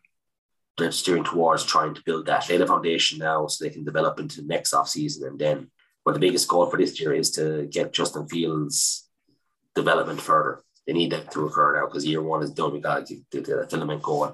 they're 0.77 0.91
steering 0.91 1.25
towards 1.25 1.65
trying 1.65 1.93
to 1.93 2.01
build 2.05 2.25
that. 2.27 2.49
Lay 2.49 2.55
the 2.55 2.65
foundation 2.65 3.19
now 3.19 3.47
so 3.47 3.63
they 3.63 3.69
can 3.69 3.83
develop 3.83 4.17
into 4.17 4.41
the 4.41 4.47
next 4.47 4.73
off 4.73 4.87
season 4.87 5.27
and 5.27 5.37
then. 5.37 5.69
But 6.05 6.13
the 6.13 6.21
biggest 6.21 6.47
goal 6.47 6.67
for 6.67 6.77
this 6.77 6.99
year 7.01 7.13
is 7.13 7.31
to 7.31 7.67
get 7.69 7.91
Justin 7.91 8.27
Fields' 8.29 9.09
development 9.75 10.21
further 10.21 10.63
they 10.89 10.93
need 10.93 11.11
that 11.11 11.29
to 11.33 11.45
occur 11.45 11.79
now 11.79 11.85
because 11.85 12.03
year 12.03 12.19
one 12.19 12.41
is 12.41 12.49
done. 12.49 12.73
We 12.73 12.79
got 12.79 13.05
to 13.05 13.21
the 13.31 13.67
filament 13.69 14.01
going 14.01 14.33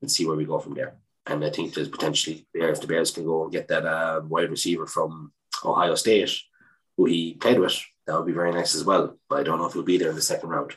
and 0.00 0.08
see 0.08 0.24
where 0.24 0.36
we 0.36 0.44
go 0.44 0.60
from 0.60 0.74
there. 0.74 0.94
And 1.26 1.44
I 1.44 1.50
think 1.50 1.74
there's 1.74 1.88
potentially 1.88 2.46
there 2.54 2.70
if 2.70 2.80
the 2.80 2.86
Bears 2.86 3.10
can 3.10 3.24
go 3.24 3.42
and 3.42 3.52
get 3.52 3.66
that 3.66 3.84
uh, 3.84 4.20
wide 4.24 4.50
receiver 4.50 4.86
from 4.86 5.32
Ohio 5.64 5.96
State, 5.96 6.30
who 6.96 7.06
he 7.06 7.34
played 7.34 7.58
with, 7.58 7.76
that 8.06 8.16
would 8.16 8.26
be 8.26 8.32
very 8.32 8.52
nice 8.52 8.76
as 8.76 8.84
well. 8.84 9.18
But 9.28 9.40
I 9.40 9.42
don't 9.42 9.58
know 9.58 9.66
if 9.66 9.72
he'll 9.72 9.82
be 9.82 9.98
there 9.98 10.10
in 10.10 10.14
the 10.14 10.22
second 10.22 10.50
round. 10.50 10.76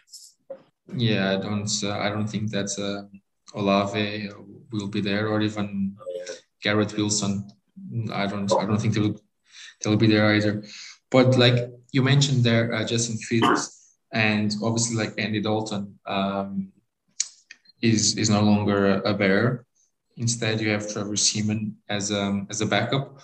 Yeah, 0.96 1.34
I 1.34 1.38
don't. 1.38 1.72
Uh, 1.84 1.98
I 2.00 2.10
don't 2.10 2.28
think 2.28 2.52
that 2.52 2.70
uh, 2.80 3.58
Olave 3.58 4.30
will 4.72 4.88
be 4.88 5.02
there, 5.02 5.28
or 5.28 5.42
even. 5.42 5.96
Garrett 6.62 6.96
Wilson. 6.98 7.48
I 8.14 8.28
don't. 8.28 8.52
I 8.54 8.66
don't 8.66 8.80
think 8.80 8.94
they'll 8.94 9.20
they'll 9.82 9.98
be 9.98 10.08
there 10.08 10.36
either. 10.36 10.64
But 11.12 11.38
like 11.38 11.70
you 11.92 12.04
mentioned 12.04 12.44
there, 12.44 12.74
uh, 12.74 12.86
Justin 12.86 13.18
Fields 13.18 13.96
and 14.12 14.54
obviously 14.64 14.98
like 14.98 15.14
Andy 15.18 15.42
Dalton 15.42 16.00
um, 16.06 16.72
is 17.82 18.18
is 18.18 18.30
no 18.30 18.42
longer 18.42 19.02
a 19.02 19.14
bear. 19.14 19.66
Instead, 20.18 20.60
you 20.60 20.70
have 20.70 20.92
Trevor 20.92 21.16
Siemian 21.16 21.78
as 21.88 22.12
um, 22.12 22.48
as 22.50 22.62
a 22.62 22.66
backup. 22.66 23.20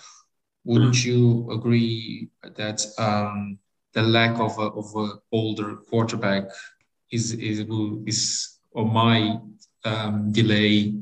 Wouldn't 0.64 1.04
you 1.04 1.50
agree 1.52 2.30
that 2.42 2.84
um, 2.98 3.58
the 3.92 4.02
lack 4.02 4.40
of 4.40 4.58
a, 4.58 4.62
of 4.62 4.86
a 4.96 5.08
older 5.30 5.76
quarterback 5.88 6.44
is 7.10 7.32
is 7.32 7.64
is 8.06 8.58
or 8.72 8.84
might 8.84 9.40
um, 9.84 10.32
delay 10.32 10.94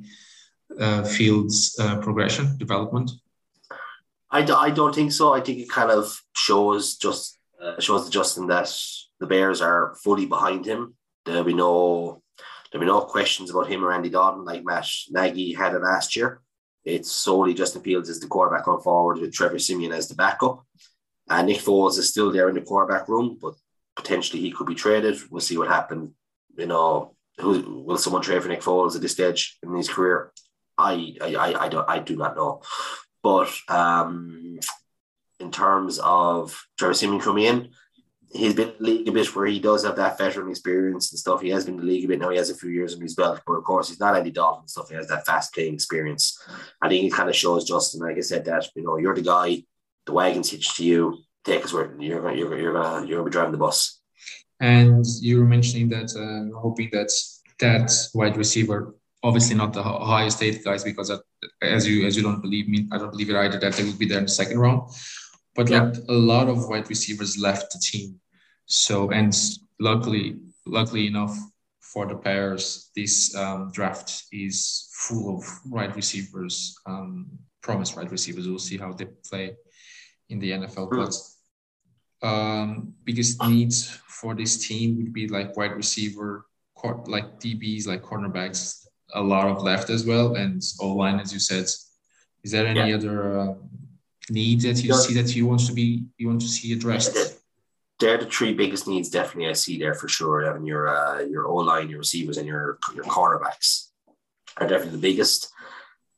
uh, 0.79 1.03
Fields' 1.05 1.77
uh, 1.81 1.99
progression 1.99 2.57
development? 2.59 3.11
I, 4.31 4.43
do, 4.43 4.55
I 4.55 4.71
don't 4.71 4.95
think 4.95 5.13
so. 5.13 5.33
I 5.33 5.41
think 5.41 5.59
it 5.61 5.69
kind 5.69 5.91
of 5.91 6.21
shows 6.35 6.97
just 6.97 7.39
uh, 7.63 7.81
shows 7.81 8.09
Justin 8.11 8.49
that 8.49 8.73
the 9.21 9.27
Bears 9.27 9.61
are 9.61 9.97
fully 10.03 10.27
behind 10.27 10.67
him. 10.67 10.95
There'll 11.25 11.45
be 11.45 11.55
no 11.55 12.23
there'll 12.71 12.85
be 12.85 12.93
no 12.93 13.03
questions 13.03 13.51
about 13.51 13.69
him 13.69 13.85
or 13.85 13.93
Andy 13.93 14.11
Dalton 14.11 14.45
like 14.45 14.65
Matt 14.65 14.87
Nagy 15.11 15.53
had 15.53 15.75
it 15.75 15.83
last 15.83 16.17
year. 16.17 16.41
It's 16.85 17.11
solely 17.11 17.55
Justin 17.55 17.83
Fields 17.83 18.11
as 18.11 18.21
the 18.21 18.27
quarterback 18.27 18.67
going 18.67 18.83
forward 18.83 19.19
with 19.19 19.33
Trevor 19.33 19.59
Siemian 19.59 19.93
as 19.93 20.09
the 20.09 20.15
backup. 20.15 20.67
And 21.31 21.47
Nick 21.47 21.59
Foles 21.59 21.97
is 21.99 22.11
still 22.11 22.31
there 22.31 22.49
in 22.51 22.55
the 22.55 22.61
quarterback 22.61 23.09
room, 23.09 23.39
but 23.41 23.55
potentially 23.97 24.41
he 24.41 24.51
could 24.51 24.67
be 24.67 24.75
traded. 24.75 25.19
We'll 25.31 25.41
see 25.41 25.59
what 25.59 25.69
happens. 25.69 26.11
You 26.57 26.67
know, 26.67 27.15
who 27.39 27.83
will 27.85 27.99
someone 27.99 28.23
trade 28.23 28.43
for 28.43 28.49
Nick 28.49 28.63
Foles 28.63 28.95
at 28.95 29.03
this 29.03 29.13
stage 29.13 29.59
in 29.63 29.75
his 29.75 29.89
career? 29.89 30.33
I 30.79 31.17
I, 31.21 31.55
I, 31.59 31.69
don't 31.69 31.89
I 31.89 31.99
do 31.99 32.17
not 32.17 32.37
know. 32.37 32.63
But 33.23 33.53
um, 33.69 34.59
in 35.41 35.51
terms 35.51 35.99
of 35.99 36.67
Trevor 36.79 36.95
Siemian 36.95 37.21
coming 37.21 37.45
in, 37.45 37.71
he's 38.35 38.55
been 38.55 38.69
in 38.71 38.75
the 38.79 38.85
league 38.85 39.09
a 39.09 39.13
bit 39.13 39.35
where 39.35 39.47
he 39.47 39.61
does 39.61 39.85
have 39.85 39.97
that 39.97 40.19
veteran 40.19 40.51
experience 40.51 41.13
and 41.13 41.19
stuff. 41.19 41.41
He 41.41 41.51
has 41.51 41.65
been 41.65 41.75
in 41.75 41.81
the 41.81 41.87
league 41.87 42.05
a 42.05 42.09
bit 42.09 42.19
now. 42.19 42.31
He 42.31 42.37
has 42.37 42.51
a 42.51 42.55
few 42.55 42.71
years 42.71 42.95
in 42.95 43.01
his 43.01 43.15
belt, 43.15 43.41
but 43.47 43.55
of 43.55 43.65
course 43.65 43.89
he's 43.89 44.01
not 44.01 44.17
Andy 44.17 44.31
Dalton 44.31 44.69
stuff. 44.69 44.89
He 44.89 44.97
has 44.97 45.09
that 45.09 45.25
fast 45.25 45.55
playing 45.55 45.75
experience. 45.75 46.39
I 46.83 46.89
think 46.89 47.05
it 47.05 47.17
kind 47.17 47.29
of 47.29 47.37
shows 47.37 47.65
Justin, 47.65 48.01
like 48.01 48.17
I 48.17 48.21
said, 48.21 48.45
that 48.45 48.67
you 48.75 48.83
know 48.83 48.97
you're 48.97 49.15
the 49.15 49.23
guy. 49.23 49.63
The 50.07 50.13
wagon's 50.13 50.51
hitched 50.51 50.77
to 50.77 50.85
you. 50.85 51.19
Take 51.45 51.65
us 51.65 51.73
where 51.73 51.95
you're. 52.01 52.33
You're, 52.33 52.59
you're 52.59 52.73
gonna 52.73 53.07
you're 53.07 53.19
gonna 53.19 53.31
be 53.31 53.31
driving 53.31 53.53
the 53.53 53.59
bus. 53.59 54.01
And 54.61 55.05
you 55.21 55.39
were 55.39 55.45
mentioning 55.45 55.89
that 55.91 56.15
uh, 56.17 56.47
you're 56.47 56.61
hoping 56.61 56.89
that 56.93 57.11
that 57.61 57.93
wide 58.15 58.37
receiver, 58.37 58.95
obviously 59.23 59.57
not 59.57 59.73
the 59.73 59.81
Ohio 59.81 60.29
State 60.29 60.65
guys, 60.65 60.85
because 60.85 61.11
as 61.61 61.87
you 61.87 62.07
as 62.07 62.17
you 62.17 62.23
don't 62.23 62.41
believe 62.41 62.69
me, 62.69 62.89
I 62.93 62.99
don't 62.99 63.11
believe 63.11 63.31
it 63.31 63.37
either 63.37 63.59
that 63.59 63.75
they 63.75 63.85
will 63.85 63.99
be 63.99 64.07
there 64.07 64.19
in 64.19 64.25
the 64.25 64.31
second 64.31 64.59
round. 64.59 64.91
But 65.55 65.69
yeah. 65.69 65.83
like 65.83 65.97
a 66.09 66.13
lot 66.13 66.49
of 66.49 66.69
wide 66.69 66.89
receivers 66.89 67.39
left 67.39 67.73
the 67.73 67.79
team 67.79 68.21
so, 68.67 69.11
and 69.11 69.35
luckily, 69.79 70.41
luckily 70.67 71.07
enough 71.07 71.37
for 71.81 72.07
the 72.07 72.15
Bears, 72.15 72.91
this 72.97 73.35
um, 73.37 73.71
draft 73.73 74.25
is 74.33 74.89
full 74.93 75.37
of 75.37 75.45
wide 75.67 75.95
receivers, 75.97 76.75
um, 76.87 77.27
promised 77.63 77.97
wide 77.97 78.11
receivers. 78.11 78.49
We'll 78.49 78.59
see 78.59 78.79
how 78.79 78.93
they 78.93 79.07
play 79.29 79.57
in 80.31 80.39
the 80.39 80.53
NFL. 80.53 80.91
But 80.91 81.15
um, 82.25 82.95
biggest 83.05 83.43
needs 83.43 83.89
for 84.09 84.35
this 84.35 84.67
team 84.67 84.97
would 84.97 85.13
be 85.13 85.29
like 85.29 85.57
wide 85.57 85.73
receiver, 85.73 86.47
like 87.07 87.39
DBs, 87.41 87.87
like 87.87 88.03
cornerbacks, 88.03 88.87
a 89.15 89.21
lot 89.23 89.47
of 89.47 89.63
left 89.63 89.91
as 89.91 90.05
well, 90.07 90.35
and 90.35 90.63
O 90.81 90.89
line, 90.89 91.21
as 91.21 91.33
you 91.33 91.39
said. 91.39 91.67
Is 92.43 92.51
there 92.51 92.67
any 92.67 92.91
yeah. 92.91 92.97
other 92.97 93.39
uh, 93.39 93.55
need 94.31 94.63
that 94.63 94.83
you 94.83 94.95
see 94.95 95.15
that 95.15 95.35
you 95.37 95.47
want 95.47 95.67
to 95.67 95.73
be 95.73 96.05
you 96.19 96.29
want 96.29 96.41
to 96.41 96.49
see 96.49 96.73
addressed? 96.73 97.41
they're 98.01 98.19
the 98.19 98.27
three 98.27 98.53
biggest 98.53 98.89
needs 98.89 99.09
definitely 99.09 99.49
I 99.49 99.53
see 99.53 99.79
there 99.79 99.95
for 99.95 100.09
sure. 100.09 100.45
Having 100.45 100.67
your 100.67 100.89
uh, 100.89 101.21
your 101.21 101.47
O 101.47 101.57
line, 101.57 101.89
your 101.89 102.01
receivers, 102.01 102.39
and 102.39 102.47
your 102.47 102.79
your 102.95 103.05
cornerbacks 103.05 103.89
are 104.57 104.67
definitely 104.67 104.93
the 104.93 105.09
biggest. 105.09 105.51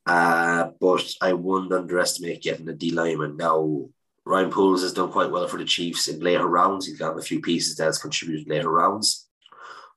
Uh, 0.07 0.71
but 0.81 1.05
I 1.21 1.33
wouldn't 1.33 1.73
underestimate 1.73 2.43
getting 2.43 2.69
a 2.69 2.73
D 2.73 2.91
lineman. 2.91 3.37
Now 3.37 3.89
Ryan 4.27 4.51
Poles 4.51 4.83
has 4.83 4.93
done 4.93 5.13
quite 5.13 5.31
well 5.31 5.47
for 5.47 5.57
the 5.57 5.65
Chiefs 5.65 6.09
in 6.09 6.19
later 6.19 6.47
rounds. 6.47 6.87
He's 6.87 6.99
gotten 6.99 7.19
a 7.19 7.23
few 7.23 7.41
pieces 7.41 7.77
that 7.77 7.85
has 7.85 7.99
contributed 7.99 8.49
later 8.49 8.69
rounds. 8.69 9.29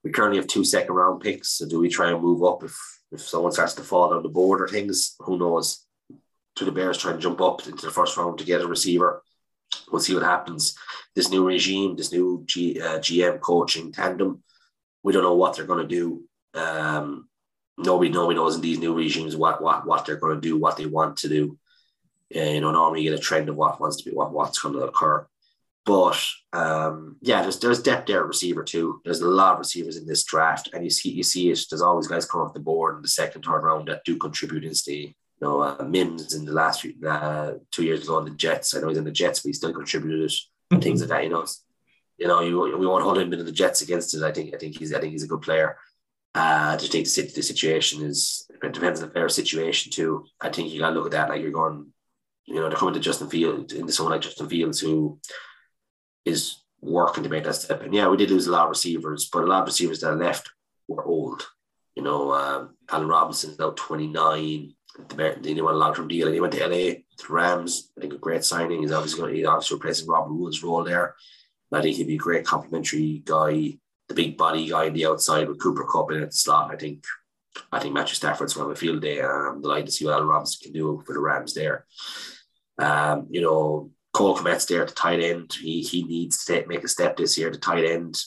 We 0.03 0.11
currently 0.11 0.37
have 0.37 0.45
two 0.45 0.63
second 0.63 0.93
round 0.93 1.19
picks. 1.19 1.49
So 1.53 1.67
do 1.67 1.79
we 1.79 1.89
try 1.89 2.11
and 2.11 2.21
move 2.21 2.43
up 2.43 2.63
if 2.63 2.77
if 3.11 3.21
someone 3.21 3.51
starts 3.51 3.73
to 3.73 3.81
fall 3.81 4.13
on 4.13 4.21
the 4.21 4.29
board 4.29 4.61
or 4.61 4.67
things? 4.67 5.15
Who 5.21 5.39
knows? 5.39 5.83
Do 6.55 6.65
the 6.65 6.71
Bears 6.71 6.99
try 6.99 7.11
and 7.11 7.19
jump 7.19 7.41
up 7.41 7.65
into 7.67 7.87
the 7.87 7.91
first 7.91 8.15
round 8.17 8.37
to 8.37 8.45
get 8.45 8.61
a 8.61 8.67
receiver? 8.67 9.23
We'll 9.91 10.01
see 10.01 10.13
what 10.13 10.23
happens. 10.23 10.75
This 11.15 11.31
new 11.31 11.43
regime, 11.43 11.95
this 11.95 12.11
new 12.11 12.43
G, 12.45 12.79
uh, 12.79 12.99
GM 12.99 13.39
coaching 13.39 13.91
tandem, 13.91 14.43
we 15.01 15.11
don't 15.11 15.23
know 15.23 15.35
what 15.35 15.55
they're 15.55 15.65
going 15.65 15.87
to 15.87 15.95
do. 15.95 16.23
Um, 16.53 17.29
nobody, 17.79 18.11
nobody 18.11 18.37
knows 18.37 18.55
in 18.55 18.61
these 18.61 18.77
new 18.77 18.93
regimes 18.93 19.35
what 19.35 19.59
what 19.59 19.87
what 19.87 20.05
they're 20.05 20.17
going 20.17 20.35
to 20.35 20.41
do, 20.41 20.55
what 20.55 20.77
they 20.77 20.85
want 20.85 21.17
to 21.17 21.29
do. 21.29 21.57
Uh, 22.35 22.41
you 22.41 22.61
know, 22.61 22.71
normally 22.71 23.01
you 23.01 23.09
get 23.09 23.19
a 23.19 23.21
trend 23.21 23.49
of 23.49 23.55
what 23.55 23.79
wants 23.79 23.97
to 23.97 24.09
be, 24.09 24.15
what 24.15 24.31
what's 24.31 24.59
going 24.59 24.75
to 24.75 24.81
occur. 24.81 25.25
But 25.85 26.23
um, 26.53 27.17
yeah, 27.21 27.41
there's 27.41 27.59
there's 27.59 27.81
depth 27.81 28.07
there 28.07 28.19
at 28.21 28.27
receiver 28.27 28.63
too. 28.63 29.01
There's 29.03 29.21
a 29.21 29.27
lot 29.27 29.53
of 29.53 29.59
receivers 29.59 29.97
in 29.97 30.05
this 30.05 30.23
draft, 30.23 30.69
and 30.73 30.83
you 30.83 30.89
see 30.89 31.09
you 31.09 31.23
see 31.23 31.49
it. 31.49 31.59
There's 31.69 31.81
always 31.81 32.07
guys 32.07 32.25
come 32.25 32.41
off 32.41 32.53
the 32.53 32.59
board 32.59 32.97
in 32.97 33.01
the 33.01 33.07
second, 33.07 33.43
third 33.43 33.61
round 33.61 33.87
that 33.87 34.03
do 34.05 34.17
contribute 34.17 34.63
instantly 34.63 35.15
you 35.41 35.47
know, 35.47 35.61
uh, 35.61 35.83
Mims 35.83 36.33
in 36.33 36.45
the 36.45 36.51
last 36.51 36.81
few, 36.81 36.93
uh, 37.07 37.53
two 37.71 37.83
years 37.83 38.03
ago 38.03 38.17
on 38.17 38.25
the 38.25 38.31
Jets. 38.31 38.75
I 38.75 38.81
know 38.81 38.89
he's 38.89 38.97
in 38.97 39.03
the 39.03 39.11
Jets, 39.11 39.39
but 39.39 39.49
he 39.49 39.53
still 39.53 39.73
contributed 39.73 40.31
and 40.71 40.83
things 40.83 41.01
like 41.01 41.09
that. 41.09 41.23
You 41.23 41.29
know, 41.29 41.45
you 42.17 42.27
know, 42.27 42.41
you, 42.41 42.77
we 42.77 42.85
won't 42.85 43.03
hold 43.03 43.17
him 43.17 43.31
in 43.31 43.45
the 43.45 43.51
Jets 43.51 43.81
against 43.81 44.13
it. 44.13 44.23
I 44.23 44.31
think 44.31 44.53
I 44.53 44.57
think 44.57 44.77
he's 44.77 44.93
I 44.93 44.99
think 44.99 45.13
he's 45.13 45.23
a 45.23 45.27
good 45.27 45.41
player. 45.41 45.77
Uh, 46.35 46.77
to 46.77 46.87
take 46.87 47.05
the, 47.05 47.31
the 47.35 47.41
situation 47.41 48.03
is 48.03 48.47
it 48.61 48.73
depends 48.73 49.01
on 49.01 49.07
the 49.07 49.11
player 49.11 49.29
situation 49.29 49.91
too. 49.91 50.25
I 50.39 50.49
think 50.49 50.71
you 50.71 50.79
gotta 50.79 50.95
look 50.95 51.07
at 51.07 51.11
that 51.13 51.29
like 51.29 51.41
you're 51.41 51.51
going, 51.51 51.87
you 52.49 52.55
know, 52.55 52.67
they're 52.67 52.77
coming 52.77 52.95
to 52.95 52.99
Justin 52.99 53.29
Fields 53.29 53.73
into 53.73 53.93
someone 53.93 54.13
like 54.13 54.21
Justin 54.21 54.49
Fields 54.49 54.79
who 54.79 55.19
is 56.25 56.63
working 56.81 57.23
to 57.23 57.29
make 57.29 57.43
that 57.43 57.53
step. 57.53 57.83
And 57.83 57.93
yeah, 57.93 58.07
we 58.09 58.17
did 58.17 58.31
lose 58.31 58.47
a 58.47 58.51
lot 58.51 58.63
of 58.63 58.69
receivers, 58.69 59.29
but 59.31 59.43
a 59.43 59.47
lot 59.47 59.61
of 59.61 59.67
receivers 59.67 60.01
that 60.01 60.17
left 60.17 60.49
were 60.87 61.05
old. 61.05 61.47
You 61.95 62.01
know, 62.01 62.33
um, 62.33 62.75
Robinson 63.07 63.51
is 63.51 63.59
now 63.59 63.73
29. 63.75 64.39
He 64.39 65.15
went 65.15 65.45
a 65.45 65.61
long 65.61 65.93
term 65.93 66.07
deal 66.07 66.25
and 66.25 66.33
he 66.33 66.41
went 66.41 66.53
to 66.53 66.67
LA 66.67 66.93
to 67.17 67.33
Rams. 67.33 67.91
I 67.95 68.01
think 68.01 68.13
a 68.13 68.17
great 68.17 68.43
signing. 68.43 68.81
He's 68.81 68.91
obviously 68.91 69.19
going 69.19 69.31
to, 69.31 69.37
he's 69.37 69.47
obviously 69.47 69.75
replacing 69.75 70.07
Robert 70.07 70.33
Woods' 70.33 70.63
role 70.63 70.83
there. 70.83 71.15
I 71.71 71.81
think 71.81 71.97
he'd 71.97 72.07
be 72.07 72.15
a 72.15 72.17
great 72.17 72.47
complementary 72.47 73.21
guy, 73.23 73.77
the 74.07 74.15
big 74.15 74.37
body 74.37 74.67
guy 74.67 74.87
on 74.87 74.93
the 74.93 75.05
outside 75.05 75.47
with 75.47 75.61
Cooper 75.61 75.85
Kupp 75.85 76.11
in 76.11 76.23
at 76.23 76.31
the 76.31 76.35
slot. 76.35 76.71
I 76.71 76.77
think 76.77 77.03
I 77.71 77.79
think 77.79 77.93
Matthew 77.93 78.15
Stafford's 78.15 78.53
going 78.53 78.65
to 78.65 78.69
have 78.69 78.77
a 78.77 78.79
field 78.79 79.01
day. 79.01 79.21
I'm 79.21 79.61
delighted 79.61 79.87
to 79.87 79.91
see 79.91 80.05
what 80.05 80.13
Allen 80.13 80.27
Robinson 80.27 80.59
can 80.63 80.73
do 80.73 81.03
for 81.05 81.13
the 81.13 81.19
Rams 81.19 81.53
there. 81.53 81.85
Um, 82.79 83.27
you 83.29 83.41
know, 83.41 83.91
Cole 84.13 84.37
Kmet's 84.37 84.65
there 84.65 84.81
at 84.81 84.87
the 84.87 84.95
tight 84.95 85.19
end. 85.19 85.53
He 85.53 85.81
he 85.81 86.03
needs 86.03 86.45
to 86.45 86.65
make 86.67 86.83
a 86.83 86.87
step 86.87 87.17
this 87.17 87.37
year 87.37 87.47
at 87.47 87.53
the 87.53 87.59
tight 87.59 87.85
end. 87.85 88.21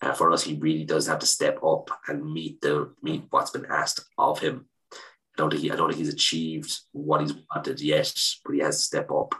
Uh, 0.00 0.12
for 0.12 0.30
us, 0.30 0.42
he 0.42 0.54
really 0.54 0.84
does 0.84 1.06
have 1.06 1.18
to 1.18 1.26
step 1.26 1.62
up 1.64 1.90
and 2.08 2.32
meet 2.32 2.60
the 2.60 2.92
meet 3.02 3.24
what's 3.30 3.50
been 3.50 3.66
asked 3.66 4.04
of 4.18 4.38
him. 4.38 4.66
I 4.92 4.96
don't 5.36 5.50
think 5.50 5.62
he, 5.62 5.70
I 5.70 5.76
don't 5.76 5.88
think 5.88 5.98
he's 5.98 6.12
achieved 6.12 6.78
what 6.92 7.20
he's 7.20 7.34
wanted 7.54 7.80
yet, 7.80 8.12
but 8.44 8.54
he 8.54 8.60
has 8.60 8.78
to 8.78 8.84
step 8.84 9.10
up. 9.10 9.34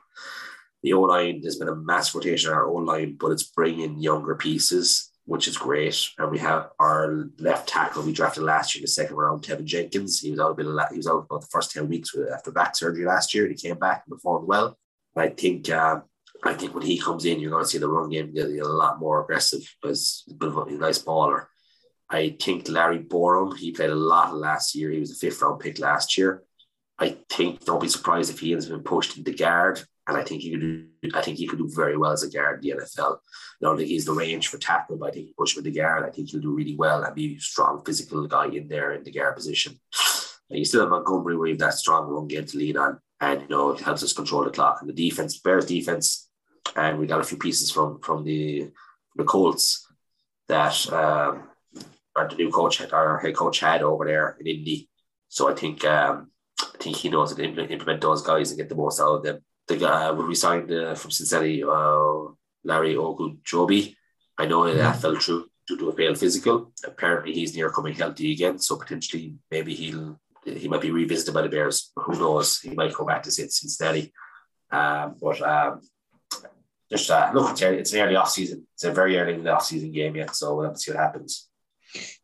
The 0.82 0.92
O 0.92 1.02
line 1.02 1.40
there's 1.40 1.56
been 1.56 1.68
a 1.68 1.74
mass 1.74 2.14
rotation 2.14 2.50
on 2.50 2.56
our 2.56 2.66
O 2.66 2.74
line, 2.74 3.16
but 3.18 3.32
it's 3.32 3.44
bringing 3.44 3.98
younger 3.98 4.34
pieces, 4.34 5.10
which 5.26 5.48
is 5.48 5.58
great. 5.58 6.08
And 6.18 6.30
we 6.30 6.38
have 6.38 6.70
our 6.80 7.28
left 7.38 7.68
tackle 7.68 8.02
we 8.02 8.12
drafted 8.12 8.44
last 8.44 8.74
year 8.74 8.80
in 8.80 8.84
the 8.84 8.88
second 8.88 9.16
round, 9.16 9.42
Teven 9.42 9.64
Jenkins. 9.64 10.20
He 10.20 10.30
was 10.30 10.40
out 10.40 10.52
a 10.52 10.54
bit. 10.54 10.66
He 10.90 10.96
was 10.96 11.06
out 11.06 11.26
about 11.28 11.42
the 11.42 11.48
first 11.48 11.72
ten 11.72 11.88
weeks 11.88 12.14
after 12.32 12.50
back 12.50 12.76
surgery 12.76 13.04
last 13.04 13.34
year. 13.34 13.44
And 13.44 13.54
he 13.54 13.68
came 13.68 13.78
back 13.78 14.04
and 14.06 14.16
performed 14.16 14.48
well. 14.48 14.78
I 15.16 15.28
think 15.28 15.68
uh, 15.68 16.00
I 16.44 16.54
think 16.54 16.74
when 16.74 16.84
he 16.84 16.98
comes 16.98 17.24
in, 17.24 17.40
you're 17.40 17.50
going 17.50 17.64
to 17.64 17.68
see 17.68 17.78
the 17.78 17.88
run 17.88 18.10
game 18.10 18.32
get 18.32 18.48
a 18.48 18.68
lot 18.68 19.00
more 19.00 19.22
aggressive 19.22 19.62
because 19.80 20.22
he's 20.26 20.34
a 20.34 20.38
bit 20.38 20.48
of 20.48 20.58
a 20.58 20.70
nice 20.70 21.02
baller. 21.02 21.46
I 22.08 22.36
think 22.40 22.68
Larry 22.68 23.00
Borom, 23.00 23.56
he 23.56 23.72
played 23.72 23.90
a 23.90 23.94
lot 23.94 24.36
last 24.36 24.74
year. 24.74 24.90
He 24.90 25.00
was 25.00 25.10
a 25.10 25.16
fifth 25.16 25.42
round 25.42 25.60
pick 25.60 25.78
last 25.78 26.16
year. 26.16 26.44
I 26.98 27.16
think 27.28 27.64
don't 27.64 27.80
be 27.80 27.88
surprised 27.88 28.30
if 28.30 28.40
he 28.40 28.52
has 28.52 28.68
been 28.68 28.82
pushed 28.82 29.18
into 29.18 29.32
guard. 29.32 29.82
And 30.08 30.16
I 30.16 30.22
think 30.22 30.42
he 30.42 30.52
could 30.52 30.60
do 30.60 30.86
I 31.14 31.22
think 31.22 31.38
he 31.38 31.46
could 31.46 31.58
do 31.58 31.68
very 31.74 31.96
well 31.96 32.12
as 32.12 32.22
a 32.22 32.30
guard 32.30 32.64
in 32.64 32.76
the 32.76 32.84
NFL. 32.84 33.16
I 33.16 33.18
don't 33.60 33.76
think 33.76 33.88
he's 33.88 34.04
the 34.04 34.12
range 34.12 34.48
for 34.48 34.58
tackle, 34.58 34.96
but 34.96 35.08
I 35.08 35.12
think 35.12 35.26
he 35.26 35.34
push 35.36 35.56
him 35.56 35.64
the 35.64 35.70
guard. 35.70 36.04
I 36.04 36.10
think 36.10 36.30
he'll 36.30 36.40
do 36.40 36.54
really 36.54 36.76
well 36.76 37.02
and 37.02 37.14
be 37.14 37.36
a 37.36 37.40
strong 37.40 37.82
physical 37.84 38.26
guy 38.26 38.46
in 38.46 38.68
there 38.68 38.92
in 38.92 39.02
the 39.02 39.10
guard 39.10 39.34
position. 39.34 39.78
And 40.48 40.58
you 40.58 40.64
still 40.64 40.82
have 40.82 40.90
Montgomery 40.90 41.36
where 41.36 41.48
you 41.48 41.54
have 41.54 41.60
that 41.60 41.74
strong 41.74 42.08
run 42.08 42.28
game 42.28 42.46
to 42.46 42.56
lean 42.56 42.76
on 42.76 43.00
and 43.20 43.42
you 43.42 43.48
know 43.48 43.70
it 43.70 43.80
helps 43.80 44.02
us 44.02 44.12
control 44.12 44.44
the 44.44 44.50
clock. 44.50 44.78
And 44.80 44.88
the 44.88 44.92
defense, 44.92 45.38
Bears 45.38 45.66
defense, 45.66 46.28
and 46.74 46.98
we 46.98 47.06
got 47.06 47.20
a 47.20 47.24
few 47.24 47.38
pieces 47.38 47.70
from 47.70 48.00
from 48.00 48.24
the 48.24 48.70
the 49.16 49.24
Colts 49.24 49.86
that 50.48 50.92
um, 50.92 51.48
the 52.14 52.36
new 52.36 52.50
coach 52.50 52.80
our 52.92 53.18
head 53.18 53.36
coach 53.36 53.60
had 53.60 53.82
over 53.82 54.04
there 54.04 54.36
in 54.40 54.46
Indy. 54.46 54.88
So 55.28 55.50
I 55.50 55.54
think 55.54 55.84
um, 55.84 56.30
I 56.60 56.78
think 56.78 56.96
he 56.96 57.08
knows 57.08 57.30
how 57.30 57.36
to 57.36 57.44
implement 57.44 58.00
those 58.00 58.22
guys 58.22 58.50
and 58.50 58.58
get 58.58 58.68
the 58.68 58.74
most 58.74 59.00
out 59.00 59.16
of 59.16 59.22
them. 59.22 59.40
The 59.68 59.76
guy 59.76 60.06
uh, 60.06 60.14
we 60.14 60.34
signed 60.34 60.70
uh, 60.70 60.94
from 60.94 61.10
Cincinnati, 61.10 61.64
uh, 61.64 62.32
Larry 62.64 62.94
Ogunjobi. 62.94 63.94
I 64.38 64.46
know 64.46 64.64
that 64.66 64.76
mm-hmm. 64.76 65.00
fell 65.00 65.16
through 65.18 65.46
due 65.66 65.76
to 65.78 65.88
a 65.88 65.92
failed 65.92 66.18
physical. 66.18 66.72
Apparently, 66.84 67.32
he's 67.32 67.56
near 67.56 67.70
coming 67.70 67.94
healthy 67.94 68.32
again, 68.32 68.58
so 68.58 68.76
potentially 68.76 69.34
maybe 69.50 69.74
he'll 69.74 70.20
he 70.44 70.68
might 70.68 70.80
be 70.80 70.92
revisited 70.92 71.34
by 71.34 71.42
the 71.42 71.48
Bears. 71.48 71.90
Who 71.96 72.12
knows? 72.12 72.60
He 72.60 72.70
might 72.70 72.94
come 72.94 73.06
back 73.06 73.24
to 73.24 73.32
Cincinnati. 73.32 74.12
Um, 74.70 75.16
but 75.20 75.42
um, 75.42 75.80
just 76.90 77.10
uh, 77.10 77.30
look, 77.34 77.50
it's, 77.50 77.62
it's 77.62 77.92
an 77.92 78.00
early 78.00 78.16
off 78.16 78.30
season. 78.30 78.66
It's 78.74 78.84
a 78.84 78.92
very 78.92 79.18
early 79.18 79.34
in 79.34 79.44
the 79.44 79.54
off 79.54 79.64
season 79.64 79.90
game 79.92 80.14
yet, 80.16 80.36
so 80.36 80.54
we'll 80.54 80.66
have 80.66 80.74
to 80.74 80.78
see 80.78 80.92
what 80.92 81.00
happens. 81.00 81.48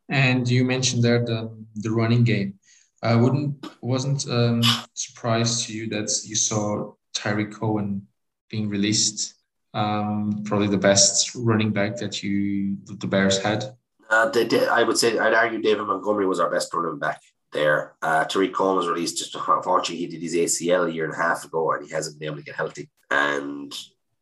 And 0.09 0.49
you 0.49 0.65
mentioned 0.65 1.03
there 1.03 1.25
the 1.25 1.51
the 1.75 1.91
running 1.91 2.25
game. 2.25 2.55
I 3.03 3.17
wouldn't 3.17 3.67
wasn't 3.81 4.29
um, 4.29 4.63
surprised 4.95 5.67
to 5.67 5.73
you 5.73 5.89
that 5.89 6.09
you 6.25 6.37
saw 6.37 6.93
Tarik 7.15 7.53
Cohen 7.53 8.07
being 8.51 8.69
released. 8.69 9.35
Um, 9.75 10.43
probably 10.45 10.69
the 10.69 10.77
best 10.77 11.35
running 11.35 11.73
back 11.73 11.97
that 11.97 12.23
you 12.23 12.77
the 12.85 13.07
Bears 13.07 13.43
had. 13.43 13.75
Uh, 14.11 14.29
they, 14.29 14.45
they, 14.45 14.69
I 14.69 14.83
would 14.83 14.99
say 14.99 15.19
I'd 15.19 15.33
argue 15.33 15.63
David 15.63 15.87
Montgomery 15.87 16.27
was 16.27 16.41
our 16.41 16.51
best 16.51 16.73
running 16.75 16.99
back 16.99 17.23
there. 17.53 17.95
Uh, 18.03 18.25
Tarik 18.25 18.53
Cohen 18.53 18.77
was 18.77 18.89
released 18.89 19.17
just 19.19 19.35
unfortunately 19.35 19.97
he 19.97 20.07
did 20.07 20.21
his 20.21 20.35
ACL 20.35 20.89
a 20.89 20.93
year 20.93 21.07
and 21.07 21.15
a 21.15 21.17
half 21.17 21.45
ago 21.45 21.73
and 21.73 21.87
he 21.87 21.91
hasn't 21.91 22.19
been 22.19 22.27
able 22.27 22.37
to 22.37 22.43
get 22.43 22.55
healthy. 22.55 22.91
And 23.11 23.75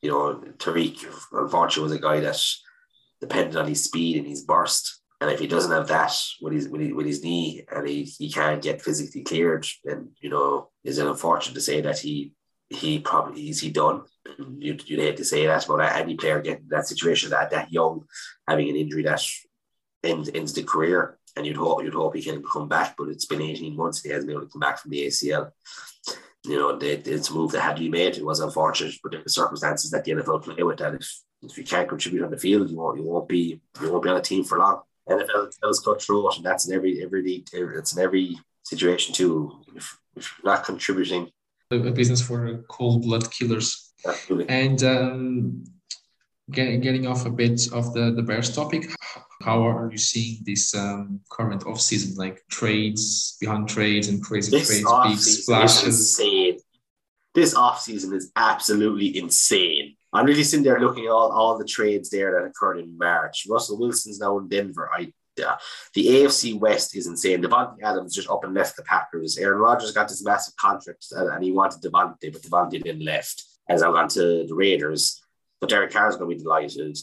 you 0.03 0.11
know, 0.11 0.43
Tarik 0.59 0.97
unfortunately 1.33 1.83
was 1.83 1.93
a 1.93 2.03
guy 2.03 2.21
that 2.21 2.41
depended 3.21 3.57
on 3.57 3.67
his 3.67 3.85
speed 3.85 4.17
and 4.17 4.27
his 4.27 4.45
burst. 4.45 5.01
And 5.21 5.31
if 5.31 5.39
he 5.39 5.47
doesn't 5.47 5.73
have 5.73 5.89
that 5.89 6.17
with 6.41 6.55
his 6.55 6.69
with 6.69 6.81
his, 6.81 6.95
with 6.95 7.07
his 7.07 7.23
knee 7.23 7.65
and 7.71 7.87
he, 7.87 8.05
he 8.05 8.31
can't 8.31 8.63
get 8.63 8.81
physically 8.81 9.23
cleared, 9.23 9.67
then 9.85 10.11
you 10.21 10.31
know, 10.31 10.71
is 10.85 10.99
it 10.99 11.07
unfortunate 11.07 11.55
to 11.55 11.61
say 11.61 11.81
that 11.83 11.99
he 11.99 12.33
he 12.71 13.01
probably 13.01 13.51
is 13.51 13.61
he 13.61 13.71
done. 13.71 14.03
You'd, 14.39 14.89
you'd 14.89 15.01
hate 15.01 15.17
to 15.17 15.25
say 15.25 15.47
that 15.47 15.67
about 15.67 15.97
any 15.97 16.15
player 16.15 16.41
getting 16.41 16.69
that 16.69 16.87
situation 16.87 17.31
that 17.31 17.51
that 17.51 17.73
young, 17.73 18.05
having 18.47 18.69
an 18.69 18.77
injury 18.77 19.03
that 19.03 19.23
ends, 20.05 20.31
ends 20.33 20.53
the 20.53 20.63
career 20.63 21.19
and 21.37 21.47
you'd 21.47 21.57
hope 21.57 21.83
you'd 21.83 21.95
hope 21.95 22.15
he 22.15 22.23
can 22.23 22.43
come 22.43 22.69
back. 22.69 22.95
But 22.97 23.09
it's 23.09 23.27
been 23.27 23.43
18 23.43 23.77
months 23.77 24.03
he 24.03 24.11
hasn't 24.11 24.27
been 24.27 24.37
able 24.37 24.47
to 24.47 24.53
come 24.53 24.61
back 24.61 24.79
from 24.79 24.91
the 24.91 25.07
ACL. 25.07 25.51
You 26.47 26.59
know, 26.59 26.79
it's 26.81 27.29
a 27.29 27.35
move 27.35 27.53
that 27.53 27.61
had 27.61 27.77
to 27.77 27.83
be 27.83 27.91
made. 27.91 28.17
It 28.17 28.25
was 28.25 28.41
unfortunate, 28.41 28.95
but 29.03 29.13
the 29.13 29.29
circumstances 29.29 29.91
that 29.91 30.05
the 30.05 30.13
NFL 30.13 30.43
play 30.43 30.63
with 30.63 30.79
that, 30.79 30.95
if, 30.95 31.21
if 31.43 31.59
you 31.59 31.65
can't 31.65 31.89
contribute 31.89 32.25
on 32.25 32.31
the 32.31 32.39
field, 32.39 32.71
you 32.71 32.77
won't 32.77 32.99
you 32.99 33.05
won't 33.05 33.29
be 33.29 33.61
you 33.81 33.93
won't 33.93 34.03
be 34.03 34.09
on 34.09 34.17
a 34.17 34.23
team 34.23 34.45
for 34.45 34.59
long. 34.59 34.81
NFL 35.09 35.53
does 35.61 35.81
cut 35.81 36.01
through 36.01 36.31
it, 36.31 36.37
and 36.37 36.47
that's 36.47 36.67
in 36.69 36.75
every 36.75 37.03
every 37.03 37.23
league. 37.23 37.49
it's 37.53 37.95
in 37.95 38.03
every 38.03 38.39
situation 38.63 39.15
too. 39.15 39.61
If, 39.75 39.99
if 40.17 40.35
you're 40.43 40.55
not 40.55 40.65
contributing, 40.65 41.31
a 41.71 41.91
business 41.91 42.21
for 42.21 42.65
cold 42.69 43.03
blood 43.03 43.31
killers. 43.31 43.93
Absolutely. 44.07 44.49
And 44.49 44.83
um, 44.83 45.65
getting 46.51 46.81
getting 46.81 47.07
off 47.07 47.27
a 47.27 47.31
bit 47.31 47.73
of 47.73 47.93
the 47.95 48.13
the 48.13 48.23
Bears 48.23 48.55
topic, 48.55 48.91
how 49.43 49.67
are 49.67 49.91
you 49.91 49.99
seeing 49.99 50.39
this 50.45 50.75
um, 50.75 51.21
current 51.31 51.67
off 51.67 51.81
season, 51.81 52.17
like 52.17 52.43
trades 52.51 53.37
behind 53.41 53.69
trades 53.69 54.09
and 54.09 54.23
crazy 54.23 54.51
this 54.51 54.69
trades, 54.69 54.87
big 55.05 55.43
splashes? 55.45 56.19
insane. 56.19 56.59
This 57.35 57.55
off 57.55 57.81
season 57.81 58.13
is 58.13 58.33
absolutely 58.35 59.17
insane. 59.17 59.95
I'm 60.13 60.27
really 60.27 60.43
sitting 60.43 60.65
there 60.65 60.81
looking 60.81 61.05
at 61.05 61.13
all, 61.13 61.31
all 61.31 61.57
the 61.57 61.65
trades 61.65 62.11
there 62.11 62.33
that 62.33 62.45
occurred 62.45 62.79
in 62.81 62.99
March. 62.99 63.47
Russell 63.49 63.79
Wilson's 63.79 64.19
now 64.19 64.39
in 64.39 64.49
Denver. 64.49 64.91
I 64.93 65.13
uh, 65.41 65.57
the 65.95 66.07
AFC 66.07 66.59
West 66.59 66.97
is 66.97 67.07
insane. 67.07 67.43
Davante 67.43 67.83
Adams 67.83 68.15
just 68.15 68.31
up 68.31 68.45
and 68.45 68.55
left 68.55 68.77
the 68.77 68.83
Packers. 68.83 69.39
Aaron 69.39 69.59
Rodgers 69.59 69.93
got 69.93 70.09
this 70.09 70.25
massive 70.25 70.57
contract 70.57 71.07
and, 71.13 71.29
and 71.29 71.45
he 71.45 71.53
wanted 71.53 71.83
Davante, 71.83 72.33
but 72.33 72.43
Davante 72.43 72.83
then 72.83 73.01
left. 73.01 73.45
As 73.69 73.83
I 73.83 73.89
went 73.89 74.11
to 74.13 74.47
the 74.49 74.55
Raiders, 74.55 75.23
but 75.61 75.71
Derek 75.71 75.93
Carr's 75.93 76.17
going 76.17 76.29
to 76.31 76.37
be 76.37 76.43
delighted 76.43 76.99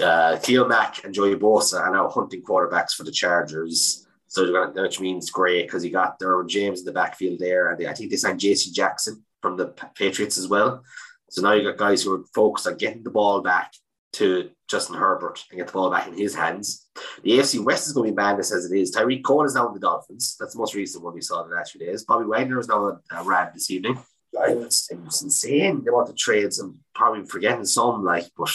uh, 0.00 0.38
Khalil 0.42 0.68
Mack 0.68 1.04
and 1.04 1.14
Joey 1.14 1.34
Bosa 1.34 1.80
are 1.80 1.92
now 1.92 2.08
hunting 2.08 2.42
quarterbacks 2.42 2.92
for 2.92 3.04
the 3.04 3.12
Chargers. 3.12 4.06
So 4.26 4.72
which 4.74 5.00
means 5.00 5.30
great 5.30 5.66
because 5.66 5.84
you 5.84 5.90
got 5.90 6.18
Derwin 6.18 6.48
James 6.48 6.80
in 6.80 6.86
the 6.86 6.92
backfield 6.92 7.38
there, 7.38 7.70
and 7.70 7.78
they, 7.78 7.86
I 7.86 7.92
think 7.92 8.10
they 8.10 8.16
signed 8.16 8.40
J.C. 8.40 8.72
Jackson 8.72 9.22
from 9.42 9.58
the 9.58 9.66
Patriots 9.94 10.38
as 10.38 10.48
well. 10.48 10.82
So 11.28 11.42
now 11.42 11.52
you 11.52 11.64
got 11.64 11.76
guys 11.76 12.02
who 12.02 12.14
are 12.14 12.24
focused 12.34 12.66
on 12.66 12.78
getting 12.78 13.02
the 13.02 13.10
ball 13.10 13.42
back 13.42 13.72
to 14.14 14.50
Justin 14.68 14.96
Herbert 14.96 15.42
and 15.50 15.58
get 15.58 15.66
the 15.66 15.72
ball 15.72 15.90
back 15.90 16.06
in 16.06 16.16
his 16.16 16.34
hands. 16.34 16.88
The 17.22 17.38
AFC 17.38 17.64
West 17.64 17.86
is 17.86 17.92
going 17.92 18.08
to 18.08 18.12
be 18.12 18.16
madness 18.16 18.52
as 18.52 18.70
it 18.70 18.76
is. 18.76 18.94
Tyreek 18.94 19.24
Cohen 19.24 19.46
is 19.46 19.54
now 19.54 19.68
in 19.68 19.74
the 19.74 19.80
Dolphins. 19.80 20.36
That's 20.38 20.52
the 20.52 20.58
most 20.58 20.74
recent 20.74 21.02
one 21.02 21.14
we 21.14 21.20
saw 21.20 21.42
the 21.42 21.54
last 21.54 21.72
few 21.72 21.80
days. 21.80 22.04
Bobby 22.04 22.26
Wagner 22.26 22.58
is 22.58 22.68
now 22.68 22.86
a, 22.86 23.00
a 23.12 23.24
Rad 23.24 23.52
this 23.54 23.70
evening. 23.70 23.98
It's, 24.34 24.90
it's 24.90 25.22
insane. 25.22 25.82
They 25.84 25.90
want 25.90 26.08
to 26.08 26.14
trade 26.14 26.52
some, 26.52 26.78
probably 26.94 27.24
forgetting 27.24 27.64
some, 27.64 28.04
like, 28.04 28.26
but 28.36 28.50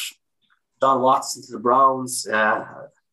Deshaun 0.81 1.01
Watson 1.01 1.43
to 1.43 1.51
the 1.51 1.59
Browns. 1.59 2.27
Uh, 2.27 2.65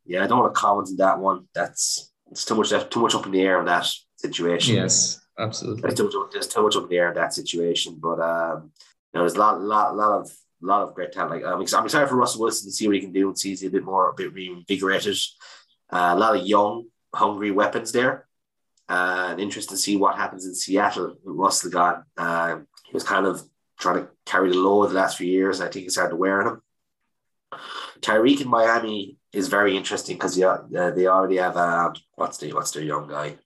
yeah, 0.06 0.24
I 0.24 0.26
don't 0.26 0.38
want 0.38 0.54
to 0.54 0.60
comment 0.60 0.88
on 0.88 0.96
that 0.96 1.18
one. 1.18 1.48
That's 1.54 2.12
it's 2.30 2.44
too 2.44 2.54
much. 2.54 2.70
Too 2.90 3.00
much 3.00 3.14
up 3.14 3.26
in 3.26 3.32
the 3.32 3.42
air 3.42 3.60
in 3.60 3.66
that 3.66 3.86
situation. 4.16 4.76
Yes, 4.76 5.20
absolutely. 5.38 5.82
There's 5.82 5.94
too 5.94 6.04
much, 6.04 6.32
there's 6.32 6.46
too 6.46 6.62
much 6.62 6.76
up 6.76 6.84
in 6.84 6.88
the 6.88 6.98
air 6.98 7.08
in 7.08 7.14
that 7.14 7.32
situation. 7.32 7.98
But 8.00 8.20
um, 8.20 8.72
you 9.12 9.18
know, 9.18 9.20
there's 9.20 9.34
a 9.34 9.38
lot, 9.38 9.60
lot, 9.60 9.96
lot 9.96 10.20
of, 10.20 10.30
lot 10.66 10.82
of 10.82 10.94
great 10.94 11.12
talent. 11.12 11.42
Like 11.42 11.52
I'm 11.52 11.60
excited, 11.60 11.80
I'm 11.80 11.86
excited 11.86 12.08
for 12.08 12.16
Russell 12.16 12.42
Wilson 12.42 12.68
to 12.68 12.72
see 12.72 12.86
what 12.86 12.94
he 12.94 13.00
can 13.00 13.12
do 13.12 13.28
and 13.28 13.38
see 13.38 13.50
he's 13.50 13.64
a 13.64 13.70
bit 13.70 13.84
more, 13.84 14.10
a 14.10 14.14
bit 14.14 14.32
reinvigorated. 14.32 15.16
Uh, 15.90 16.12
a 16.14 16.18
lot 16.18 16.36
of 16.36 16.46
young, 16.46 16.86
hungry 17.14 17.50
weapons 17.50 17.92
there. 17.92 18.26
Uh, 18.88 19.28
and 19.30 19.40
interesting 19.40 19.76
to 19.76 19.82
see 19.82 19.96
what 19.96 20.16
happens 20.16 20.44
in 20.44 20.54
Seattle 20.54 21.16
with 21.24 21.36
Russell 21.36 21.70
gone. 21.70 22.04
Uh, 22.16 22.58
he 22.84 22.92
was 22.92 23.04
kind 23.04 23.26
of 23.26 23.42
trying 23.78 24.02
to 24.02 24.08
carry 24.26 24.50
the 24.50 24.58
load 24.58 24.90
the 24.90 24.94
last 24.94 25.16
few 25.16 25.26
years. 25.26 25.60
I 25.60 25.68
think 25.68 25.86
it's 25.86 25.96
hard 25.96 26.10
to 26.10 26.16
wear 26.16 26.42
on 26.42 26.48
him. 26.54 26.62
Tyreek 28.00 28.42
in 28.42 28.48
Miami 28.48 29.16
is 29.32 29.48
very 29.48 29.76
interesting 29.76 30.16
because 30.16 30.36
yeah, 30.36 30.58
uh, 30.76 30.90
they 30.90 31.06
already 31.06 31.36
have 31.36 31.56
um, 31.56 31.94
what's 32.14 32.38
the 32.38 32.52
what's 32.52 32.72
their 32.72 32.82
young 32.82 33.08
guy? 33.08 33.36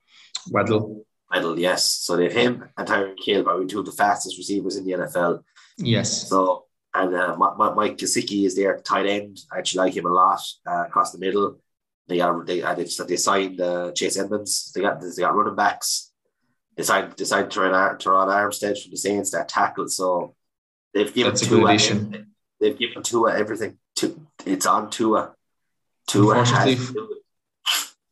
Waddle. 0.50 1.04
Waddle, 1.30 1.58
yes. 1.58 1.84
So 1.84 2.16
they 2.16 2.24
have 2.24 2.32
him 2.32 2.68
and 2.76 2.88
Tyreek 2.88 3.22
Hill, 3.24 3.44
probably 3.44 3.66
two 3.66 3.80
of 3.80 3.86
the 3.86 3.92
fastest 3.92 4.38
receivers 4.38 4.76
in 4.76 4.84
the 4.84 4.92
NFL. 4.92 5.42
Yes. 5.76 6.28
So 6.28 6.64
And 6.94 7.14
uh, 7.14 7.36
Mike 7.36 7.98
Gesicki 7.98 8.46
is 8.46 8.56
there 8.56 8.78
tight 8.78 9.06
end. 9.06 9.38
I 9.52 9.58
actually 9.58 9.86
like 9.86 9.96
him 9.96 10.06
a 10.06 10.12
lot 10.12 10.40
uh, 10.66 10.84
across 10.86 11.12
the 11.12 11.18
middle. 11.18 11.58
They 12.06 12.16
got 12.16 12.46
they 12.46 12.60
they, 12.60 12.84
they 12.84 13.16
signed 13.16 13.60
uh, 13.60 13.92
Chase 13.92 14.18
Edmonds. 14.18 14.72
They 14.74 14.80
got 14.80 15.00
they 15.00 15.22
got 15.22 15.34
running 15.34 15.54
backs. 15.54 16.12
They 16.76 16.82
signed 16.82 17.12
they 17.12 17.24
signed 17.24 17.50
Terron, 17.50 17.98
Terron 18.00 18.28
Armstead 18.28 18.80
from 18.80 18.90
the 18.90 18.96
Saints 18.96 19.30
that 19.32 19.48
tackle. 19.48 19.88
So 19.88 20.34
they've 20.94 21.12
given 21.12 21.32
That's 21.32 21.42
a 21.42 21.48
good 21.48 21.60
Tua 21.60 21.68
addition. 21.70 22.32
they've 22.60 22.78
given 22.78 23.02
Tua 23.02 23.36
everything. 23.38 23.76
To 23.96 24.26
it's 24.46 24.64
on 24.64 24.88
Tua. 24.88 25.34
Tua 26.06 26.44
has 26.44 26.92
to. 26.92 27.08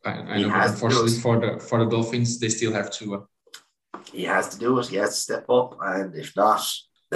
I, 0.04 0.10
I 0.10 0.42
know, 0.42 0.50
unfortunately 0.54 1.12
for 1.12 1.40
the 1.40 1.58
for 1.58 1.82
the 1.82 1.90
Dolphins, 1.90 2.38
they 2.38 2.50
still 2.50 2.72
have 2.72 2.90
to. 2.92 3.26
he 4.12 4.24
has 4.24 4.50
to 4.50 4.58
do 4.58 4.78
it. 4.78 4.88
He 4.88 4.96
has 4.96 5.10
to 5.10 5.20
step 5.20 5.48
up, 5.48 5.78
and 5.80 6.14
if 6.14 6.36
not, 6.36 6.62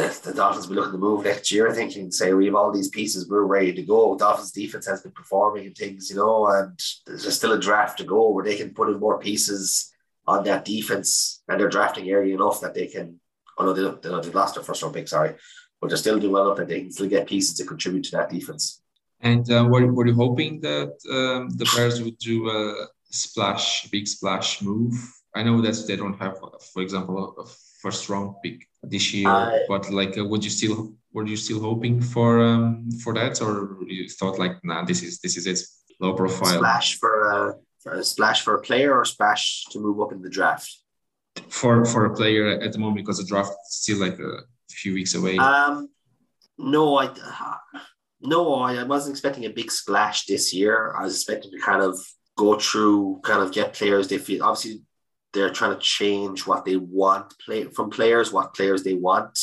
the, 0.00 0.20
the 0.24 0.34
Dolphins 0.34 0.66
will 0.66 0.74
be 0.74 0.80
looking 0.80 0.92
to 0.92 0.98
move 0.98 1.24
next 1.24 1.50
year. 1.50 1.70
I 1.70 1.74
think 1.74 1.94
and 1.96 2.12
say 2.12 2.32
we 2.32 2.46
have 2.46 2.54
all 2.54 2.72
these 2.72 2.88
pieces, 2.88 3.28
we're 3.28 3.42
ready 3.42 3.72
to 3.72 3.82
go. 3.82 4.16
Dolphins 4.16 4.52
defense 4.52 4.86
has 4.86 5.02
been 5.02 5.12
performing 5.12 5.66
and 5.66 5.76
things, 5.76 6.10
you 6.10 6.16
know, 6.16 6.46
and 6.48 6.78
there's 7.06 7.36
still 7.36 7.52
a 7.52 7.60
draft 7.60 7.98
to 7.98 8.04
go 8.04 8.30
where 8.30 8.44
they 8.44 8.56
can 8.56 8.74
put 8.74 8.88
in 8.88 8.98
more 8.98 9.18
pieces 9.18 9.92
on 10.26 10.44
that 10.44 10.64
defense, 10.64 11.42
and 11.48 11.58
they're 11.58 11.68
drafting 11.68 12.10
early 12.10 12.32
enough 12.32 12.60
that 12.60 12.74
they 12.74 12.86
can. 12.86 13.18
Oh 13.58 13.64
no, 13.64 13.72
they 13.72 14.08
they 14.08 14.22
they've 14.22 14.34
lost 14.34 14.54
their 14.54 14.64
first 14.64 14.82
round 14.82 14.94
pick. 14.94 15.08
Sorry, 15.08 15.34
but 15.80 15.88
they're 15.88 15.96
still 15.96 16.18
doing 16.18 16.32
well 16.32 16.46
enough 16.46 16.58
that 16.58 16.68
they 16.68 16.80
can 16.80 16.92
still 16.92 17.08
get 17.08 17.26
pieces 17.26 17.56
to 17.56 17.64
contribute 17.64 18.04
to 18.04 18.16
that 18.16 18.30
defense. 18.30 18.82
And 19.22 19.50
uh, 19.52 19.66
were, 19.68 19.92
were 19.92 20.06
you 20.06 20.14
hoping 20.14 20.60
that 20.60 20.92
um, 21.10 21.50
the 21.50 21.70
Bears 21.76 22.02
would 22.02 22.16
do 22.18 22.48
a 22.48 22.86
splash, 23.10 23.90
big 23.90 24.08
splash 24.08 24.62
move? 24.62 24.94
I 25.34 25.42
know 25.42 25.60
that 25.60 25.84
they 25.86 25.96
don't 25.96 26.18
have, 26.18 26.38
for 26.72 26.80
example, 26.80 27.34
a 27.38 27.44
first 27.82 28.08
round 28.08 28.36
pick 28.42 28.66
this 28.82 29.12
year, 29.14 29.28
I- 29.28 29.64
but 29.68 29.90
like, 29.90 30.16
uh, 30.18 30.24
would 30.24 30.44
you 30.44 30.50
still 30.50 30.94
were 31.12 31.26
you 31.26 31.36
still 31.36 31.60
hoping 31.60 32.00
for 32.00 32.40
um, 32.40 32.88
for 33.02 33.12
that, 33.14 33.40
or 33.42 33.78
you 33.86 34.08
thought 34.08 34.38
like, 34.38 34.62
nah, 34.64 34.84
this 34.84 35.02
is 35.02 35.18
this 35.20 35.36
is 35.36 35.46
it, 35.46 35.58
low 36.00 36.14
profile 36.14 36.58
Splash 36.58 36.98
for 36.98 37.30
a, 37.30 37.54
for 37.82 37.92
a 37.94 38.04
splash 38.04 38.42
for 38.42 38.54
a 38.54 38.60
player 38.62 38.94
or 38.94 39.04
splash 39.04 39.64
to 39.70 39.80
move 39.80 40.00
up 40.00 40.12
in 40.12 40.22
the 40.22 40.30
draft. 40.30 40.70
for 41.48 41.84
for 41.84 42.06
a 42.06 42.14
player 42.14 42.46
at 42.60 42.72
the 42.72 42.78
moment 42.78 42.96
because 43.04 43.18
the 43.18 43.24
draft 43.24 43.50
is 43.50 43.74
still 43.82 43.98
like 43.98 44.18
a 44.18 44.42
few 44.70 44.94
weeks 44.94 45.14
away. 45.14 45.36
Um, 45.38 45.88
no, 46.58 46.96
I 46.98 47.10
no, 48.20 48.54
I 48.54 48.82
wasn't 48.84 49.14
expecting 49.14 49.46
a 49.46 49.50
big 49.50 49.70
splash 49.70 50.26
this 50.26 50.52
year. 50.52 50.94
I 50.98 51.02
was 51.04 51.14
expecting 51.14 51.50
to 51.52 51.58
kind 51.58 51.82
of 51.82 51.98
go 52.36 52.58
through, 52.58 53.20
kind 53.24 53.42
of 53.42 53.52
get 53.52 53.72
players 53.74 54.08
they 54.08 54.18
feel. 54.18 54.42
Obviously, 54.44 54.82
they're 55.32 55.50
trying 55.50 55.74
to 55.74 55.80
change 55.80 56.46
what 56.46 56.64
they 56.64 56.76
want 56.76 57.34
play 57.44 57.64
from 57.64 57.90
players, 57.90 58.32
what 58.32 58.54
players 58.54 58.82
they 58.82 58.94
want, 58.94 59.38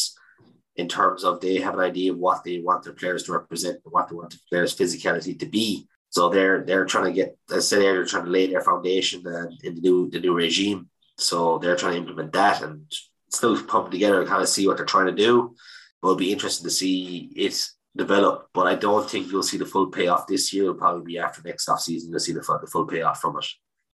in 0.75 0.87
terms 0.87 1.23
of 1.23 1.39
they 1.39 1.57
have 1.57 1.73
an 1.73 1.79
idea 1.79 2.11
of 2.11 2.19
what 2.19 2.43
they 2.43 2.59
want 2.59 2.83
their 2.83 2.93
players 2.93 3.23
to 3.23 3.33
represent, 3.33 3.79
and 3.83 3.91
what 3.91 4.09
they 4.09 4.15
want 4.15 4.31
their 4.31 4.39
players' 4.49 4.75
physicality 4.75 5.37
to 5.39 5.45
be. 5.45 5.87
So 6.09 6.29
they're 6.29 6.63
they're 6.63 6.85
trying 6.85 7.05
to 7.05 7.11
get, 7.11 7.37
as 7.49 7.57
I 7.57 7.59
said 7.59 7.79
earlier, 7.79 8.05
trying 8.05 8.25
to 8.25 8.31
lay 8.31 8.47
their 8.47 8.61
foundation 8.61 9.19
in 9.63 9.75
the 9.75 9.81
new 9.81 10.09
the 10.09 10.19
new 10.19 10.33
regime. 10.33 10.89
So 11.17 11.57
they're 11.57 11.75
trying 11.75 11.93
to 11.93 11.99
implement 11.99 12.33
that 12.33 12.61
and 12.61 12.91
still 13.31 13.61
pumping 13.63 13.91
together 13.91 14.19
and 14.19 14.29
kind 14.29 14.41
of 14.41 14.49
see 14.49 14.67
what 14.67 14.77
they're 14.77 14.85
trying 14.85 15.07
to 15.07 15.11
do. 15.11 15.55
But 16.01 16.09
it'll 16.09 16.17
be 16.17 16.31
interesting 16.31 16.65
to 16.65 16.71
see 16.71 17.31
it 17.35 17.67
develop. 17.95 18.49
But 18.53 18.67
I 18.67 18.75
don't 18.75 19.09
think 19.09 19.31
you'll 19.31 19.43
see 19.43 19.57
the 19.57 19.65
full 19.65 19.87
payoff 19.87 20.27
this 20.27 20.53
year. 20.53 20.65
It'll 20.65 20.75
probably 20.75 21.03
be 21.03 21.19
after 21.19 21.41
next 21.43 21.67
off 21.67 21.81
season. 21.81 22.11
You'll 22.11 22.19
see 22.19 22.33
the 22.33 22.43
full, 22.43 22.59
the 22.59 22.67
full 22.67 22.85
payoff 22.85 23.19
from 23.19 23.37
it. 23.37 23.45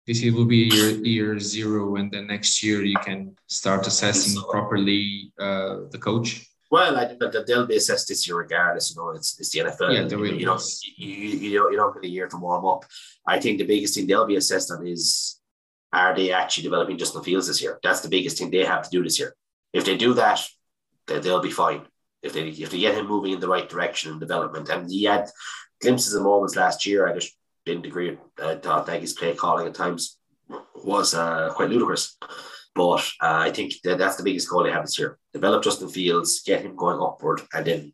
This 0.07 0.23
year 0.23 0.35
will 0.35 0.45
be 0.47 0.69
year, 0.73 0.91
year 1.05 1.39
zero, 1.39 1.97
and 1.97 2.11
then 2.11 2.27
next 2.27 2.63
year 2.63 2.83
you 2.85 2.99
can 2.99 3.37
start 3.47 3.87
assessing 3.87 4.41
So- 4.41 4.51
properly 4.51 5.33
uh, 5.39 5.81
the 5.91 5.99
coach. 5.99 6.47
Well, 6.71 6.97
I 6.97 7.05
think 7.07 7.21
that 7.21 7.47
they'll 7.47 7.67
be 7.67 7.77
assessed 7.77 8.09
this 8.09 8.27
year 8.27 8.39
regardless. 8.39 8.91
You 8.91 8.97
know, 8.97 9.11
it's, 9.11 9.39
it's 9.39 9.51
the 9.51 9.59
NFL. 9.61 9.95
Yeah, 9.95 10.05
they 10.05 10.17
will, 10.17 10.35
You 10.35 10.47
know, 10.47 10.59
you, 10.97 11.07
you, 11.07 11.29
you 11.51 11.59
don't 11.59 11.71
you 11.71 11.77
don't 11.77 11.93
get 11.95 12.05
a 12.05 12.09
year 12.09 12.29
to 12.29 12.37
warm 12.39 12.65
up. 12.65 12.87
I 13.27 13.39
think 13.41 13.59
the 13.59 13.67
biggest 13.67 13.95
thing 13.95 14.07
they'll 14.07 14.27
be 14.27 14.37
assessed 14.37 14.71
on 14.71 14.87
is 14.87 15.39
are 15.93 16.17
they 16.17 16.33
actually 16.33 16.63
developing 16.63 16.97
Justin 16.97 17.23
Fields 17.23 17.49
this 17.49 17.61
year? 17.61 17.79
That's 17.83 18.01
the 18.01 18.09
biggest 18.09 18.39
thing 18.39 18.51
they 18.51 18.65
have 18.65 18.85
to 18.85 18.91
do 18.91 19.03
this 19.03 19.19
year. 19.19 19.35
If 19.75 19.85
they 19.85 19.99
do 19.99 20.15
that, 20.15 20.41
they, 21.07 21.19
they'll 21.19 21.43
be 21.43 21.51
fine. 21.51 21.83
If 22.23 22.33
they 22.33 22.49
if 22.49 22.71
they 22.71 22.79
get 22.81 22.95
him 22.95 23.07
moving 23.07 23.33
in 23.33 23.41
the 23.41 23.49
right 23.49 23.69
direction 23.69 24.13
and 24.13 24.19
development, 24.21 24.71
and 24.71 24.91
he 24.91 25.05
had 25.05 25.29
glimpses 25.83 26.15
of 26.15 26.23
moments 26.23 26.57
last 26.57 26.87
year. 26.87 27.07
I 27.07 27.13
just 27.13 27.37
didn't 27.65 27.87
agree. 27.87 28.19
I 28.43 28.57
thought 28.57 28.87
Nagy's 28.87 29.13
play 29.13 29.35
calling 29.35 29.67
at 29.67 29.75
times 29.75 30.19
was 30.75 31.15
uh, 31.15 31.51
quite 31.55 31.71
ludicrous. 31.71 32.17
But 32.75 33.07
uh, 33.21 33.41
I 33.47 33.51
think 33.51 33.75
that 33.85 33.99
that's 33.99 34.17
the 34.17 34.23
biggest 34.23 34.49
goal 34.49 34.65
they 34.65 34.71
have 34.71 34.85
this 34.85 34.99
year. 34.99 35.19
Develop 35.33 35.63
Justin 35.63 35.89
Fields, 35.89 36.43
get 36.43 36.63
him 36.63 36.75
going 36.75 37.01
upward, 37.01 37.43
and 37.53 37.67
then 37.67 37.93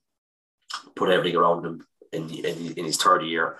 put 0.94 1.10
everything 1.10 1.36
around 1.36 1.64
him 1.64 1.86
in, 2.12 2.30
in, 2.30 2.72
in 2.74 2.84
his 2.84 2.96
third 2.96 3.22
year 3.22 3.58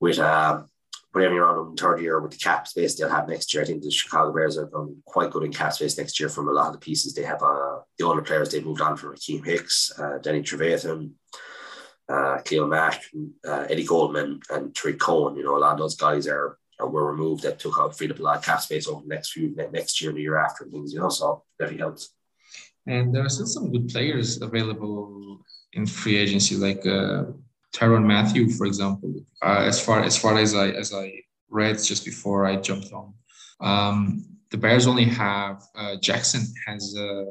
with 0.00 0.18
um, 0.18 0.68
put 1.12 1.22
everything 1.22 1.42
around 1.42 1.58
him 1.58 1.70
in 1.70 1.76
third 1.76 2.00
year 2.00 2.20
with 2.20 2.32
the 2.32 2.38
cap 2.38 2.66
space 2.68 2.94
they'll 2.94 3.08
have 3.08 3.28
next 3.28 3.52
year. 3.52 3.62
I 3.62 3.66
think 3.66 3.82
the 3.82 3.90
Chicago 3.90 4.32
Bears 4.32 4.56
are 4.56 4.66
going 4.66 5.02
quite 5.04 5.30
good 5.30 5.44
in 5.44 5.52
cap 5.52 5.72
space 5.72 5.98
next 5.98 6.18
year 6.20 6.28
from 6.28 6.48
a 6.48 6.52
lot 6.52 6.68
of 6.68 6.74
the 6.74 6.78
pieces 6.78 7.14
they 7.14 7.24
have. 7.24 7.42
Uh, 7.42 7.80
the 7.98 8.04
older 8.04 8.22
players 8.22 8.50
they 8.50 8.60
moved 8.60 8.80
on 8.80 8.96
from 8.96 9.14
Akiem 9.14 9.44
Hicks, 9.44 9.92
uh, 9.98 10.18
Denny 10.18 10.42
Trevathan, 10.42 11.10
uh, 12.12 12.42
Khalil 12.42 12.68
Mack, 12.68 13.04
uh, 13.48 13.66
Eddie 13.70 13.84
Goldman, 13.84 14.40
and 14.50 14.74
Tarik 14.74 14.98
Cohen. 14.98 15.36
You 15.36 15.44
know, 15.44 15.56
a 15.56 15.58
lot 15.64 15.72
of 15.72 15.78
those 15.78 15.96
guys 15.96 16.26
are, 16.26 16.58
are 16.78 16.88
were 16.88 17.10
removed 17.10 17.42
that 17.44 17.58
took 17.58 17.78
out 17.78 17.96
freed 17.96 18.10
up 18.10 18.18
a 18.18 18.22
lot 18.22 18.38
of 18.38 18.44
cap 18.44 18.60
space 18.60 18.86
over 18.86 19.02
the 19.02 19.14
next 19.14 19.32
few 19.32 19.54
ne- 19.56 19.70
next 19.70 20.00
year 20.00 20.10
and 20.10 20.18
the 20.18 20.22
year 20.22 20.36
after 20.36 20.64
things. 20.66 20.92
You 20.92 21.00
know, 21.00 21.08
so 21.08 21.44
definitely 21.58 21.80
helps. 21.80 22.10
And 22.86 23.14
there 23.14 23.24
are 23.24 23.28
still 23.28 23.46
some 23.46 23.72
good 23.72 23.88
players 23.88 24.42
available 24.42 25.44
in 25.72 25.86
free 25.86 26.16
agency, 26.16 26.56
like 26.56 26.84
uh, 26.86 27.24
Tyrann 27.74 28.04
Mathieu, 28.04 28.50
for 28.50 28.66
example. 28.66 29.14
Uh, 29.40 29.64
as 29.66 29.80
far 29.84 30.02
as 30.02 30.16
far 30.18 30.36
as 30.36 30.54
I 30.54 30.68
as 30.68 30.92
I 30.92 31.12
read 31.48 31.76
just 31.82 32.04
before 32.04 32.44
I 32.44 32.56
jumped 32.56 32.92
on, 32.92 33.14
um, 33.60 34.24
the 34.50 34.58
Bears 34.58 34.86
only 34.86 35.04
have 35.04 35.62
uh, 35.74 35.96
Jackson 35.96 36.42
has 36.66 36.94
a 36.96 37.26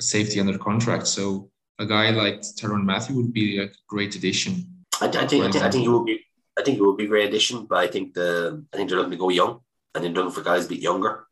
safety 0.00 0.40
under 0.40 0.58
contract, 0.58 1.06
so 1.06 1.50
a 1.78 1.86
guy 1.86 2.10
like 2.10 2.40
Tyrann 2.40 2.84
Mathieu 2.84 3.16
would 3.16 3.32
be 3.32 3.60
a 3.60 3.70
great 3.86 4.16
addition. 4.16 4.84
I, 5.00 5.06
I 5.06 5.26
think 5.26 5.44
I 5.44 5.50
think 5.50 5.64
I 5.64 5.70
think 5.70 5.86
it 5.86 5.90
will 5.90 6.04
be 6.04 6.24
I 6.58 6.62
think 6.62 6.78
it 6.78 6.82
will 6.82 6.96
be 6.96 7.04
a 7.04 7.08
great 7.08 7.28
addition, 7.28 7.66
but 7.66 7.78
I 7.78 7.86
think 7.86 8.14
the 8.14 8.64
I 8.72 8.76
think 8.76 8.88
they're 8.88 8.98
looking 8.98 9.12
to 9.12 9.18
go 9.18 9.28
young 9.28 9.60
and 9.94 10.04
they're 10.04 10.12
looking 10.12 10.32
for 10.32 10.42
guys 10.42 10.66
a 10.66 10.68
bit 10.68 10.80
younger. 10.80 11.26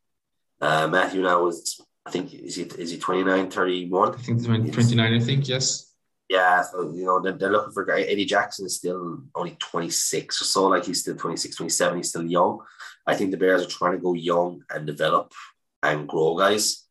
Uh, 0.60 0.86
Mathieu 0.88 1.22
now 1.22 1.46
is 1.46 1.80
I 2.06 2.10
think 2.10 2.34
is 2.34 2.56
he 2.56 2.62
is 2.62 2.90
he 2.90 2.98
29, 2.98 3.50
31? 3.50 4.14
I 4.14 4.18
think 4.18 4.44
29, 4.44 5.14
I 5.14 5.20
think 5.20 5.48
yes. 5.48 5.90
Yeah, 6.28 6.62
so 6.62 6.90
you 6.90 7.04
know 7.04 7.20
they're, 7.20 7.32
they're 7.32 7.52
looking 7.52 7.72
for 7.72 7.82
a 7.82 7.86
guy. 7.86 8.02
Eddie 8.02 8.24
Jackson 8.24 8.66
is 8.66 8.76
still 8.76 9.22
only 9.34 9.56
26 9.58 10.40
or 10.40 10.44
so, 10.44 10.68
like 10.68 10.84
he's 10.84 11.00
still 11.00 11.16
26, 11.16 11.56
27, 11.56 11.96
he's 11.96 12.08
still 12.08 12.24
young. 12.24 12.60
I 13.06 13.14
think 13.14 13.30
the 13.30 13.36
Bears 13.36 13.62
are 13.62 13.68
trying 13.68 13.92
to 13.92 13.98
go 13.98 14.14
young 14.14 14.62
and 14.70 14.86
develop 14.86 15.32
and 15.82 16.08
grow 16.08 16.36
guys. 16.36 16.83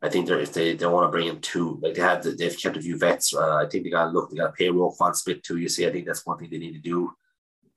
I 0.00 0.08
think 0.08 0.26
they're 0.26 0.40
if 0.40 0.52
they, 0.52 0.74
they 0.74 0.86
want 0.86 1.06
to 1.06 1.10
bring 1.10 1.26
in 1.26 1.40
two, 1.40 1.78
like 1.82 1.94
they 1.94 2.02
have 2.02 2.22
the, 2.22 2.30
they've 2.30 2.56
kept 2.56 2.76
a 2.76 2.80
few 2.80 2.96
vets. 2.96 3.34
Uh, 3.34 3.56
I 3.56 3.66
think 3.68 3.84
they 3.84 3.90
got 3.90 4.06
to 4.06 4.10
look, 4.10 4.30
they 4.30 4.36
got 4.36 4.46
to 4.48 4.52
pay 4.52 4.68
Roquan 4.68 5.14
Smith 5.14 5.42
too. 5.42 5.56
You 5.56 5.68
see, 5.68 5.86
I 5.86 5.90
think 5.90 6.06
that's 6.06 6.24
one 6.24 6.38
thing 6.38 6.50
they 6.50 6.58
need 6.58 6.74
to 6.74 6.78
do. 6.78 7.12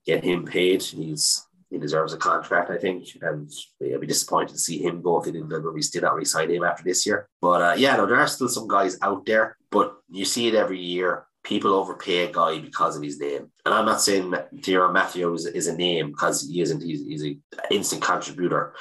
Get 0.05 0.23
him 0.23 0.45
paid. 0.45 0.83
He's 0.83 1.47
he 1.71 1.77
deserves 1.77 2.11
a 2.11 2.17
contract, 2.17 2.69
I 2.69 2.77
think, 2.77 3.07
and 3.21 3.49
I'd 3.81 4.01
be 4.01 4.05
disappointed 4.05 4.49
to 4.53 4.59
see 4.59 4.83
him 4.83 5.01
go 5.01 5.19
if 5.19 5.25
they 5.25 5.31
didn't 5.31 5.73
we 5.73 5.81
still 5.81 6.01
not 6.01 6.15
re-sign 6.15 6.51
him 6.51 6.65
after 6.65 6.83
this 6.83 7.05
year. 7.05 7.29
But 7.41 7.61
uh, 7.61 7.75
yeah, 7.77 7.95
no, 7.95 8.05
there 8.05 8.17
are 8.17 8.27
still 8.27 8.49
some 8.49 8.67
guys 8.67 8.97
out 9.01 9.25
there, 9.25 9.55
but 9.71 9.95
you 10.09 10.25
see 10.25 10.49
it 10.49 10.55
every 10.55 10.79
year. 10.79 11.25
People 11.43 11.73
overpay 11.73 12.27
a 12.27 12.31
guy 12.31 12.59
because 12.59 12.97
of 12.97 13.01
his 13.01 13.19
name, 13.19 13.49
and 13.65 13.73
I'm 13.73 13.85
not 13.85 14.01
saying 14.01 14.31
Tyrann 14.57 14.93
Mathieu 14.93 15.33
is, 15.33 15.47
is 15.47 15.67
a 15.67 15.75
name 15.75 16.11
because 16.11 16.47
he 16.47 16.61
isn't. 16.61 16.83
He's, 16.83 17.03
he's 17.03 17.23
an 17.23 17.41
instant 17.71 18.03
contributor, 18.03 18.75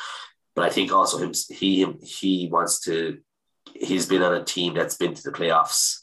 but 0.55 0.65
I 0.67 0.71
think 0.71 0.93
also 0.93 1.17
him 1.17 1.33
he 1.49 1.87
he 2.03 2.51
wants 2.53 2.81
to. 2.81 3.19
He's 3.75 4.07
been 4.07 4.23
on 4.23 4.35
a 4.35 4.45
team 4.45 4.75
that's 4.75 4.97
been 4.97 5.15
to 5.15 5.23
the 5.23 5.33
playoffs 5.33 6.01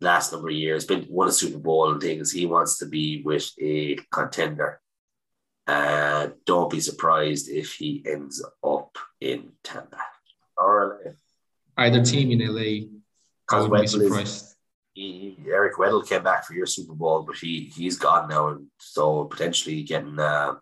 last 0.00 0.32
number 0.32 0.48
of 0.48 0.54
years, 0.54 0.84
been 0.84 1.06
won 1.08 1.28
a 1.28 1.32
Super 1.32 1.58
Bowl 1.58 1.90
and 1.92 2.00
things. 2.00 2.32
He 2.32 2.46
wants 2.46 2.78
to 2.78 2.86
be 2.86 3.22
with 3.24 3.50
a 3.60 3.98
contender. 4.12 4.80
Uh, 5.66 6.28
don't 6.44 6.70
be 6.70 6.80
surprised 6.80 7.48
if 7.48 7.74
he 7.74 8.04
ends 8.06 8.44
up 8.64 8.96
in 9.20 9.50
Tampa 9.64 9.98
or 10.56 11.00
LA. 11.04 11.12
Either 11.78 12.04
team 12.04 12.30
in 12.30 12.46
LA, 12.46 12.86
Because 13.46 13.68
wouldn't 13.68 13.82
be 13.82 13.86
surprised. 13.86 14.54
he, 14.94 15.38
Eric 15.48 15.76
Weddle 15.76 16.06
came 16.06 16.22
back 16.22 16.44
for 16.44 16.54
your 16.54 16.66
Super 16.66 16.94
Bowl, 16.94 17.22
but 17.22 17.36
he 17.36 17.72
he's 17.76 17.98
gone 17.98 18.28
now, 18.28 18.48
and 18.48 18.66
so 18.78 19.24
potentially 19.24 19.82
getting 19.82 20.18
uh, 20.18 20.54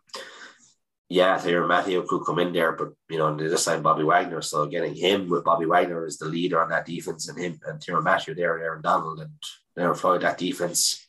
yeah, 1.08 1.38
Tyrann 1.38 1.68
Mathieu 1.68 2.02
could 2.08 2.24
come 2.24 2.38
in 2.38 2.52
there, 2.52 2.72
but 2.72 2.92
you 3.10 3.18
know 3.18 3.36
they 3.36 3.48
just 3.48 3.64
signed 3.64 3.82
Bobby 3.82 4.04
Wagner, 4.04 4.40
so 4.42 4.66
getting 4.66 4.94
him 4.94 5.28
with 5.28 5.44
Bobby 5.44 5.66
Wagner 5.66 6.04
as 6.06 6.18
the 6.18 6.24
leader 6.24 6.62
on 6.62 6.70
that 6.70 6.86
defense, 6.86 7.28
and 7.28 7.38
him 7.38 7.60
and 7.66 7.80
Tyrann 7.80 8.04
Mathieu 8.04 8.34
there, 8.34 8.54
and 8.54 8.64
Aaron 8.64 8.82
Donald, 8.82 9.20
and 9.20 9.30
Aaron 9.78 9.94
Floyd 9.94 10.22
that 10.22 10.38
defense. 10.38 11.06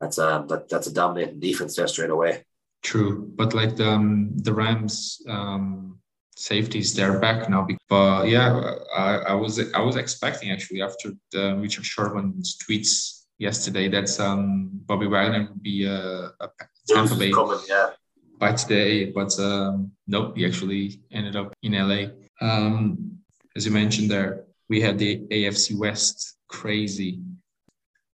That's 0.00 0.18
a 0.18 0.44
that, 0.48 0.68
that's 0.68 0.86
a 0.86 0.92
dominating 0.92 1.40
defense 1.40 1.76
there 1.76 1.86
straight 1.86 2.10
away. 2.10 2.44
True, 2.82 3.32
but 3.34 3.54
like 3.54 3.76
the 3.76 3.88
um, 3.88 4.36
the 4.36 4.52
Rams, 4.52 5.22
um, 5.28 5.98
safeties 6.36 6.94
they're 6.94 7.18
back 7.18 7.48
now. 7.48 7.66
But 7.88 8.28
yeah, 8.28 8.74
I, 8.94 9.16
I 9.16 9.34
was 9.34 9.58
I 9.72 9.80
was 9.80 9.96
expecting 9.96 10.50
actually 10.50 10.82
after 10.82 11.12
the 11.32 11.56
Richard 11.56 11.86
Sherman's 11.86 12.58
tweets 12.58 13.24
yesterday 13.38 13.88
that 13.88 14.20
um, 14.20 14.70
Bobby 14.72 15.06
Wagner 15.06 15.48
would 15.50 15.62
be 15.62 15.88
uh, 15.88 16.28
a 16.40 16.48
Tampa 16.88 17.14
Bay 17.14 17.30
Coming, 17.30 17.60
yeah. 17.68 17.90
By 18.38 18.52
today, 18.52 19.10
but 19.10 19.38
um, 19.38 19.92
nope, 20.06 20.36
he 20.36 20.46
actually 20.46 21.00
ended 21.12 21.36
up 21.36 21.52
in 21.62 21.72
LA. 21.72 22.06
Um, 22.40 23.18
as 23.56 23.64
you 23.66 23.72
mentioned 23.72 24.10
there, 24.10 24.44
we 24.68 24.80
had 24.80 24.98
the 24.98 25.20
AFC 25.30 25.76
West 25.76 26.36
crazy. 26.48 27.20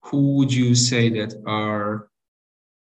Who 0.05 0.37
would 0.37 0.53
you 0.53 0.75
say 0.75 1.09
that 1.11 1.35
are 1.47 2.09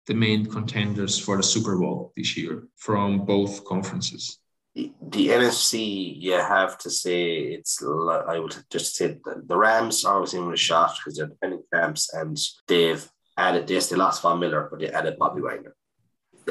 the 0.08 0.14
main 0.14 0.46
contenders 0.46 1.20
for 1.20 1.38
the 1.38 1.44
Super 1.44 1.78
Bowl 1.78 2.14
this 2.16 2.38
year 2.38 2.64
from 2.76 3.26
both 3.26 3.66
conferences? 3.66 4.40
The, 4.74 4.94
the 5.02 5.28
NFC, 5.30 6.16
you 6.22 6.34
have 6.34 6.78
to 6.80 6.90
say 6.90 7.40
it's. 7.58 7.84
I 7.84 8.40
would 8.40 8.56
just 8.70 8.96
say 8.96 9.18
the, 9.24 9.44
the 9.46 9.58
Rams 9.58 10.06
are 10.06 10.16
obviously 10.16 10.40
in 10.40 10.54
a 10.54 10.58
shot 10.58 10.96
because 10.98 11.18
they're 11.18 11.28
defending 11.28 11.64
champs 11.74 12.14
and 12.14 12.38
they've 12.68 13.08
added. 13.38 13.68
They 13.68 13.96
lost 13.96 14.22
Von 14.22 14.40
Miller, 14.40 14.68
but 14.70 14.80
they 14.80 14.90
added 14.90 15.18
Bobby 15.18 15.42
Wagner, 15.42 15.76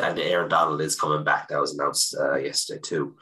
and 0.02 0.18
Aaron 0.18 0.48
Donald 0.48 0.80
is 0.80 0.98
coming 0.98 1.24
back. 1.24 1.48
That 1.48 1.60
was 1.60 1.74
announced 1.74 2.16
uh, 2.18 2.36
yesterday 2.36 2.80
too. 2.82 3.16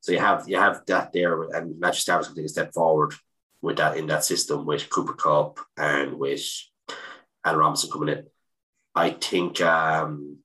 So 0.00 0.12
you 0.12 0.18
have 0.18 0.48
you 0.48 0.56
have 0.56 0.82
that 0.86 1.12
there, 1.12 1.42
and 1.42 1.78
Matthew 1.80 2.00
Stafford's 2.00 2.28
going 2.28 2.36
to 2.36 2.42
take 2.42 2.46
a 2.46 2.52
step 2.52 2.74
forward 2.74 3.14
with 3.62 3.78
that 3.78 3.96
in 3.96 4.06
that 4.06 4.24
system 4.24 4.64
with 4.66 4.88
Cooper 4.90 5.14
Kupp 5.14 5.58
and 5.76 6.18
with 6.18 6.44
Allen 7.44 7.58
Robinson 7.58 7.90
coming 7.90 8.10
in. 8.10 8.26
I 8.94 9.10
think 9.10 9.60
um, 9.60 10.38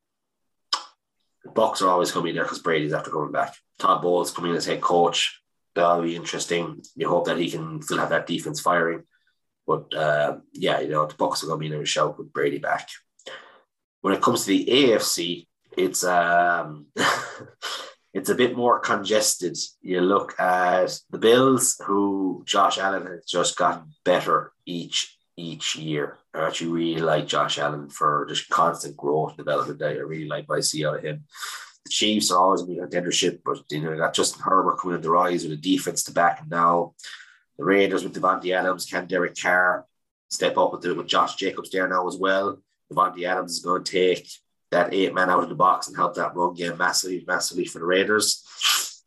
the 1.44 1.52
Bucks 1.52 1.82
are 1.82 1.90
always 1.90 2.12
be 2.12 2.32
there 2.32 2.44
because 2.44 2.60
Brady's 2.60 2.94
after 2.94 3.12
coming 3.12 3.32
back. 3.32 3.56
Todd 3.80 4.02
Bowles 4.02 4.32
coming 4.32 4.52
in 4.52 4.58
as 4.58 4.66
head 4.66 4.82
coach. 4.82 5.42
That'll 5.74 6.02
be 6.02 6.16
interesting. 6.16 6.82
You 6.96 7.08
hope 7.08 7.26
that 7.26 7.38
he 7.38 7.50
can 7.50 7.82
still 7.82 7.98
have 7.98 8.10
that 8.10 8.28
defense 8.28 8.60
firing. 8.60 9.04
But 9.66 9.94
uh, 9.94 10.38
yeah, 10.54 10.82
you 10.82 10.90
know, 10.90 11.06
the 11.06 11.16
Bucks 11.16 11.44
are 11.44 11.48
going 11.48 11.60
to 11.60 11.70
be 11.70 11.74
in 11.74 11.82
a 11.82 11.86
shout 11.86 12.18
with 12.18 12.34
Brady 12.34 12.58
back. 12.58 12.90
When 14.02 14.14
it 14.14 14.22
comes 14.22 14.42
to 14.42 14.48
the 14.48 14.66
AFC, 14.66 15.48
it's 15.78 16.04
um, 16.04 16.88
it's 18.14 18.30
a 18.30 18.36
bit 18.36 18.56
more 18.56 18.80
congested. 18.80 19.58
You 19.82 20.02
look 20.02 20.40
at 20.40 21.00
the 21.10 21.18
Bills, 21.18 21.82
who 21.86 22.44
Josh 22.46 22.78
Allen 22.78 23.08
has 23.08 23.26
just 23.26 23.58
gotten 23.58 23.94
better 24.04 24.52
each 24.66 25.18
each 25.38 25.76
year. 25.76 26.18
I 26.34 26.48
actually 26.48 26.72
really 26.72 27.02
like 27.02 27.28
Josh 27.28 27.58
Allen 27.58 27.90
for 27.90 28.26
just 28.30 28.50
constant 28.50 28.98
growth 28.98 29.38
development. 29.38 29.80
that 29.80 29.92
I 29.92 30.00
really 30.00 30.28
like 30.28 30.48
what 30.48 30.58
I 30.58 30.62
see 30.62 30.86
out 30.86 30.98
of 30.98 31.04
him. 31.04 31.24
The 31.86 31.90
Chiefs 31.90 32.32
are 32.32 32.40
always 32.40 32.62
be 32.64 32.76
contendership, 32.76 33.40
but 33.44 33.64
you 33.72 33.82
know, 33.82 33.98
got 33.98 34.14
Justin 34.14 34.44
Herbert 34.44 34.78
coming 34.78 34.98
in 34.98 35.02
the 35.02 35.10
rise 35.10 35.44
with 35.44 35.54
a 35.54 35.58
defense 35.58 36.04
to 36.04 36.14
back 36.14 36.40
him 36.40 36.50
now. 36.50 36.94
The 37.58 37.66
Raiders 37.66 38.04
with 38.04 38.14
Davante 38.14 38.56
Adams, 38.56 38.86
can 38.86 39.08
Derek 39.08 39.36
Carr 39.40 39.86
step 40.30 40.58
up 40.58 40.72
with, 40.72 40.82
the, 40.82 40.96
with 40.96 41.08
Josh 41.08 41.36
Jacobs 41.36 41.70
there 41.70 41.88
now 41.88 42.08
as 42.08 42.18
well. 42.18 42.62
Davante 42.92 43.24
Adams 43.24 43.54
is 43.54 43.60
going 43.64 43.84
to 43.84 43.92
take 43.92 44.30
that 44.72 44.94
eight 44.94 45.14
man 45.14 45.30
out 45.30 45.44
of 45.44 45.50
the 45.50 45.56
box 45.56 45.88
and 45.88 45.96
help 45.96 46.16
that 46.16 46.36
run 46.36 46.54
game 46.54 46.78
massively, 46.78 47.24
massively 47.28 47.66
for 47.66 47.80
the 47.80 47.86
Raiders. 47.86 48.44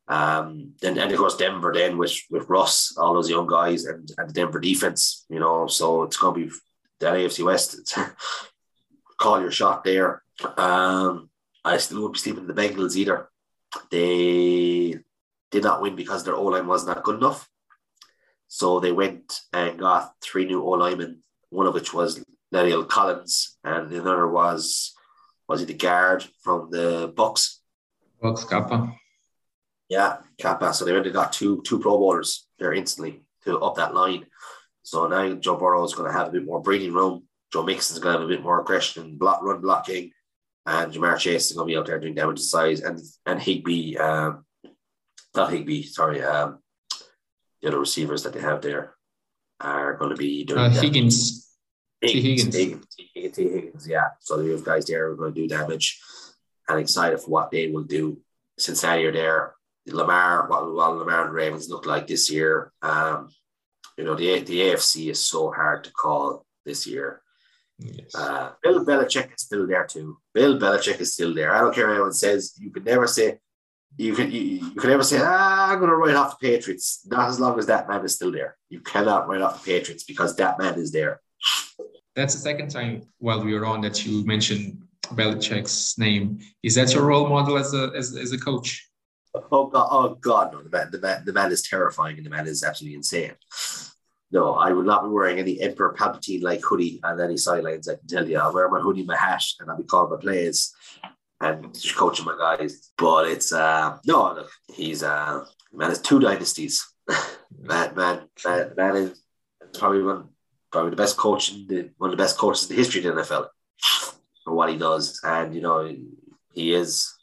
Um, 0.06 0.74
then 0.82 0.98
and 0.98 1.10
of 1.10 1.18
course 1.18 1.36
Denver 1.36 1.72
then 1.72 1.96
with 1.96 2.14
with 2.30 2.48
Russ, 2.48 2.94
all 2.98 3.14
those 3.14 3.30
young 3.30 3.46
guys 3.46 3.86
and, 3.86 4.10
and 4.18 4.28
the 4.28 4.34
Denver 4.34 4.60
defense, 4.60 5.24
you 5.30 5.40
know, 5.40 5.66
so 5.66 6.02
it's 6.02 6.18
gonna 6.18 6.36
be 6.36 6.50
that 7.00 7.14
AFC 7.14 7.44
West. 7.44 7.96
Call 9.18 9.40
your 9.40 9.50
shot 9.50 9.84
there. 9.84 10.22
Um, 10.56 11.30
I 11.64 11.78
still 11.78 12.02
won't 12.02 12.14
be 12.14 12.18
sleeping 12.18 12.46
the 12.46 12.52
Bengals 12.52 12.96
either. 12.96 13.28
They 13.90 14.98
did 15.50 15.62
not 15.62 15.80
win 15.80 15.96
because 15.96 16.24
their 16.24 16.34
O 16.34 16.44
line 16.44 16.66
wasn't 16.66 16.94
that 16.94 17.04
good 17.04 17.16
enough. 17.16 17.48
So 18.48 18.80
they 18.80 18.92
went 18.92 19.40
and 19.52 19.78
got 19.78 20.14
three 20.22 20.44
new 20.44 20.62
O 20.62 20.70
linemen, 20.70 21.22
one 21.48 21.66
of 21.66 21.74
which 21.74 21.94
was 21.94 22.22
Daniel 22.52 22.84
Collins, 22.84 23.56
and 23.64 23.90
the 23.90 24.00
other 24.00 24.28
was 24.28 24.94
was 25.48 25.60
he 25.60 25.66
the 25.66 25.74
guard 25.74 26.24
from 26.42 26.70
the 26.70 27.12
Bucks? 27.14 27.60
Bucks 28.20 28.44
Cappa. 28.44 28.92
Yeah, 29.88 30.18
Cappa. 30.38 30.72
So 30.72 30.84
they 30.84 30.92
and 30.96 31.12
got 31.12 31.32
two 31.32 31.62
two 31.62 31.78
Pro 31.78 31.98
Bowlers 31.98 32.46
there 32.58 32.72
instantly 32.72 33.22
to 33.44 33.58
up 33.58 33.76
that 33.76 33.94
line. 33.94 34.26
So 34.82 35.06
now 35.06 35.34
Joe 35.34 35.56
Burrow 35.56 35.84
is 35.84 35.94
going 35.94 36.10
to 36.10 36.16
have 36.16 36.28
a 36.28 36.32
bit 36.32 36.44
more 36.44 36.60
breathing 36.60 36.92
room. 36.92 37.24
Joe 37.52 37.62
Mixon's 37.62 37.98
going 37.98 38.14
to 38.14 38.20
have 38.20 38.28
a 38.28 38.32
bit 38.32 38.42
more 38.42 38.60
aggression 38.60 39.04
and 39.04 39.18
block 39.18 39.42
run 39.42 39.60
blocking, 39.60 40.10
and 40.66 40.92
Ja'Marr 40.92 41.18
Chase 41.18 41.50
is 41.50 41.56
going 41.56 41.68
to 41.68 41.72
be 41.72 41.78
out 41.78 41.86
there 41.86 42.00
doing 42.00 42.14
damage 42.14 42.38
to 42.38 42.42
size 42.42 42.80
and 42.80 42.98
and 43.26 43.40
Higby, 43.40 43.96
um, 43.98 44.44
not 45.36 45.50
Higby, 45.52 45.84
sorry, 45.84 46.22
um, 46.22 46.58
the 47.60 47.68
other 47.68 47.78
receivers 47.78 48.22
that 48.22 48.32
they 48.32 48.40
have 48.40 48.60
there 48.62 48.94
are 49.60 49.94
going 49.96 50.10
to 50.10 50.16
be 50.16 50.44
doing 50.44 50.60
Uh, 50.60 50.68
damage. 50.68 51.14
Higgins. 52.12 52.54
Tee 52.54 52.64
Higgins. 52.64 52.86
Higgins, 52.96 52.96
Tee 52.96 53.10
Higgins. 53.14 53.36
Higgins, 53.54 53.88
yeah. 53.88 54.08
So 54.20 54.42
the 54.42 54.62
guys 54.62 54.86
there 54.86 55.10
are 55.10 55.16
going 55.16 55.34
to 55.34 55.40
do 55.40 55.48
damage 55.48 56.00
and 56.68 56.78
excited 56.78 57.20
for 57.20 57.30
what 57.30 57.50
they 57.50 57.70
will 57.70 57.84
do. 57.84 58.18
Cincinnati 58.58 59.06
are 59.06 59.12
there. 59.12 59.54
Lamar, 59.86 60.48
what, 60.48 60.72
what 60.72 60.96
Lamar 60.96 61.26
and 61.26 61.34
Ravens 61.34 61.68
look 61.68 61.86
like 61.86 62.06
this 62.06 62.30
year. 62.30 62.72
Um, 62.80 63.28
you 63.98 64.04
know, 64.04 64.14
the, 64.14 64.40
the 64.40 64.60
AFC 64.60 65.10
is 65.10 65.20
so 65.20 65.50
hard 65.52 65.84
to 65.84 65.92
call 65.92 66.46
this 66.64 66.86
year. 66.86 67.20
Yes. 67.78 68.14
Uh, 68.14 68.52
Bill 68.62 68.84
Belichick 68.84 69.34
is 69.34 69.42
still 69.42 69.66
there 69.66 69.84
too. 69.86 70.18
Bill 70.32 70.58
Belichick 70.58 71.00
is 71.00 71.12
still 71.12 71.34
there. 71.34 71.54
I 71.54 71.60
don't 71.60 71.74
care 71.74 71.88
what 71.88 71.94
anyone 71.94 72.12
says. 72.12 72.54
You 72.58 72.70
can 72.70 72.84
never 72.84 73.06
say, 73.06 73.38
you 73.96 74.14
can 74.14 74.30
you, 74.30 74.40
you 74.40 74.80
can 74.80 74.90
never 74.90 75.02
say, 75.02 75.18
ah, 75.20 75.72
I'm 75.72 75.78
going 75.78 75.90
to 75.90 75.96
write 75.96 76.16
off 76.16 76.38
the 76.38 76.48
Patriots. 76.48 77.00
Not 77.06 77.28
as 77.28 77.38
long 77.38 77.58
as 77.58 77.66
that 77.66 77.88
man 77.88 78.04
is 78.04 78.14
still 78.14 78.32
there. 78.32 78.56
You 78.68 78.80
cannot 78.80 79.28
write 79.28 79.40
off 79.40 79.62
the 79.62 79.72
Patriots 79.72 80.04
because 80.04 80.34
that 80.36 80.58
man 80.58 80.74
is 80.78 80.92
there. 80.92 81.20
That's 82.16 82.34
the 82.34 82.40
second 82.40 82.70
time 82.70 83.02
while 83.18 83.44
we 83.44 83.54
were 83.54 83.66
on 83.66 83.80
that 83.82 84.06
you 84.06 84.24
mentioned 84.24 84.82
Belichick's 85.08 85.98
name. 85.98 86.38
Is 86.62 86.74
that 86.76 86.94
your 86.94 87.04
role 87.04 87.28
model 87.28 87.58
as 87.58 87.74
a 87.74 87.90
as, 87.96 88.16
as 88.16 88.32
a 88.32 88.38
coach? 88.38 88.88
Oh 89.50 89.66
God! 89.66 89.88
Oh 89.90 90.14
God! 90.14 90.52
No, 90.52 90.62
the 90.62 90.70
man, 90.70 90.90
the 90.92 91.00
man, 91.00 91.24
the 91.24 91.32
man 91.32 91.50
is 91.50 91.62
terrifying, 91.62 92.16
and 92.16 92.24
the 92.24 92.30
man 92.30 92.46
is 92.46 92.62
absolutely 92.62 92.96
insane. 92.96 93.32
No, 94.30 94.54
I 94.54 94.72
would 94.72 94.86
not 94.86 95.02
be 95.04 95.10
wearing 95.10 95.38
any 95.38 95.60
Emperor 95.60 95.94
Palpatine 95.96 96.42
like 96.42 96.60
hoodie 96.62 97.00
on 97.04 97.20
any 97.20 97.36
sidelines. 97.36 97.88
I 97.88 97.96
can 97.96 98.06
tell 98.06 98.28
you, 98.28 98.38
I'll 98.38 98.54
wear 98.54 98.68
my 98.68 98.80
hoodie, 98.80 99.04
my 99.04 99.16
hat, 99.16 99.44
and 99.60 99.70
I'll 99.70 99.76
be 99.76 99.84
calling 99.84 100.10
my 100.10 100.20
plays 100.20 100.74
and 101.40 101.76
coaching 101.96 102.24
my 102.24 102.36
guys. 102.38 102.90
But 102.96 103.28
it's 103.28 103.52
uh 103.52 103.98
no, 104.06 104.34
look, 104.34 104.50
he's 104.72 105.02
uh 105.02 105.44
man 105.72 105.88
has 105.88 106.00
two 106.00 106.20
dynasties. 106.20 106.86
man, 107.60 107.94
man, 107.94 108.28
man, 108.44 108.72
man 108.76 108.96
is 108.96 109.22
probably 109.78 110.02
one, 110.02 110.28
probably 110.74 110.90
the 110.90 110.96
best 110.96 111.16
coach 111.16 111.52
in 111.52 111.66
the 111.68 111.90
one 111.98 112.10
of 112.10 112.16
the 112.16 112.22
best 112.22 112.36
coaches 112.36 112.64
in 112.64 112.70
the 112.70 112.82
history 112.82 112.98
of 113.04 113.14
the 113.14 113.22
NFL 113.22 113.46
for 114.42 114.52
what 114.52 114.68
he 114.68 114.76
does, 114.76 115.20
and 115.22 115.54
you 115.54 115.60
know 115.60 115.88
he 116.52 116.74
is, 116.74 117.14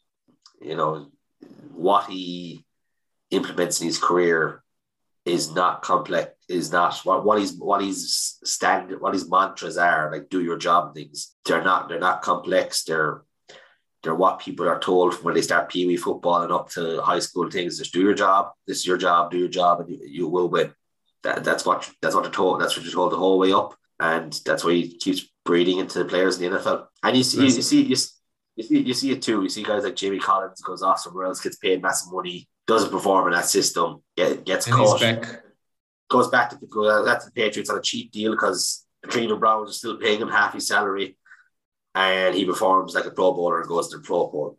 you 0.61 0.77
know 0.77 1.07
what 1.73 2.09
he 2.09 2.63
implements 3.29 3.81
in 3.81 3.87
his 3.87 3.99
career 3.99 4.63
is 5.25 5.53
not 5.53 5.81
complex 5.81 6.31
is 6.47 6.71
not 6.71 6.95
what 7.03 7.25
what 7.25 7.39
he's 7.39 7.53
what 7.57 7.81
he's 7.81 8.39
standard 8.43 8.99
what 9.01 9.13
his 9.13 9.29
mantras 9.29 9.77
are 9.77 10.11
like 10.11 10.29
do 10.29 10.41
your 10.41 10.57
job 10.57 10.95
things. 10.95 11.35
They're 11.45 11.63
not 11.63 11.89
they're 11.89 11.99
not 11.99 12.21
complex. 12.21 12.85
They're 12.85 13.23
they're 14.01 14.15
what 14.15 14.39
people 14.39 14.67
are 14.67 14.79
told 14.79 15.13
from 15.13 15.25
when 15.25 15.35
they 15.35 15.41
start 15.41 15.69
pee 15.69 15.85
wee 15.85 15.97
football 15.97 16.41
and 16.41 16.53
up 16.53 16.69
to 16.69 17.01
high 17.01 17.19
school 17.19 17.51
things 17.51 17.79
just 17.79 17.93
do 17.93 18.01
your 18.01 18.13
job. 18.13 18.51
This 18.65 18.77
is 18.77 18.87
your 18.87 18.97
job 18.97 19.29
do 19.29 19.37
your 19.37 19.55
job 19.61 19.81
and 19.81 19.89
you, 19.89 19.99
you 20.19 20.27
will 20.29 20.47
win 20.47 20.73
that, 21.23 21.43
that's 21.43 21.65
what 21.65 21.89
that's 22.01 22.15
what 22.15 22.23
they're 22.23 22.31
told 22.31 22.61
that's 22.61 22.75
what 22.75 22.83
you're 22.85 22.93
told 22.93 23.11
the 23.11 23.17
whole 23.17 23.39
way 23.39 23.51
up. 23.53 23.75
And 23.99 24.33
that's 24.45 24.63
why 24.63 24.73
he 24.73 24.97
keeps 24.97 25.29
breeding 25.45 25.77
into 25.79 25.99
the 25.99 26.05
players 26.05 26.39
in 26.41 26.51
the 26.51 26.59
NFL 26.59 26.87
and 27.03 27.17
you 27.17 27.23
see 27.23 27.37
you, 27.37 27.43
you 27.45 27.61
see 27.61 27.81
you, 27.83 27.95
you 28.55 28.63
see 28.63 28.79
you 28.79 28.93
see 28.93 29.11
it 29.11 29.21
too. 29.21 29.43
You 29.43 29.49
see 29.49 29.63
guys 29.63 29.83
like 29.83 29.95
Jamie 29.95 30.19
Collins 30.19 30.61
goes 30.61 30.81
off 30.81 30.99
somewhere 30.99 31.25
else 31.25 31.39
gets 31.41 31.57
paid 31.57 31.81
massive 31.81 32.11
money 32.11 32.47
doesn't 32.67 32.91
perform 32.91 33.27
in 33.27 33.33
that 33.33 33.45
system 33.45 34.01
get, 34.15 34.45
gets 34.45 34.67
And 34.67 34.75
caught. 34.75 34.99
back. 35.01 35.43
goes 36.09 36.29
back 36.29 36.49
to 36.51 36.57
go 36.67 37.03
that's 37.03 37.25
the 37.25 37.31
Patriots 37.31 37.69
on 37.69 37.77
a 37.77 37.81
cheap 37.81 38.11
deal 38.11 38.31
because 38.31 38.85
the 39.01 39.07
Cleveland 39.09 39.39
Browns 39.39 39.69
are 39.71 39.73
still 39.73 39.97
paying 39.97 40.21
him 40.21 40.29
half 40.29 40.53
his 40.53 40.67
salary, 40.67 41.17
and 41.95 42.35
he 42.35 42.45
performs 42.45 42.93
like 42.93 43.05
a 43.05 43.11
Pro 43.11 43.33
Bowler 43.33 43.59
and 43.59 43.67
goes 43.67 43.89
to 43.89 43.97
the 43.97 44.03
Pro 44.03 44.27
Bowl. 44.29 44.57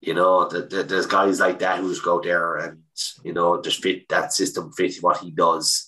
You 0.00 0.14
know, 0.14 0.48
the, 0.48 0.62
the, 0.62 0.82
there's 0.82 1.06
guys 1.06 1.40
like 1.40 1.58
that 1.60 1.80
who 1.80 1.90
just 1.90 2.04
go 2.04 2.20
there 2.20 2.56
and 2.56 2.78
you 3.22 3.32
know 3.32 3.60
just 3.60 3.82
fit 3.82 4.08
that 4.08 4.32
system, 4.32 4.72
fit 4.72 4.94
what 5.02 5.18
he 5.18 5.30
does, 5.30 5.85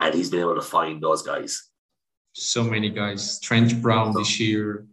and 0.00 0.14
he's 0.14 0.30
been 0.30 0.40
able 0.40 0.54
to 0.54 0.62
find 0.62 1.02
those 1.02 1.22
guys. 1.22 1.68
So 2.32 2.62
many 2.62 2.90
guys. 2.90 3.40
Trent 3.40 3.80
Brown 3.82 4.14
this 4.14 4.38
year. 4.38 4.86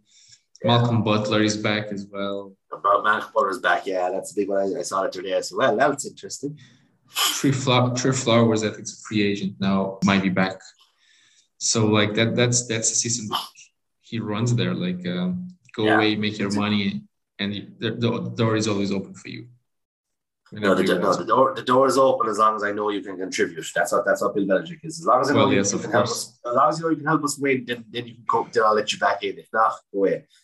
Malcolm 0.64 1.04
Butler 1.04 1.42
is 1.42 1.56
back 1.56 1.86
as 1.92 2.06
well. 2.10 2.54
Malcolm 2.82 3.30
Butler 3.34 3.50
is 3.50 3.58
back, 3.58 3.86
yeah, 3.86 4.10
that's 4.10 4.32
a 4.32 4.34
big 4.34 4.48
one. 4.48 4.76
I, 4.76 4.82
saw 4.82 5.02
it 5.04 5.12
today. 5.12 5.36
I 5.36 5.40
said, 5.40 5.56
well, 5.56 5.76
that's 5.76 6.06
interesting. 6.06 6.58
Trey, 7.14 7.52
Flow- 7.52 7.94
Trey 7.94 8.12
Flowers, 8.12 8.64
I 8.64 8.70
think, 8.70 8.82
is 8.82 8.94
a 9.00 9.06
free 9.06 9.22
agent 9.22 9.54
now, 9.60 9.98
might 10.04 10.22
be 10.22 10.28
back. 10.28 10.60
So 11.58 11.86
like 11.86 12.14
that, 12.14 12.34
that's 12.36 12.66
that's 12.66 12.90
a 12.90 12.94
system 12.94 13.28
he 14.00 14.18
runs 14.18 14.54
there. 14.54 14.74
Like, 14.74 15.06
um, 15.06 15.48
go 15.74 15.84
Yeah. 15.84 15.96
away, 15.96 16.16
make 16.16 16.38
your 16.38 16.50
money, 16.50 17.02
and 17.38 17.52
the, 17.78 17.90
the 17.92 18.30
door 18.34 18.56
is 18.56 18.68
always 18.68 18.92
open 18.92 19.14
for 19.14 19.28
you. 19.28 19.46
No, 20.52 20.74
the, 20.76 20.84
no, 20.84 21.12
the 21.12 21.24
door 21.24 21.54
the 21.54 21.62
door 21.62 21.88
is 21.88 21.98
open 21.98 22.28
as 22.30 22.38
long 22.38 22.54
as 22.54 22.62
I 22.62 22.70
know 22.70 22.90
you 22.90 23.00
can 23.00 23.16
contribute. 23.16 23.66
That's 23.74 23.90
what 23.90 24.04
that's 24.06 24.22
what 24.22 24.34
Bill 24.34 24.46
Belichick 24.46 24.84
is. 24.84 25.00
As 25.00 25.06
long 25.06 25.20
as 25.20 25.30
I 25.30 25.32
know 25.32 25.40
Well, 25.40 25.50
you, 25.50 25.56
yes, 25.56 25.72
you 25.72 25.80
can 25.80 25.90
help 25.90 26.04
us, 26.04 26.38
as 26.46 26.54
long 26.54 26.68
as 26.68 26.78
you 26.78 26.84
know 26.84 26.90
you 26.90 26.96
can 26.96 27.06
help 27.06 27.24
us 27.24 27.36
win, 27.36 27.64
then, 27.66 27.84
then 27.90 28.06
you 28.06 28.14
can 28.14 28.24
come. 28.30 28.48
Then 28.52 28.62
I'll 28.64 28.74
let 28.74 28.92
you 28.92 28.98
back 28.98 29.24
in. 29.24 29.38
If 29.38 29.48
not, 29.52 29.72
go 29.92 29.98
away. 30.00 30.24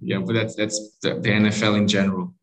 Yeah, 0.00 0.18
but 0.18 0.32
that's 0.34 0.54
that's 0.54 0.96
the, 1.02 1.14
the 1.14 1.28
NFL 1.28 1.76
in 1.76 1.86
general. 1.86 2.34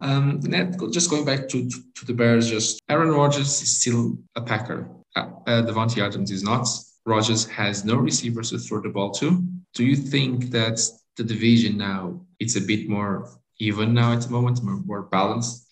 Um, 0.00 0.40
go- 0.40 0.90
just 0.90 1.10
going 1.10 1.24
back 1.24 1.48
to, 1.48 1.68
to, 1.68 1.76
to 1.94 2.06
the 2.06 2.14
Bears, 2.14 2.48
just 2.50 2.80
Aaron 2.88 3.12
Rodgers 3.12 3.62
is 3.62 3.80
still 3.80 4.18
a 4.34 4.40
Packer. 4.40 4.88
Uh, 5.14 5.28
uh, 5.46 5.62
Davante 5.62 6.04
Adams 6.04 6.30
is 6.30 6.42
not. 6.42 6.66
Rodgers 7.06 7.46
has 7.50 7.84
no 7.84 7.96
receivers 7.96 8.50
to 8.50 8.58
throw 8.58 8.80
the 8.80 8.88
ball 8.88 9.10
to. 9.12 9.42
Do 9.74 9.84
you 9.84 9.96
think 9.96 10.50
that 10.50 10.80
the 11.16 11.24
division 11.24 11.76
now 11.76 12.20
it's 12.38 12.56
a 12.56 12.60
bit 12.60 12.88
more 12.88 13.28
even 13.58 13.92
now 13.94 14.12
at 14.12 14.22
the 14.22 14.30
moment, 14.30 14.62
more, 14.62 14.80
more 14.84 15.02
balanced? 15.02 15.69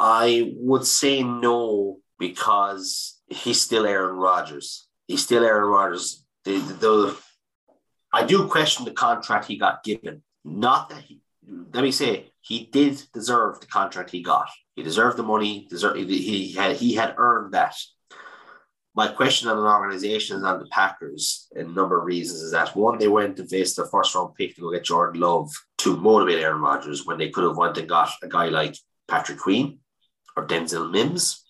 I 0.00 0.52
would 0.54 0.86
say 0.86 1.24
no 1.24 1.98
because 2.20 3.20
he's 3.26 3.60
still 3.60 3.84
Aaron 3.84 4.14
Rodgers. 4.16 4.86
He's 5.08 5.24
still 5.24 5.44
Aaron 5.44 5.68
Rodgers. 5.68 6.24
The, 6.44 6.58
the, 6.58 6.74
the- 6.74 7.16
I 8.12 8.24
do 8.24 8.46
question 8.46 8.84
the 8.84 8.92
contract 8.92 9.46
he 9.46 9.58
got 9.58 9.82
given. 9.82 10.22
Not 10.44 10.88
that 10.90 11.02
he, 11.02 11.20
let 11.74 11.82
me 11.82 11.90
say, 11.90 12.30
he 12.40 12.64
did 12.72 13.02
deserve 13.12 13.60
the 13.60 13.66
contract 13.66 14.10
he 14.10 14.22
got. 14.22 14.48
He 14.76 14.82
deserved 14.84 15.16
the 15.18 15.24
money. 15.24 15.66
Deserve, 15.68 15.96
he 15.96 16.52
had 16.54 16.76
he 16.76 16.94
had 16.94 17.14
earned 17.18 17.52
that. 17.52 17.74
My 18.94 19.08
question 19.08 19.48
on 19.48 19.58
an 19.58 19.64
organization 19.64 20.36
and 20.36 20.46
on 20.46 20.60
the 20.60 20.66
Packers, 20.66 21.48
a 21.54 21.64
number 21.64 21.98
of 21.98 22.06
reasons, 22.06 22.40
is 22.40 22.52
that 22.52 22.74
one, 22.74 22.98
they 22.98 23.08
went 23.08 23.36
to 23.36 23.46
face 23.46 23.74
their 23.74 23.86
first 23.86 24.14
round 24.14 24.34
pick 24.36 24.54
to 24.54 24.62
go 24.62 24.72
get 24.72 24.84
Jordan 24.84 25.20
Love 25.20 25.50
to 25.78 25.96
motivate 25.96 26.42
Aaron 26.42 26.62
Rodgers 26.62 27.04
when 27.04 27.18
they 27.18 27.28
could 27.28 27.44
have 27.44 27.56
went 27.56 27.76
and 27.76 27.88
got 27.88 28.10
a 28.22 28.28
guy 28.28 28.46
like 28.48 28.76
Patrick 29.06 29.38
Queen 29.38 29.80
or 30.38 30.46
Denzel 30.46 30.90
Mims, 30.90 31.44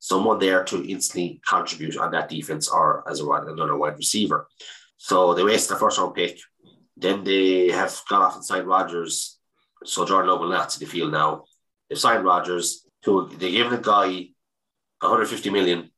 someone 0.00 0.40
there 0.40 0.64
to 0.64 0.84
instantly 0.84 1.40
contribute 1.48 1.96
on 1.96 2.10
that 2.10 2.28
defense 2.28 2.68
or 2.68 3.08
as 3.08 3.20
a 3.20 3.26
wide, 3.26 3.44
another 3.44 3.76
wide 3.76 3.96
receiver. 3.96 4.48
So 4.96 5.32
they 5.32 5.44
wasted 5.44 5.76
the 5.76 5.80
first 5.80 5.98
round 5.98 6.14
pick. 6.14 6.38
Then 6.96 7.22
they 7.22 7.68
have 7.70 7.98
gone 8.08 8.22
off 8.22 8.34
and 8.34 8.44
signed 8.44 8.66
Rodgers. 8.66 9.38
So 9.84 10.04
Jordan 10.04 10.30
Love 10.30 10.40
will 10.40 10.48
not 10.48 10.72
see 10.72 10.84
the 10.84 10.90
field 10.90 11.12
now. 11.12 11.44
They've 11.88 11.98
signed 11.98 12.24
Rodgers. 12.24 12.84
To, 13.04 13.30
they 13.38 13.52
gave 13.52 13.70
the 13.70 13.78
guy 13.78 14.06
150 15.00 15.48
million 15.50 15.90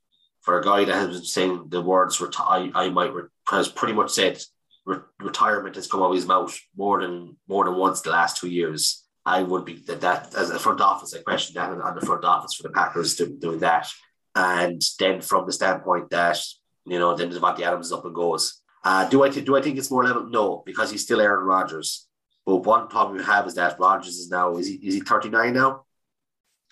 for 0.42 0.60
a 0.60 0.62
guy 0.62 0.84
that 0.84 0.94
has 0.94 1.08
been 1.08 1.24
saying 1.24 1.64
the 1.68 1.80
words 1.80 2.18
reti- 2.18 2.72
I, 2.74 2.84
I 2.84 2.90
might 2.90 3.12
re- 3.12 3.24
has 3.50 3.68
pretty 3.68 3.94
much 3.94 4.10
said 4.10 4.40
re- 4.84 4.98
retirement 5.18 5.74
has 5.76 5.88
come 5.88 6.02
out 6.02 6.10
of 6.10 6.14
his 6.14 6.26
mouth 6.26 6.56
more 6.76 7.00
than 7.00 7.36
more 7.48 7.64
than 7.64 7.74
once 7.74 8.02
the 8.02 8.10
last 8.10 8.36
two 8.36 8.48
years. 8.48 9.04
I 9.24 9.42
would 9.42 9.64
be 9.64 9.74
that, 9.86 10.00
that 10.00 10.34
as 10.34 10.50
a 10.50 10.58
front 10.58 10.80
office, 10.80 11.14
I 11.14 11.22
question 11.22 11.54
that 11.54 11.70
on 11.70 11.94
the 11.94 12.04
front 12.04 12.24
office 12.24 12.54
for 12.54 12.64
the 12.64 12.70
Packers 12.70 13.14
to 13.16 13.26
do, 13.26 13.38
doing 13.38 13.58
that. 13.60 13.88
And 14.34 14.82
then 14.98 15.20
from 15.20 15.46
the 15.46 15.52
standpoint 15.52 16.10
that, 16.10 16.38
you 16.86 16.98
know, 16.98 17.14
then 17.14 17.30
Davante 17.30 17.60
Adams 17.60 17.86
is 17.86 17.92
up 17.92 18.04
and 18.04 18.14
goes. 18.14 18.60
Uh, 18.84 19.08
do 19.08 19.22
I 19.22 19.28
th- 19.28 19.46
do 19.46 19.56
I 19.56 19.62
think 19.62 19.78
it's 19.78 19.90
more 19.90 20.04
level? 20.04 20.24
No, 20.24 20.62
because 20.66 20.90
he's 20.90 21.02
still 21.02 21.20
Aaron 21.20 21.44
Rodgers. 21.44 22.08
But 22.44 22.56
one 22.56 22.88
problem 22.88 23.18
you 23.18 23.22
have 23.22 23.46
is 23.46 23.54
that 23.54 23.78
Rodgers 23.78 24.16
is 24.16 24.28
now 24.28 24.56
is 24.56 24.66
he 24.66 24.74
is 24.74 24.94
he 24.94 25.00
39 25.00 25.54
now? 25.54 25.84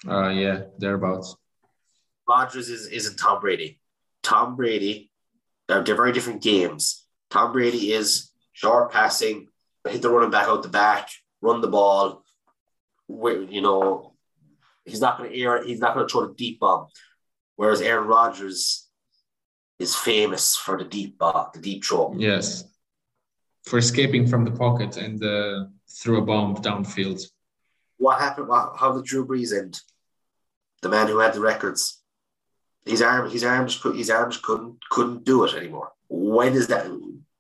Uh, 0.09 0.31
yeah, 0.31 0.63
thereabouts. 0.79 1.37
Rodgers 2.29 2.69
is, 2.69 2.87
isn't 2.87 3.19
Tom 3.19 3.41
Brady. 3.41 3.81
Tom 4.23 4.57
Brady, 4.57 5.11
they're, 5.69 5.83
they're 5.83 5.97
very 5.97 6.13
different 6.13 6.43
games. 6.43 7.07
Tom 7.31 7.53
Brady 7.53 7.93
is 7.93 8.31
short 8.53 8.93
passing, 8.93 9.49
hit 9.89 10.03
the 10.03 10.11
running 10.11 10.31
back 10.31 10.49
out 10.49 10.63
the 10.63 10.69
back, 10.69 11.09
run 11.41 11.61
the 11.61 11.69
ball. 11.69 12.25
Where 13.11 13.43
you 13.43 13.61
know 13.61 14.13
he's 14.85 15.01
not 15.01 15.19
going 15.19 15.31
to 15.31 15.39
air. 15.39 15.65
He's 15.65 15.81
not 15.81 15.95
going 15.95 16.07
to 16.07 16.13
throw 16.13 16.27
the 16.27 16.35
deep 16.35 16.61
bomb. 16.61 16.87
Whereas 17.57 17.81
Aaron 17.81 18.07
Rodgers 18.07 18.89
is 19.79 19.97
famous 19.97 20.57
for 20.57 20.79
the 20.79 20.85
deep 20.85 21.19
ball, 21.19 21.51
the 21.53 21.61
deep 21.61 21.85
throw. 21.85 22.15
Yes, 22.17 22.65
for 23.65 23.79
escaping 23.79 24.27
from 24.27 24.45
the 24.45 24.53
pocket 24.53 24.97
and 24.97 25.23
uh, 25.23 25.67
threw 25.89 26.19
a 26.19 26.25
bomb 26.25 26.57
downfield. 26.57 27.21
What 27.99 28.21
happened? 28.21 28.49
How 28.51 28.93
did 28.95 29.05
Drew 29.05 29.27
Brees 29.27 29.53
end? 29.57 29.81
The 30.83 30.89
man 30.89 31.09
who 31.09 31.19
had 31.19 31.35
the 31.35 31.41
records. 31.41 32.03
His 32.87 33.03
arm, 33.03 33.31
his 33.31 33.45
arms, 33.45 33.79
his 33.95 34.11
arms 34.11 34.39
couldn't 34.39 34.77
couldn't 34.89 35.25
do 35.25 35.45
it 35.45 35.55
anymore. 35.55 35.91
When 36.09 36.55
is 36.55 36.69
that? 36.69 36.87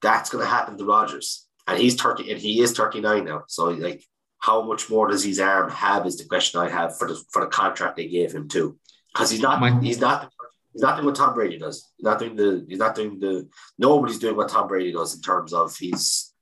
That's 0.03 0.31
going 0.31 0.45
to 0.45 0.51
happen 0.51 0.77
to 0.77 0.85
Rodgers, 0.85 1.47
and 1.67 1.79
he's 1.79 1.95
thirty, 1.95 2.31
and 2.31 2.41
he 2.41 2.61
is 2.61 2.73
thirty 2.73 3.01
nine 3.01 3.25
now. 3.25 3.45
So, 3.49 3.71
like, 3.71 4.03
how 4.41 4.63
much 4.63 4.91
more 4.91 5.09
does 5.09 5.23
his 5.23 5.39
arm 5.39 5.71
have? 5.71 6.07
Is 6.07 6.17
the 6.17 6.25
question 6.25 6.61
I 6.61 6.69
have 6.69 6.99
for 6.99 7.09
the 7.09 7.23
for 7.31 7.43
the 7.45 7.51
contract 7.51 7.97
they 7.97 8.09
gave 8.09 8.33
him 8.33 8.49
too, 8.49 8.79
because 9.13 9.31
he's 9.31 9.41
not 9.41 9.61
My- 9.61 9.79
he's 9.81 10.01
not 10.01 10.33
he's 10.73 10.83
not 10.83 10.97
doing 10.97 11.07
what 11.07 11.15
Tom 11.15 11.35
Brady 11.35 11.59
does. 11.59 11.91
He's 11.97 12.05
not 12.05 12.19
doing 12.19 12.37
the 12.37 12.65
he's 12.69 12.79
not 12.79 12.95
doing 12.95 13.21
the 13.21 13.49
nobody's 13.79 14.19
doing 14.19 14.37
what 14.37 14.49
Tom 14.49 14.67
Brady 14.67 14.93
does 14.93 15.15
in 15.15 15.21
terms 15.21 15.53
of 15.53 15.77
he's 15.77 16.33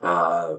uh 0.00 0.54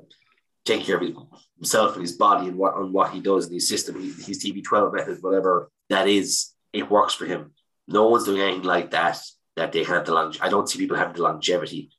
taking 0.66 0.86
care 0.86 0.96
of 0.98 1.02
his, 1.02 1.16
himself 1.58 1.94
and 1.94 2.02
his 2.02 2.14
body 2.14 2.48
and 2.48 2.58
what 2.58 2.76
and 2.78 2.94
what 2.94 3.12
he 3.12 3.22
does 3.22 3.48
in 3.48 3.54
his 3.54 3.68
system, 3.68 4.02
his, 4.02 4.26
his 4.26 4.44
TB12 4.44 4.94
method, 4.94 5.18
whatever 5.22 5.72
that 5.90 6.08
is, 6.08 6.52
it 6.74 6.90
works 6.90 7.14
for 7.14 7.26
him. 7.26 7.52
No 7.88 8.10
one's 8.10 8.26
doing 8.26 8.42
anything 8.42 8.64
like 8.64 8.92
that 8.92 9.20
that 9.56 9.72
they 9.72 9.84
can 9.84 9.94
have 9.94 10.06
the 10.06 10.14
long. 10.14 10.36
I 10.42 10.50
don't 10.50 10.70
see 10.70 10.80
people 10.80 10.98
having 10.98 11.14
the 11.14 11.24
longevity 11.24 11.92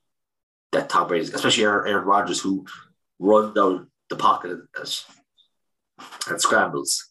that 0.73 0.89
Tom 0.89 1.09
Brady, 1.09 1.31
especially 1.33 1.65
Aaron, 1.65 1.89
Aaron 1.89 2.05
Rodgers, 2.05 2.41
who 2.41 2.67
run 3.19 3.55
down 3.55 3.89
the 4.15 4.23
pocket 4.23 4.51
and, 4.53 5.05
and 6.29 6.41
scrambles. 6.41 7.11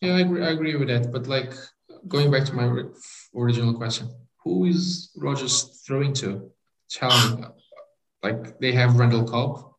Yeah, 0.00 0.14
I 0.16 0.20
agree, 0.20 0.44
I 0.44 0.50
agree 0.50 0.76
with 0.76 0.88
that. 0.88 1.12
But 1.12 1.26
like 1.26 1.52
going 2.08 2.30
back 2.30 2.44
to 2.46 2.54
my 2.54 2.66
original 3.34 3.74
question, 3.74 4.08
who 4.44 4.66
is 4.66 5.10
Rodgers 5.16 5.82
throwing 5.86 6.12
to? 6.14 6.50
Tell 6.90 7.10
me. 7.36 7.44
Like 8.22 8.58
they 8.60 8.72
have 8.72 8.96
Randall 8.96 9.24
Cobb 9.24 9.72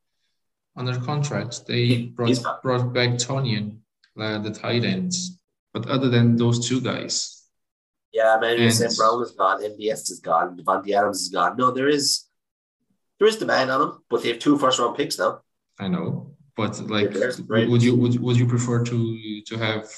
under 0.75 0.99
contract. 0.99 1.67
They 1.67 2.05
brought, 2.17 2.43
back. 2.43 2.61
brought 2.63 2.93
back 2.93 3.09
Tonyan, 3.11 3.77
uh, 4.19 4.39
the 4.39 4.51
tight 4.51 4.83
ends. 4.83 5.37
But 5.73 5.87
other 5.87 6.09
than 6.09 6.37
those 6.37 6.67
two 6.67 6.81
guys, 6.81 7.43
Yeah, 8.11 8.37
man, 8.39 8.59
And- 8.59 8.73
St. 8.73 8.95
Brown 8.97 9.21
is 9.23 9.31
gone, 9.31 9.61
MVS 9.61 10.11
is 10.11 10.19
gone, 10.19 10.57
Davante 10.57 10.91
Adams 10.91 11.21
is 11.21 11.29
gone. 11.29 11.57
No, 11.57 11.71
there 11.71 11.89
is 11.89 12.25
there 13.19 13.27
is 13.27 13.37
demand 13.37 13.69
on 13.71 13.79
them, 13.79 14.03
but 14.09 14.21
they 14.21 14.29
have 14.29 14.39
two 14.39 14.57
first 14.57 14.79
round 14.79 14.97
picks 14.97 15.17
now. 15.19 15.41
I 15.79 15.87
know. 15.87 16.35
But 16.55 16.79
like, 16.89 17.13
would 17.13 17.81
you 17.81 17.95
would, 17.95 18.19
would 18.19 18.37
you 18.37 18.45
prefer 18.45 18.83
to 18.83 19.41
to 19.41 19.57
have 19.57 19.89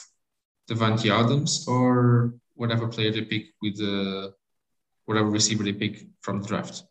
Davante 0.69 1.11
Adams 1.11 1.65
or 1.67 2.33
whatever 2.55 2.87
player 2.87 3.11
they 3.11 3.23
pick 3.23 3.47
with 3.61 3.77
the 3.77 4.33
whatever 5.05 5.29
receiver 5.29 5.63
they 5.63 5.73
pick 5.73 6.07
from 6.21 6.41
the 6.41 6.47
draft? 6.47 6.83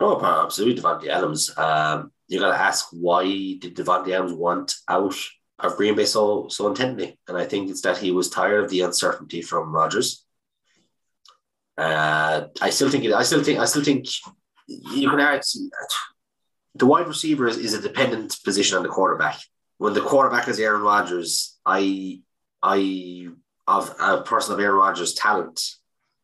No, 0.00 0.20
absolutely, 0.20 0.82
Davante 0.82 1.08
Adams. 1.08 1.56
Um, 1.56 2.12
you 2.28 2.40
got 2.40 2.50
to 2.50 2.60
ask 2.60 2.88
why 2.92 3.24
did 3.24 3.76
Davante 3.76 4.10
Adams 4.10 4.32
want 4.32 4.74
out 4.88 5.14
of 5.58 5.76
Green 5.76 5.94
Bay 5.94 6.04
so 6.04 6.48
so 6.48 6.68
intently? 6.68 7.18
And 7.28 7.38
I 7.38 7.44
think 7.44 7.70
it's 7.70 7.82
that 7.82 7.98
he 7.98 8.10
was 8.10 8.28
tired 8.28 8.64
of 8.64 8.70
the 8.70 8.82
uncertainty 8.82 9.40
from 9.42 9.74
Rodgers. 9.74 10.24
Uh, 11.78 12.48
I 12.60 12.70
still 12.70 12.90
think 12.90 13.04
it. 13.04 13.12
I 13.12 13.22
still 13.22 13.42
think. 13.42 13.58
I 13.58 13.64
still 13.64 13.84
think 13.84 14.06
you 14.66 15.08
can 15.08 15.20
argue 15.20 15.70
the 16.74 16.86
wide 16.86 17.06
receiver 17.06 17.46
is, 17.48 17.58
is 17.58 17.74
a 17.74 17.82
dependent 17.82 18.36
position 18.44 18.76
on 18.76 18.82
the 18.82 18.88
quarterback. 18.88 19.38
When 19.78 19.94
the 19.94 20.00
quarterback 20.00 20.48
is 20.48 20.58
Aaron 20.60 20.82
Rodgers, 20.82 21.58
I 21.66 22.20
I 22.62 23.28
of 23.66 23.94
a 24.00 24.22
person 24.22 24.54
of 24.54 24.60
Aaron 24.60 24.76
Rodgers' 24.76 25.14
talent. 25.14 25.60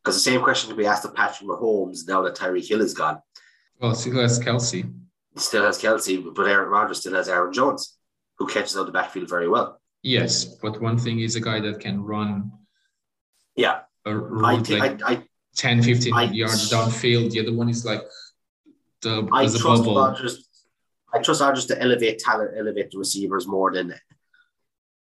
Because 0.02 0.14
the 0.16 0.30
same 0.30 0.40
question 0.40 0.68
can 0.70 0.78
be 0.78 0.86
asked 0.86 1.04
of 1.04 1.14
Patrick 1.14 1.48
Mahomes 1.48 2.06
now 2.08 2.22
that 2.22 2.34
Tyreek 2.36 2.66
Hill 2.68 2.80
is 2.80 2.94
gone 2.94 3.18
Well, 3.80 3.94
still 3.94 4.20
has 4.20 4.38
Kelce. 4.38 4.90
still 5.36 5.64
has 5.64 5.78
Kelce, 5.80 6.34
but 6.34 6.46
Aaron 6.46 6.68
Rodgers 6.70 7.00
still 7.00 7.14
has 7.14 7.28
Aaron 7.28 7.52
Jones, 7.52 7.96
who 8.38 8.46
catches 8.46 8.76
out 8.76 8.86
the 8.86 8.92
backfield 8.92 9.28
very 9.28 9.48
well. 9.48 9.80
Yes, 10.02 10.44
but 10.44 10.80
one 10.80 10.96
thing 10.96 11.20
is 11.20 11.34
a 11.36 11.40
guy 11.40 11.60
that 11.60 11.80
can 11.80 12.00
run 12.02 12.50
Yeah, 13.56 13.80
a 14.06 14.10
I 14.10 14.12
route 14.14 14.66
think 14.66 14.80
like 14.80 15.02
I, 15.02 15.12
I, 15.12 15.22
10, 15.56 15.82
15 15.82 16.14
I- 16.14 16.22
yards 16.30 16.70
downfield. 16.70 17.32
The 17.32 17.40
other 17.40 17.52
one 17.52 17.68
is 17.68 17.84
like 17.84 18.02
the 19.02 19.28
I 19.32 19.46
trust 19.46 19.62
bubble. 19.84 19.96
Rodgers. 19.96 20.48
I 21.12 21.20
trust 21.20 21.40
Rodgers 21.40 21.66
to 21.66 21.80
elevate 21.80 22.18
talent, 22.18 22.50
elevate 22.56 22.90
the 22.90 22.98
receivers 22.98 23.46
more 23.46 23.72
than 23.72 23.94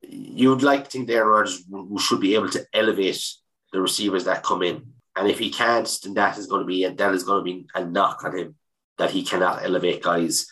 you'd 0.02 0.64
like 0.64 0.86
to 0.86 0.90
think 0.90 1.10
Aaron 1.10 1.28
Rodgers 1.28 1.64
should 2.00 2.22
be 2.22 2.36
able 2.36 2.50
to 2.50 2.66
elevate 2.74 3.24
the 3.72 3.82
receivers 3.82 4.26
that 4.26 4.44
come 4.44 4.64
in. 4.64 4.94
And 5.16 5.30
if 5.30 5.40
he 5.40 5.50
can't, 5.50 5.90
then 6.04 6.14
that 6.16 6.38
is 6.38 6.48
going 6.48 6.62
to 6.62 6.66
be 6.66 6.88
that 6.88 7.14
is 7.14 7.24
going 7.24 7.40
to 7.40 7.44
be 7.44 7.68
a 7.76 7.86
knock 7.86 8.24
on 8.24 8.38
him 8.38 8.56
that 8.98 9.12
he 9.12 9.24
cannot 9.24 9.64
elevate 9.64 10.02
guys 10.02 10.48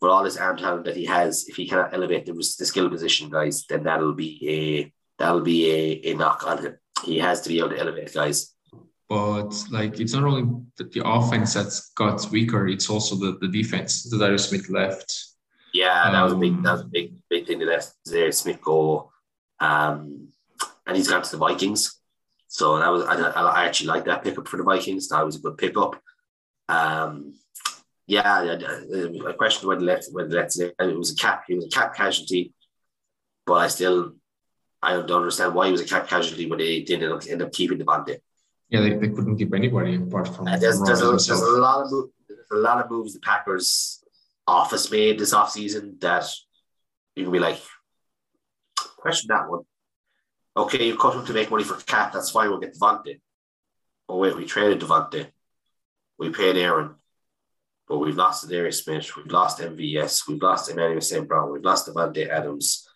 with 0.00 0.10
all 0.10 0.24
his 0.24 0.36
arm 0.36 0.56
talent 0.56 0.84
that 0.84 0.96
he 0.96 1.06
has. 1.06 1.46
If 1.48 1.56
he 1.56 1.66
cannot 1.66 1.94
elevate 1.94 2.26
the, 2.26 2.32
the 2.32 2.66
skill 2.66 2.90
position 2.90 3.30
guys, 3.30 3.64
then 3.68 3.84
that'll 3.84 4.14
be 4.14 4.38
a 4.48 4.92
that'll 5.18 5.40
be 5.40 5.70
a, 5.70 6.10
a 6.10 6.14
knock 6.14 6.46
on 6.46 6.58
him. 6.58 6.78
He 7.04 7.18
has 7.18 7.40
to 7.42 7.48
be 7.48 7.58
able 7.58 7.70
to 7.70 7.78
elevate 7.78 8.12
guys. 8.12 8.53
But 9.08 9.52
like 9.70 10.00
it's 10.00 10.14
not 10.14 10.24
only 10.24 10.50
the, 10.76 10.84
the 10.84 11.06
offense 11.06 11.54
that's 11.54 11.90
got 11.90 12.30
weaker, 12.30 12.68
it's 12.68 12.88
also 12.88 13.16
the, 13.16 13.38
the 13.40 13.48
defense. 13.48 14.04
Darius 14.04 14.48
Smith 14.48 14.70
left. 14.70 15.12
Yeah, 15.74 16.10
that 16.10 16.22
was 16.22 16.32
a 16.32 16.36
big 16.36 16.52
Um, 16.52 16.62
that 16.62 16.72
was 16.72 16.80
a 16.82 16.86
big 16.86 17.14
big 17.28 17.46
thing 17.46 17.58
to 17.58 17.66
let 17.66 17.86
Zaire 18.06 18.32
Smith 18.32 18.62
go. 18.62 19.10
Um, 19.60 20.28
and 20.86 20.96
he's 20.96 21.08
gone 21.08 21.22
to 21.22 21.30
the 21.30 21.36
Vikings. 21.36 22.00
So 22.48 22.78
that 22.78 22.88
was 22.88 23.02
I, 23.04 23.16
I 23.16 23.66
actually 23.66 23.88
like 23.88 24.04
that 24.04 24.22
pickup 24.22 24.48
for 24.48 24.56
the 24.56 24.62
Vikings. 24.62 25.08
That 25.08 25.24
was 25.24 25.36
a 25.36 25.40
good 25.40 25.58
pickup. 25.58 26.00
Um, 26.68 27.34
yeah, 28.06 28.22
I, 28.24 29.28
I 29.28 29.32
questioned 29.32 29.68
whether 29.68 29.80
let 29.80 30.04
whether 30.12 30.30
let 30.30 30.56
it 30.56 30.96
was 30.96 31.12
a 31.12 31.16
cap. 31.16 31.44
He 31.46 31.54
was 31.54 31.66
a 31.66 31.68
cap 31.68 31.94
casualty, 31.94 32.54
but 33.44 33.54
I 33.54 33.68
still 33.68 34.14
I 34.82 34.92
don't 34.94 35.10
understand 35.10 35.54
why 35.54 35.66
he 35.66 35.72
was 35.72 35.80
a 35.80 35.86
cap 35.86 36.08
casualty 36.08 36.46
when 36.46 36.58
they 36.58 36.82
didn't 36.82 37.28
end 37.28 37.42
up, 37.42 37.52
keeping 37.52 37.78
the 37.78 37.84
Davante. 37.84 38.18
Yeah, 38.68 38.80
they, 38.80 38.94
they 38.94 39.08
couldn't 39.08 39.36
keep 39.36 39.54
anybody 39.54 39.96
apart 39.96 40.28
from. 40.28 40.48
And 40.48 40.60
there's, 40.60 40.80
there's, 40.80 41.02
a, 41.02 41.10
there's 41.10 41.28
a 41.28 41.60
lot 41.60 41.84
of 41.84 41.90
there's 42.28 42.50
a 42.50 42.56
lot 42.56 42.82
of 42.82 42.90
moves 42.90 43.14
the 43.14 43.20
Packers 43.20 44.02
office 44.46 44.90
made 44.90 45.18
this 45.18 45.34
offseason 45.34 46.00
that 46.00 46.24
you 47.14 47.24
can 47.24 47.32
be 47.32 47.38
like, 47.38 47.60
question 48.96 49.28
that 49.28 49.48
one. 49.48 49.62
Okay, 50.56 50.86
you 50.86 50.96
cut 50.96 51.14
him 51.14 51.26
to 51.26 51.32
make 51.32 51.50
money 51.50 51.64
for 51.64 51.74
cap. 51.82 52.12
That's 52.12 52.30
fine. 52.30 52.48
We'll 52.48 52.60
get 52.60 52.74
Davante. 52.74 53.20
Oh 54.08 54.18
wait, 54.18 54.36
we 54.36 54.44
traded 54.44 54.80
Davante. 54.80 55.26
We 56.18 56.30
paid 56.30 56.56
Aaron, 56.56 56.94
but 57.88 57.98
we've 57.98 58.16
lost 58.16 58.48
Darius 58.48 58.84
Smith. 58.84 59.16
We've 59.16 59.26
lost 59.26 59.58
MVS. 59.58 60.28
We've 60.28 60.42
lost 60.42 60.70
Emmanuel 60.70 61.00
St. 61.00 61.26
Brown. 61.26 61.52
We've 61.52 61.64
lost 61.64 61.88
Davante 61.88 62.28
Adams. 62.28 62.88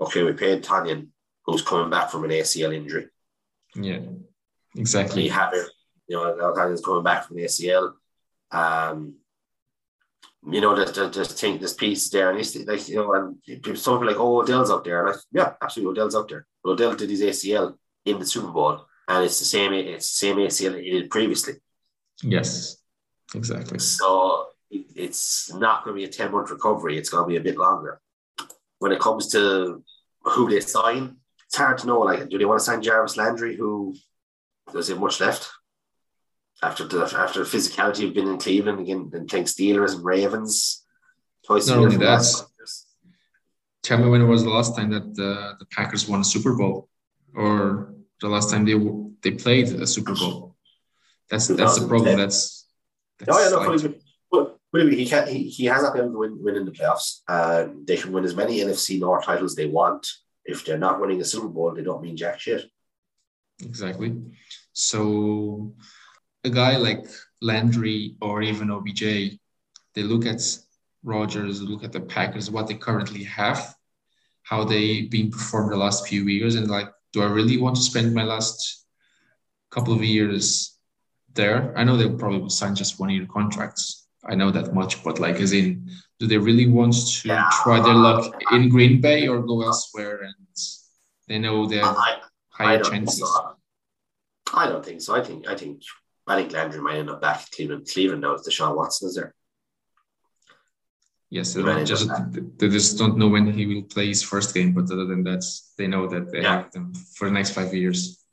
Okay, 0.00 0.22
we 0.22 0.32
paid 0.32 0.62
Tonyan, 0.62 1.08
who's 1.44 1.62
coming 1.62 1.90
back 1.90 2.10
from 2.10 2.24
an 2.24 2.30
ACL 2.30 2.74
injury. 2.74 3.08
Yeah, 3.74 4.00
exactly. 4.76 5.24
You 5.24 5.30
have 5.30 5.52
it. 5.54 5.68
You 6.08 6.16
know, 6.16 6.54
Tonyan's 6.54 6.84
coming 6.84 7.04
back 7.04 7.26
from 7.26 7.36
the 7.36 7.44
ACL. 7.44 7.92
Um, 8.50 9.14
you 10.48 10.60
know, 10.60 10.74
there's, 10.74 10.92
there's, 10.92 11.32
think 11.32 11.60
this 11.60 11.74
piece 11.74 12.08
there, 12.08 12.30
and 12.30 12.38
he's 12.38 12.56
like, 12.66 12.88
you 12.88 12.96
know, 12.96 13.12
and 13.12 13.78
some 13.78 13.98
people 13.98 14.06
like, 14.06 14.16
oh, 14.16 14.40
Odell's 14.40 14.70
out 14.70 14.84
there. 14.84 15.06
And 15.06 15.14
I, 15.14 15.18
yeah, 15.32 15.52
absolutely, 15.60 15.92
Odell's 15.92 16.16
out 16.16 16.28
there. 16.28 16.46
But 16.62 16.70
Odell 16.70 16.96
did 16.96 17.10
his 17.10 17.20
ACL 17.20 17.76
in 18.06 18.18
the 18.18 18.24
Super 18.24 18.50
Bowl, 18.50 18.86
and 19.06 19.24
it's 19.24 19.38
the 19.38 19.44
same, 19.44 19.72
it's 19.72 20.10
the 20.10 20.26
same 20.26 20.36
ACL 20.36 20.82
he 20.82 20.90
did 20.90 21.10
previously. 21.10 21.54
Yes, 22.22 22.78
exactly. 23.34 23.78
So 23.78 24.46
it, 24.70 24.86
it's 24.96 25.52
not 25.52 25.84
going 25.84 25.94
to 25.94 26.00
be 26.00 26.04
a 26.04 26.12
10 26.12 26.32
month 26.32 26.50
recovery, 26.50 26.96
it's 26.96 27.10
going 27.10 27.24
to 27.24 27.28
be 27.28 27.36
a 27.36 27.52
bit 27.52 27.58
longer. 27.58 28.00
When 28.78 28.92
it 28.92 29.00
comes 29.00 29.28
to 29.32 29.84
who 30.22 30.48
they 30.48 30.60
sign, 30.60 31.16
it's 31.46 31.56
hard 31.56 31.78
to 31.78 31.86
know. 31.86 32.00
Like, 32.00 32.28
do 32.30 32.38
they 32.38 32.46
want 32.46 32.60
to 32.60 32.64
sign 32.64 32.82
Jarvis 32.82 33.18
Landry, 33.18 33.56
who 33.56 33.94
doesn't 34.72 35.00
much 35.00 35.20
left? 35.20 35.50
after 36.62 36.86
the 36.86 37.02
after 37.16 37.42
the 37.42 37.48
physicality 37.48 38.06
of 38.06 38.14
being 38.14 38.28
in 38.28 38.38
Cleveland 38.38 38.80
again 38.80 39.10
and 39.12 39.30
think 39.30 39.46
Steelers 39.46 39.94
and 39.94 40.04
Ravens. 40.04 40.84
Twice 41.46 41.68
Not 41.68 41.78
only 41.78 41.96
that. 41.96 42.46
Tell 43.82 43.98
me 43.98 44.08
when 44.08 44.20
it 44.20 44.26
was 44.26 44.44
the 44.44 44.50
last 44.50 44.76
time 44.76 44.90
that 44.90 45.14
the, 45.14 45.56
the 45.58 45.64
Packers 45.66 46.06
won 46.06 46.20
a 46.20 46.24
Super 46.24 46.54
Bowl, 46.54 46.88
or 47.34 47.94
the 48.20 48.28
last 48.28 48.50
time 48.50 48.66
they 48.66 48.74
they 49.22 49.34
played 49.36 49.68
a 49.68 49.86
Super 49.86 50.14
Bowl. 50.14 50.54
That's 51.30 51.48
that's 51.48 51.78
the 51.78 51.88
problem. 51.88 52.18
That's, 52.18 52.66
that's 53.18 53.30
oh 53.30 53.42
yeah, 53.42 53.48
no, 53.48 53.72
like, 53.72 54.00
but, 54.30 54.58
but 54.70 54.92
he 54.92 55.06
can't. 55.06 55.28
He, 55.28 55.44
he 55.44 55.64
has 55.64 55.82
not 55.82 55.94
been 55.94 56.02
able 56.02 56.12
to 56.12 56.18
win, 56.18 56.44
win 56.44 56.56
in 56.56 56.66
the 56.66 56.72
playoffs. 56.72 57.20
Uh, 57.26 57.68
they 57.84 57.96
can 57.96 58.12
win 58.12 58.24
as 58.24 58.36
many 58.36 58.58
NFC 58.58 59.00
North 59.00 59.24
titles 59.24 59.54
they 59.54 59.66
want. 59.66 60.06
If 60.44 60.66
they're 60.66 60.78
not 60.78 61.00
winning 61.00 61.20
a 61.22 61.24
Super 61.24 61.48
Bowl, 61.48 61.72
they 61.74 61.82
don't 61.82 62.02
mean 62.02 62.16
jack 62.18 62.38
shit. 62.38 62.66
Exactly. 63.62 64.14
So 64.72 65.74
a 66.44 66.50
guy 66.50 66.76
like 66.76 67.06
Landry 67.40 68.16
or 68.20 68.42
even 68.42 68.70
OBJ, 68.70 69.00
they 69.94 70.02
look 70.02 70.26
at 70.26 70.42
Rodgers, 71.02 71.62
look 71.62 71.84
at 71.84 71.92
the 71.92 72.00
Packers, 72.00 72.50
what 72.50 72.66
they 72.66 72.74
currently 72.74 73.24
have, 73.24 73.74
how 74.42 74.64
they've 74.64 75.10
been 75.10 75.30
performed 75.30 75.72
the 75.72 75.76
last 75.76 76.06
few 76.06 76.24
years, 76.24 76.54
and 76.54 76.68
like, 76.68 76.88
do 77.12 77.22
I 77.22 77.26
really 77.26 77.56
want 77.56 77.76
to 77.76 77.82
spend 77.82 78.14
my 78.14 78.24
last 78.24 78.86
couple 79.70 79.94
of 79.94 80.04
years 80.04 80.78
there? 81.34 81.72
I 81.76 81.84
know 81.84 81.96
they'll 81.96 82.18
probably 82.18 82.50
sign 82.50 82.74
just 82.74 83.00
one 83.00 83.10
year 83.10 83.26
contracts. 83.26 84.06
I 84.24 84.34
know 84.34 84.50
that 84.50 84.74
much, 84.74 85.02
but 85.02 85.18
like, 85.18 85.36
as 85.36 85.52
in, 85.52 85.88
do 86.18 86.26
they 86.26 86.38
really 86.38 86.66
want 86.66 86.94
to 86.94 87.28
yeah. 87.28 87.48
try 87.62 87.80
their 87.80 87.94
luck 87.94 88.34
in 88.52 88.68
Green 88.68 89.00
Bay 89.00 89.26
or 89.26 89.40
go 89.40 89.62
elsewhere? 89.62 90.20
And 90.22 90.34
they 91.26 91.38
know 91.38 91.66
they 91.66 91.76
have 91.76 91.96
I, 91.96 92.18
higher 92.50 92.78
I 92.78 92.82
chances. 92.82 93.20
So. 93.20 93.56
I 94.52 94.68
don't 94.68 94.84
think 94.84 95.00
so. 95.02 95.14
I 95.14 95.22
think 95.22 95.48
I 95.48 95.54
think 95.54 95.82
I 96.26 96.36
think 96.36 96.52
Landry 96.52 96.80
might 96.80 96.98
end 96.98 97.10
up 97.10 97.20
back 97.20 97.42
at 97.42 97.50
Cleveland. 97.50 97.88
Cleveland 97.92 98.22
knows 98.22 98.46
Deshaun 98.46 98.76
Watson 98.76 99.08
is 99.08 99.14
there. 99.14 99.34
Yes, 101.32 101.54
they, 101.54 101.84
just, 101.84 102.10
they 102.58 102.68
just 102.68 102.98
don't 102.98 103.16
know 103.16 103.28
when 103.28 103.52
he 103.52 103.64
will 103.64 103.82
play 103.82 104.08
his 104.08 104.20
first 104.20 104.52
game, 104.52 104.72
but 104.72 104.90
other 104.90 105.06
than 105.06 105.22
that, 105.22 105.44
they 105.78 105.86
know 105.86 106.08
that 106.08 106.32
they 106.32 106.42
yeah. 106.42 106.62
have 106.62 106.72
them 106.72 106.92
for 107.14 107.28
the 107.28 107.30
next 107.30 107.50
five 107.50 107.72
years. 107.72 108.24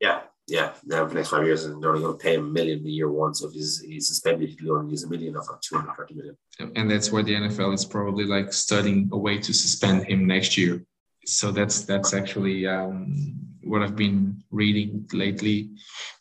Yeah, 0.00 0.22
yeah, 0.48 0.72
they 0.86 0.96
have 0.96 1.10
the 1.10 1.14
next 1.16 1.28
five 1.28 1.44
years, 1.44 1.66
and 1.66 1.82
they're 1.82 1.90
only 1.90 2.00
going 2.00 2.16
to 2.16 2.22
pay 2.22 2.36
him 2.36 2.46
a 2.46 2.50
million 2.50 2.86
a 2.86 2.88
year 2.88 3.10
one. 3.10 3.34
So 3.34 3.48
if 3.48 3.52
he's, 3.52 3.82
he's 3.82 4.08
suspended, 4.08 4.56
he'll 4.58 4.76
only 4.76 4.92
use 4.92 5.04
a 5.04 5.10
million 5.10 5.36
of 5.36 5.44
230 5.60 6.14
million. 6.14 6.36
And 6.74 6.90
that's 6.90 7.12
why 7.12 7.20
the 7.20 7.34
NFL 7.34 7.74
is 7.74 7.84
probably 7.84 8.24
like 8.24 8.54
studying 8.54 9.10
a 9.12 9.18
way 9.18 9.36
to 9.38 9.52
suspend 9.52 10.06
him 10.06 10.26
next 10.26 10.56
year. 10.56 10.86
So 11.26 11.52
that's 11.52 11.82
that's 11.82 12.14
actually 12.14 12.66
um, 12.66 13.41
what 13.64 13.82
I've 13.82 13.96
been 13.96 14.42
reading 14.50 15.08
lately 15.12 15.70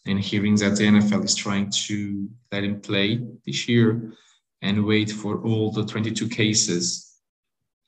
and 0.06 0.20
hearing 0.20 0.56
that 0.56 0.76
the 0.76 0.84
NFL 0.84 1.26
is 1.26 1.36
trying 1.36 1.72
to 1.88 2.30
let 2.52 2.64
him 2.64 2.82
play 2.82 3.20
this 3.46 3.68
year 3.68 4.14
and 4.62 4.86
wait 4.86 5.12
for 5.12 5.44
all 5.44 5.72
the 5.72 5.86
22 5.86 6.28
cases 6.28 7.16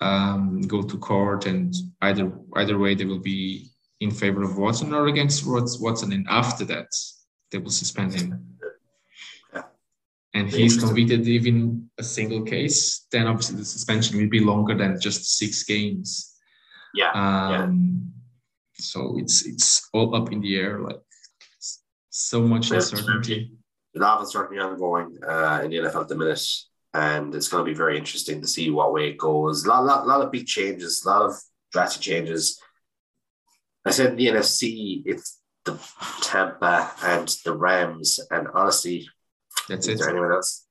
um, 0.01 0.62
go 0.62 0.82
to 0.82 0.97
court 0.97 1.45
and 1.45 1.74
either 2.01 2.32
either 2.56 2.78
way 2.78 2.93
they 2.93 3.06
will 3.06 3.20
be 3.20 3.70
in 4.01 4.12
favor 4.12 4.43
of 4.43 4.58
Watson 4.58 4.93
or 4.93 5.08
against 5.08 5.45
Watson 5.45 6.12
and 6.12 6.26
after 6.30 6.66
that 6.66 6.88
they 7.51 7.58
will 7.58 7.72
suspend 7.72 8.14
him. 8.14 8.49
And 10.36 10.49
he's 10.49 10.78
convicted 10.78 11.28
even 11.28 11.91
a 11.99 12.04
single 12.04 12.41
case, 12.41 13.06
then 13.12 13.28
obviously 13.28 13.58
the 13.58 13.66
suspension 13.66 14.18
will 14.18 14.30
be 14.30 14.39
longer 14.39 14.76
than 14.76 14.99
just 14.99 15.38
six 15.38 15.64
games. 15.64 16.34
Yeah. 16.95 17.12
Um, 17.12 17.51
yeah 17.51 18.22
so 18.76 19.17
it's 19.17 19.45
it's 19.45 19.89
all 19.93 20.15
up 20.15 20.32
in 20.32 20.41
the 20.41 20.55
air, 20.57 20.80
like 20.80 20.99
so 22.09 22.41
much 22.41 22.71
uncertainty. 22.71 23.51
A 23.95 23.99
lot 23.99 24.17
of 24.17 24.26
uncertainty 24.26 24.59
ongoing 24.59 25.17
uh, 25.28 25.61
in 25.63 25.69
the 25.69 25.78
NFL 25.78 26.01
at 26.01 26.07
the 26.07 26.15
minute, 26.15 26.47
and 26.93 27.34
it's 27.34 27.47
going 27.47 27.63
to 27.63 27.71
be 27.71 27.78
very 27.78 27.97
interesting 27.97 28.41
to 28.41 28.47
see 28.47 28.69
what 28.69 28.93
way 28.93 29.09
it 29.09 29.17
goes. 29.17 29.65
A 29.65 29.69
lot, 29.69 29.86
lot, 29.86 30.07
lot 30.07 30.21
of 30.21 30.32
big 30.32 30.47
changes, 30.47 31.03
a 31.05 31.09
lot 31.09 31.21
of 31.24 31.36
drastic 31.71 32.01
changes. 32.01 32.59
I 33.86 33.91
said 33.91 34.11
in 34.11 34.15
the 34.15 34.28
NFC, 34.28 35.03
it's 35.05 35.39
the 35.65 35.80
Tampa 36.21 36.91
and 37.03 37.28
the 37.45 37.55
Rams, 37.55 38.19
and 38.32 38.47
honestly, 38.53 39.07
that's 39.67 39.88
is 39.88 39.95
it. 39.95 40.03
there 40.03 40.09
anyone 40.11 40.32
else? 40.32 40.65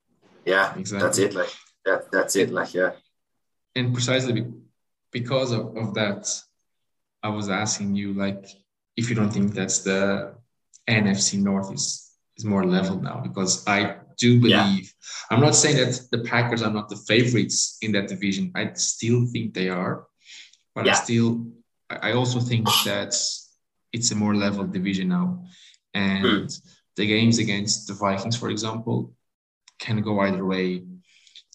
Yeah, 0.44 0.74
exactly. 0.76 1.07
That's 1.07 1.18
it. 1.18 1.34
Like 1.34 1.53
that. 1.84 2.11
That's 2.11 2.36
it. 2.36 2.50
Like 2.50 2.74
yeah. 2.74 2.92
And 3.74 3.92
precisely 3.94 4.46
because 5.12 5.53
of, 5.53 5.76
of 5.76 5.94
that, 5.94 6.28
I 7.23 7.29
was 7.29 7.49
asking 7.49 7.95
you 7.95 8.14
like 8.14 8.47
if 8.97 9.09
you 9.09 9.14
don't 9.14 9.31
think 9.31 9.55
that's 9.55 9.81
the 9.81 10.35
NFC 10.89 11.41
North 11.41 11.73
is 11.73 12.11
is 12.37 12.45
more 12.45 12.64
level 12.64 13.01
now 13.01 13.20
because 13.20 13.66
I 13.66 13.97
do 14.18 14.41
believe 14.41 14.51
yeah. 14.51 15.31
I'm 15.31 15.41
not 15.41 15.55
saying 15.55 15.77
that 15.77 16.01
the 16.11 16.25
Packers 16.25 16.62
are 16.62 16.73
not 16.73 16.89
the 16.89 16.97
favorites 16.97 17.79
in 17.83 17.93
that 17.93 18.09
division. 18.09 18.53
I 18.55 18.73
still 18.75 19.27
think 19.27 19.55
they 19.55 19.68
are, 19.68 20.07
but 20.75 20.87
yeah. 20.87 20.93
I 20.93 20.95
still 20.95 21.47
I 21.91 22.12
also 22.12 22.41
think 22.41 22.66
that 22.85 23.14
it's 23.93 24.11
a 24.11 24.14
more 24.14 24.35
level 24.35 24.64
division 24.64 25.09
now, 25.09 25.45
and 25.95 26.25
mm. 26.25 26.62
the 26.97 27.07
games 27.07 27.39
against 27.39 27.87
the 27.87 27.95
Vikings, 27.95 28.37
for 28.37 28.49
example, 28.49 29.12
can 29.79 30.01
go 30.01 30.20
either 30.20 30.45
way. 30.45 30.85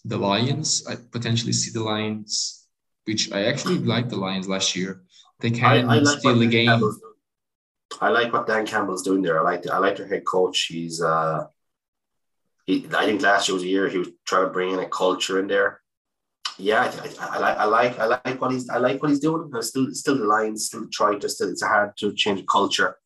The 0.06 0.18
Lions, 0.18 0.86
I 0.88 0.96
potentially 1.12 1.54
see 1.54 1.72
the 1.72 1.84
Lions, 1.84 2.68
which 3.06 3.32
I 3.32 3.46
actually 3.46 3.80
liked 3.80 4.10
the 4.10 4.18
Lions 4.18 4.48
last 4.48 4.76
year 4.76 5.02
they 5.40 5.52
can 5.52 5.66
I, 5.66 5.96
I 5.96 6.00
like 6.00 6.20
steal 6.20 6.36
the 6.36 6.48
game. 6.48 6.70
I 8.02 8.10
like 8.10 8.34
what 8.34 8.48
Dan 8.48 8.66
Campbell's 8.66 9.04
doing 9.04 9.22
there. 9.22 9.40
I 9.40 9.44
like 9.44 9.68
I 9.68 9.78
like 9.78 9.96
their 9.96 10.08
head 10.08 10.26
coach. 10.26 10.68
He's 10.70 11.02
uh 11.02 11.46
he, 12.66 12.86
I 12.94 13.06
think 13.06 13.22
last 13.22 13.48
year 13.48 13.54
was 13.54 13.64
a 13.64 13.68
year 13.68 13.88
he 13.88 14.00
was 14.00 14.10
trying 14.26 14.46
to 14.46 14.52
bring 14.52 14.72
in 14.72 14.80
a 14.80 14.90
culture 14.90 15.40
in 15.40 15.48
there. 15.48 15.82
Yeah, 16.58 16.92
I, 17.20 17.38
I, 17.38 17.38
I, 17.38 17.38
like 17.38 17.58
I 17.58 17.66
like 17.66 18.00
I 18.00 18.06
like 18.06 18.42
what 18.42 18.52
he's 18.52 18.70
I 18.70 18.78
like 18.78 19.02
what 19.02 19.10
he's 19.10 19.20
doing. 19.20 19.50
I'm 19.54 19.62
still 19.62 19.94
still 19.94 20.18
the 20.18 20.26
Lions, 20.26 20.66
still 20.66 20.88
trying 20.92 21.20
to 21.20 21.30
still 21.30 21.50
it's 21.50 21.64
hard 21.64 21.96
to 21.98 22.14
change 22.14 22.46
culture. 22.48 22.98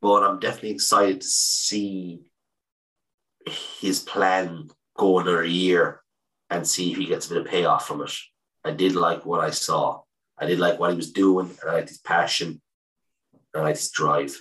But 0.00 0.22
I'm 0.22 0.38
definitely 0.38 0.70
excited 0.70 1.20
to 1.20 1.26
see 1.26 2.22
his 3.80 4.00
plan 4.00 4.68
go 4.96 5.18
another 5.18 5.44
year 5.44 6.00
and 6.48 6.66
see 6.66 6.92
if 6.92 6.98
he 6.98 7.06
gets 7.06 7.26
a 7.26 7.30
bit 7.30 7.38
of 7.42 7.46
payoff 7.46 7.86
from 7.86 8.02
it. 8.02 8.12
I 8.64 8.70
did 8.70 8.94
like 8.94 9.26
what 9.26 9.40
I 9.40 9.50
saw. 9.50 10.02
I 10.40 10.46
did 10.46 10.58
like 10.58 10.78
what 10.80 10.90
he 10.90 10.96
was 10.96 11.12
doing. 11.12 11.50
I 11.66 11.72
liked 11.74 11.88
his 11.90 11.98
passion. 11.98 12.60
I 13.54 13.60
liked 13.60 13.78
his 13.78 13.90
drive. 13.90 14.34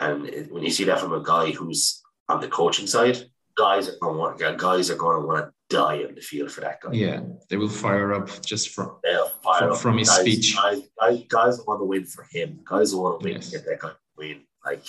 And 0.00 0.26
it, 0.26 0.52
when 0.52 0.62
you 0.64 0.70
see 0.70 0.84
that 0.84 0.98
from 1.00 1.12
a 1.12 1.22
guy 1.22 1.52
who's 1.52 2.02
on 2.28 2.40
the 2.40 2.48
coaching 2.48 2.86
side, 2.86 3.18
guys 3.56 3.88
are 3.88 3.96
going 4.00 4.14
to 4.14 4.18
want, 4.18 4.58
guys 4.58 4.90
are 4.90 4.96
going 4.96 5.20
to 5.20 5.26
want 5.26 5.46
to 5.46 5.52
die 5.76 6.02
on 6.04 6.14
the 6.14 6.20
field 6.20 6.50
for 6.50 6.60
that 6.62 6.80
guy. 6.80 6.92
Yeah, 6.92 7.20
they 7.48 7.56
will 7.56 7.68
fire 7.68 8.12
up 8.12 8.28
just 8.44 8.70
from 8.70 8.96
fire 9.42 9.58
From- 9.60 9.70
up. 9.72 9.78
from 9.78 9.98
his 9.98 10.08
guys, 10.08 10.20
speech. 10.20 10.56
Guys, 10.56 10.80
guys, 11.00 11.22
guys 11.28 11.60
want 11.66 11.80
to 11.80 11.84
win 11.84 12.04
for 12.04 12.24
him. 12.30 12.60
Guys 12.64 12.94
want 12.94 13.20
to 13.20 13.24
win 13.24 13.34
Yes. 13.36 13.50
to 13.50 13.56
get 13.58 13.66
that 13.66 13.78
guy 13.78 13.88
to 13.90 13.96
win. 14.16 14.40
Like, 14.64 14.82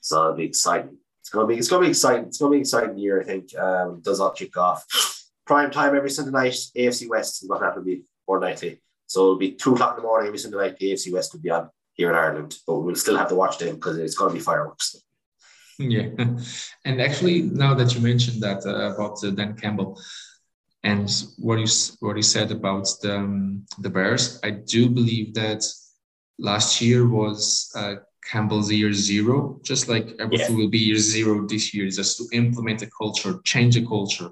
so 0.00 0.22
it'll 0.24 0.36
be 0.36 0.44
exciting. 0.44 0.96
It's 1.20 1.30
gonna 1.30 1.46
be. 1.46 1.56
It's 1.56 1.68
gonna 1.68 1.84
be 1.84 1.90
exciting. 1.90 2.26
It's 2.26 2.38
gonna 2.38 2.50
be 2.50 2.56
an 2.58 2.62
exciting 2.62 2.98
year. 2.98 3.20
I 3.20 3.24
think. 3.24 3.56
Um, 3.56 4.00
does 4.02 4.20
all 4.20 4.30
kick 4.32 4.56
off. 4.56 4.84
Prime 5.46 5.70
time 5.70 5.94
every 5.96 6.10
Sunday 6.10 6.30
night. 6.32 6.56
AFC 6.76 7.08
West 7.08 7.42
is 7.42 7.48
what 7.48 7.60
that 7.60 7.74
will 7.76 7.82
be 7.84 8.02
more 8.28 8.40
likely. 8.40 8.80
So 9.12 9.20
it'll 9.20 9.36
be 9.46 9.52
two 9.52 9.74
o'clock 9.74 9.92
in 9.94 10.02
the 10.02 10.08
morning 10.08 10.28
every 10.28 10.38
Sunday 10.38 10.56
night. 10.56 10.78
The 10.78 10.90
AFC 10.90 11.12
West 11.12 11.34
will 11.34 11.42
be 11.42 11.50
on 11.50 11.68
here 11.92 12.08
in 12.08 12.16
Ireland, 12.16 12.56
but 12.66 12.80
we'll 12.80 12.94
still 12.94 13.18
have 13.18 13.28
to 13.28 13.34
watch 13.34 13.58
them 13.58 13.74
because 13.74 13.98
it's 13.98 14.14
gonna 14.14 14.32
be 14.32 14.40
fireworks. 14.40 14.86
Yeah, 15.78 16.08
and 16.86 16.96
actually, 17.06 17.42
now 17.42 17.74
that 17.74 17.94
you 17.94 18.00
mentioned 18.00 18.42
that 18.42 18.64
uh, 18.64 18.94
about 18.94 19.22
uh, 19.22 19.30
Dan 19.38 19.52
Campbell 19.54 20.00
and 20.82 21.06
what 21.36 21.58
you 21.58 21.66
what 22.00 22.16
you 22.16 22.22
said 22.22 22.50
about 22.52 22.86
the 23.02 23.16
um, 23.18 23.66
the 23.84 23.90
Bears, 23.90 24.40
I 24.42 24.50
do 24.74 24.88
believe 24.88 25.34
that 25.34 25.62
last 26.38 26.80
year 26.80 27.06
was 27.06 27.70
uh, 27.76 27.96
Campbell's 28.32 28.72
year 28.72 28.94
zero, 28.94 29.60
just 29.62 29.88
like 29.88 30.06
everything 30.24 30.56
will 30.56 30.70
be 30.70 30.78
year 30.78 31.02
zero 31.16 31.46
this 31.46 31.74
year, 31.74 31.86
just 31.90 32.16
to 32.16 32.24
implement 32.32 32.80
a 32.80 32.88
culture, 33.00 33.34
change 33.44 33.76
a 33.76 33.84
culture, 33.84 34.30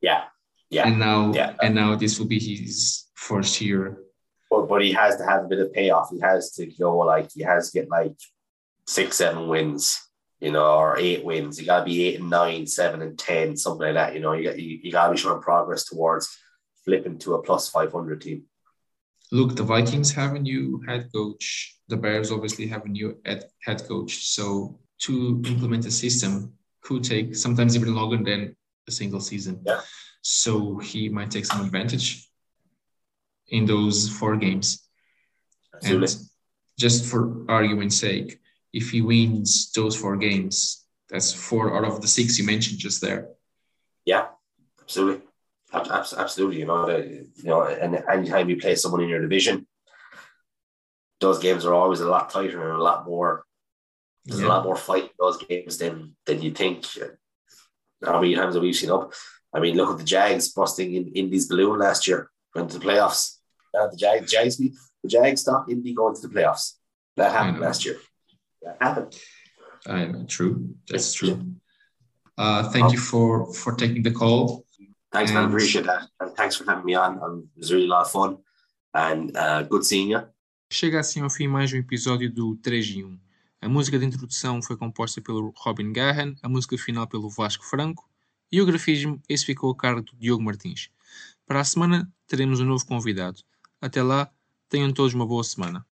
Yeah, 0.00 0.22
yeah. 0.70 0.86
and 0.88 0.98
now 0.98 1.20
Yeah. 1.34 1.52
and 1.64 1.74
now 1.74 1.96
this 1.96 2.18
will 2.18 2.30
be 2.36 2.38
his 2.38 3.09
first 3.20 3.60
year. 3.60 3.98
But, 4.50 4.68
but 4.68 4.82
he 4.82 4.92
has 4.92 5.16
to 5.16 5.24
have 5.24 5.44
a 5.44 5.48
bit 5.48 5.60
of 5.60 5.72
payoff. 5.72 6.10
He 6.10 6.20
has 6.20 6.52
to 6.52 6.66
go 6.66 6.98
like 6.98 7.30
he 7.32 7.42
has 7.42 7.70
to 7.70 7.80
get 7.80 7.90
like 7.90 8.14
six, 8.86 9.16
seven 9.16 9.46
wins, 9.48 10.00
you 10.40 10.50
know, 10.50 10.78
or 10.78 10.98
eight 10.98 11.24
wins. 11.24 11.60
You 11.60 11.66
gotta 11.66 11.84
be 11.84 12.06
eight 12.06 12.20
and 12.20 12.30
nine, 12.30 12.66
seven 12.66 13.02
and 13.02 13.18
ten, 13.18 13.56
something 13.56 13.86
like 13.86 13.94
that. 13.94 14.14
You 14.14 14.20
know, 14.20 14.32
you 14.32 14.44
got 14.48 14.58
you, 14.58 14.80
you 14.82 14.90
gotta 14.90 15.12
be 15.12 15.18
showing 15.18 15.42
progress 15.42 15.84
towards 15.84 16.36
flipping 16.84 17.18
to 17.18 17.34
a 17.34 17.42
plus 17.42 17.68
five 17.68 17.92
hundred 17.92 18.22
team. 18.22 18.44
Look, 19.30 19.54
the 19.54 19.62
Vikings 19.62 20.10
have 20.12 20.34
a 20.34 20.40
new 20.40 20.82
head 20.88 21.08
coach. 21.14 21.76
The 21.88 21.96
Bears 21.96 22.32
obviously 22.32 22.66
have 22.66 22.84
a 22.84 22.88
new 22.88 23.18
head, 23.24 23.44
head 23.62 23.86
coach. 23.86 24.26
So 24.26 24.80
to 25.02 25.42
implement 25.46 25.86
a 25.86 25.90
system 25.90 26.54
could 26.80 27.04
take 27.04 27.36
sometimes 27.36 27.76
even 27.76 27.94
longer 27.94 28.16
than 28.16 28.56
a 28.88 28.90
single 28.90 29.20
season. 29.20 29.62
Yeah. 29.64 29.80
So 30.22 30.78
he 30.78 31.08
might 31.08 31.30
take 31.30 31.46
some 31.46 31.64
advantage 31.64 32.29
in 33.50 33.66
those 33.66 34.08
four 34.08 34.36
games. 34.36 34.86
Absolutely. 35.74 36.06
And 36.06 36.16
just 36.78 37.04
for 37.04 37.44
argument's 37.48 37.96
sake, 37.96 38.38
if 38.72 38.90
he 38.90 39.02
wins 39.02 39.70
those 39.72 39.96
four 39.96 40.16
games, 40.16 40.86
that's 41.08 41.32
four 41.32 41.76
out 41.76 41.84
of 41.84 42.00
the 42.00 42.08
six 42.08 42.38
you 42.38 42.46
mentioned 42.46 42.78
just 42.78 43.00
there. 43.00 43.28
Yeah, 44.04 44.28
absolutely. 44.80 45.26
Absolutely. 45.72 46.58
You 46.60 46.66
know, 46.66 46.86
the, 46.86 47.28
you 47.36 47.44
know, 47.44 47.62
and 47.62 48.02
anytime 48.10 48.48
you 48.48 48.56
play 48.56 48.74
someone 48.74 49.02
in 49.02 49.08
your 49.08 49.20
division, 49.20 49.66
those 51.20 51.38
games 51.38 51.64
are 51.64 51.74
always 51.74 52.00
a 52.00 52.08
lot 52.08 52.30
tighter 52.30 52.62
and 52.62 52.80
a 52.80 52.82
lot 52.82 53.04
more 53.06 53.44
There's 54.24 54.40
a 54.40 54.48
lot 54.48 54.64
more 54.64 54.76
fight 54.76 55.04
in 55.04 55.16
those 55.18 55.42
games 55.42 55.78
than 55.78 56.16
than 56.26 56.42
you 56.42 56.50
think. 56.52 56.86
How 58.04 58.20
many 58.20 58.34
times 58.34 58.54
have 58.54 58.62
we 58.62 58.72
seen 58.72 58.90
up? 58.90 59.12
I 59.52 59.60
mean, 59.60 59.76
look 59.76 59.90
at 59.90 59.98
the 59.98 60.04
Jags 60.04 60.52
busting 60.52 60.94
in 60.94 61.08
Indy's 61.08 61.48
balloon 61.48 61.78
last 61.78 62.06
year, 62.06 62.30
went 62.54 62.70
to 62.70 62.78
the 62.78 62.84
playoffs. 62.84 63.39
Uh, 63.74 63.88
the 63.88 63.96
Jags, 63.96 64.30
Jags, 64.30 64.56
the 64.56 64.72
Jags 65.06 65.40
stopped 65.42 65.70
Indy 65.70 65.94
going 65.94 66.14
to 66.14 66.20
the 66.20 66.28
playoffs. 66.34 66.74
That 67.16 67.32
happened 67.32 67.60
last 67.60 67.84
year. 67.84 67.96
That 68.62 68.76
happened. 68.80 69.16
I 69.86 70.06
know, 70.06 70.24
true. 70.24 70.74
That's 70.88 71.12
true. 71.14 71.40
Uh, 72.36 72.70
thank 72.70 72.92
you 72.92 72.98
for 72.98 73.52
for 73.54 73.74
taking 73.74 74.02
the 74.02 74.10
call. 74.12 74.64
Thanks, 75.12 75.32
man. 75.32 75.44
And- 75.44 75.52
Appreciate 75.52 75.86
that. 75.86 76.08
And 76.20 76.34
thanks 76.36 76.56
for 76.56 76.64
having 76.64 76.84
me 76.84 76.94
on. 76.94 77.18
Um, 77.22 77.48
it 77.56 77.60
was 77.60 77.72
really 77.72 77.86
a 77.86 77.90
lot 77.90 78.06
of 78.06 78.10
fun. 78.10 78.38
And 78.94 79.36
uh, 79.36 79.62
good 79.62 79.84
seeing 79.84 80.10
you. 80.10 80.22
Chega 80.72 81.00
assim 81.00 81.20
ao 81.22 81.30
fim 81.30 81.48
mais 81.48 81.72
um 81.72 81.76
episódio 81.78 82.32
do 82.32 82.56
3 82.56 82.90
em 82.90 83.04
1. 83.04 83.18
A 83.62 83.68
música 83.68 83.98
de 83.98 84.06
introdução 84.06 84.62
foi 84.62 84.76
composta 84.76 85.20
pelo 85.20 85.52
Robin 85.56 85.92
Gahan, 85.92 86.34
a 86.42 86.48
música 86.48 86.78
final 86.78 87.06
pelo 87.06 87.28
Vasco 87.28 87.64
Franco 87.64 88.08
e 88.52 88.60
o 88.60 88.66
grafismo 88.66 89.20
esse 89.28 89.44
ficou 89.44 89.70
a 89.72 89.76
cargo 89.76 90.00
do 90.02 90.16
Diogo 90.16 90.42
Martins. 90.42 90.88
Para 91.46 91.60
a 91.60 91.64
semana 91.64 92.10
teremos 92.26 92.60
um 92.60 92.64
novo 92.64 92.86
convidado. 92.86 93.40
Até 93.80 94.02
lá, 94.02 94.30
tenham 94.68 94.92
todos 94.92 95.14
uma 95.14 95.26
boa 95.26 95.42
semana. 95.44 95.86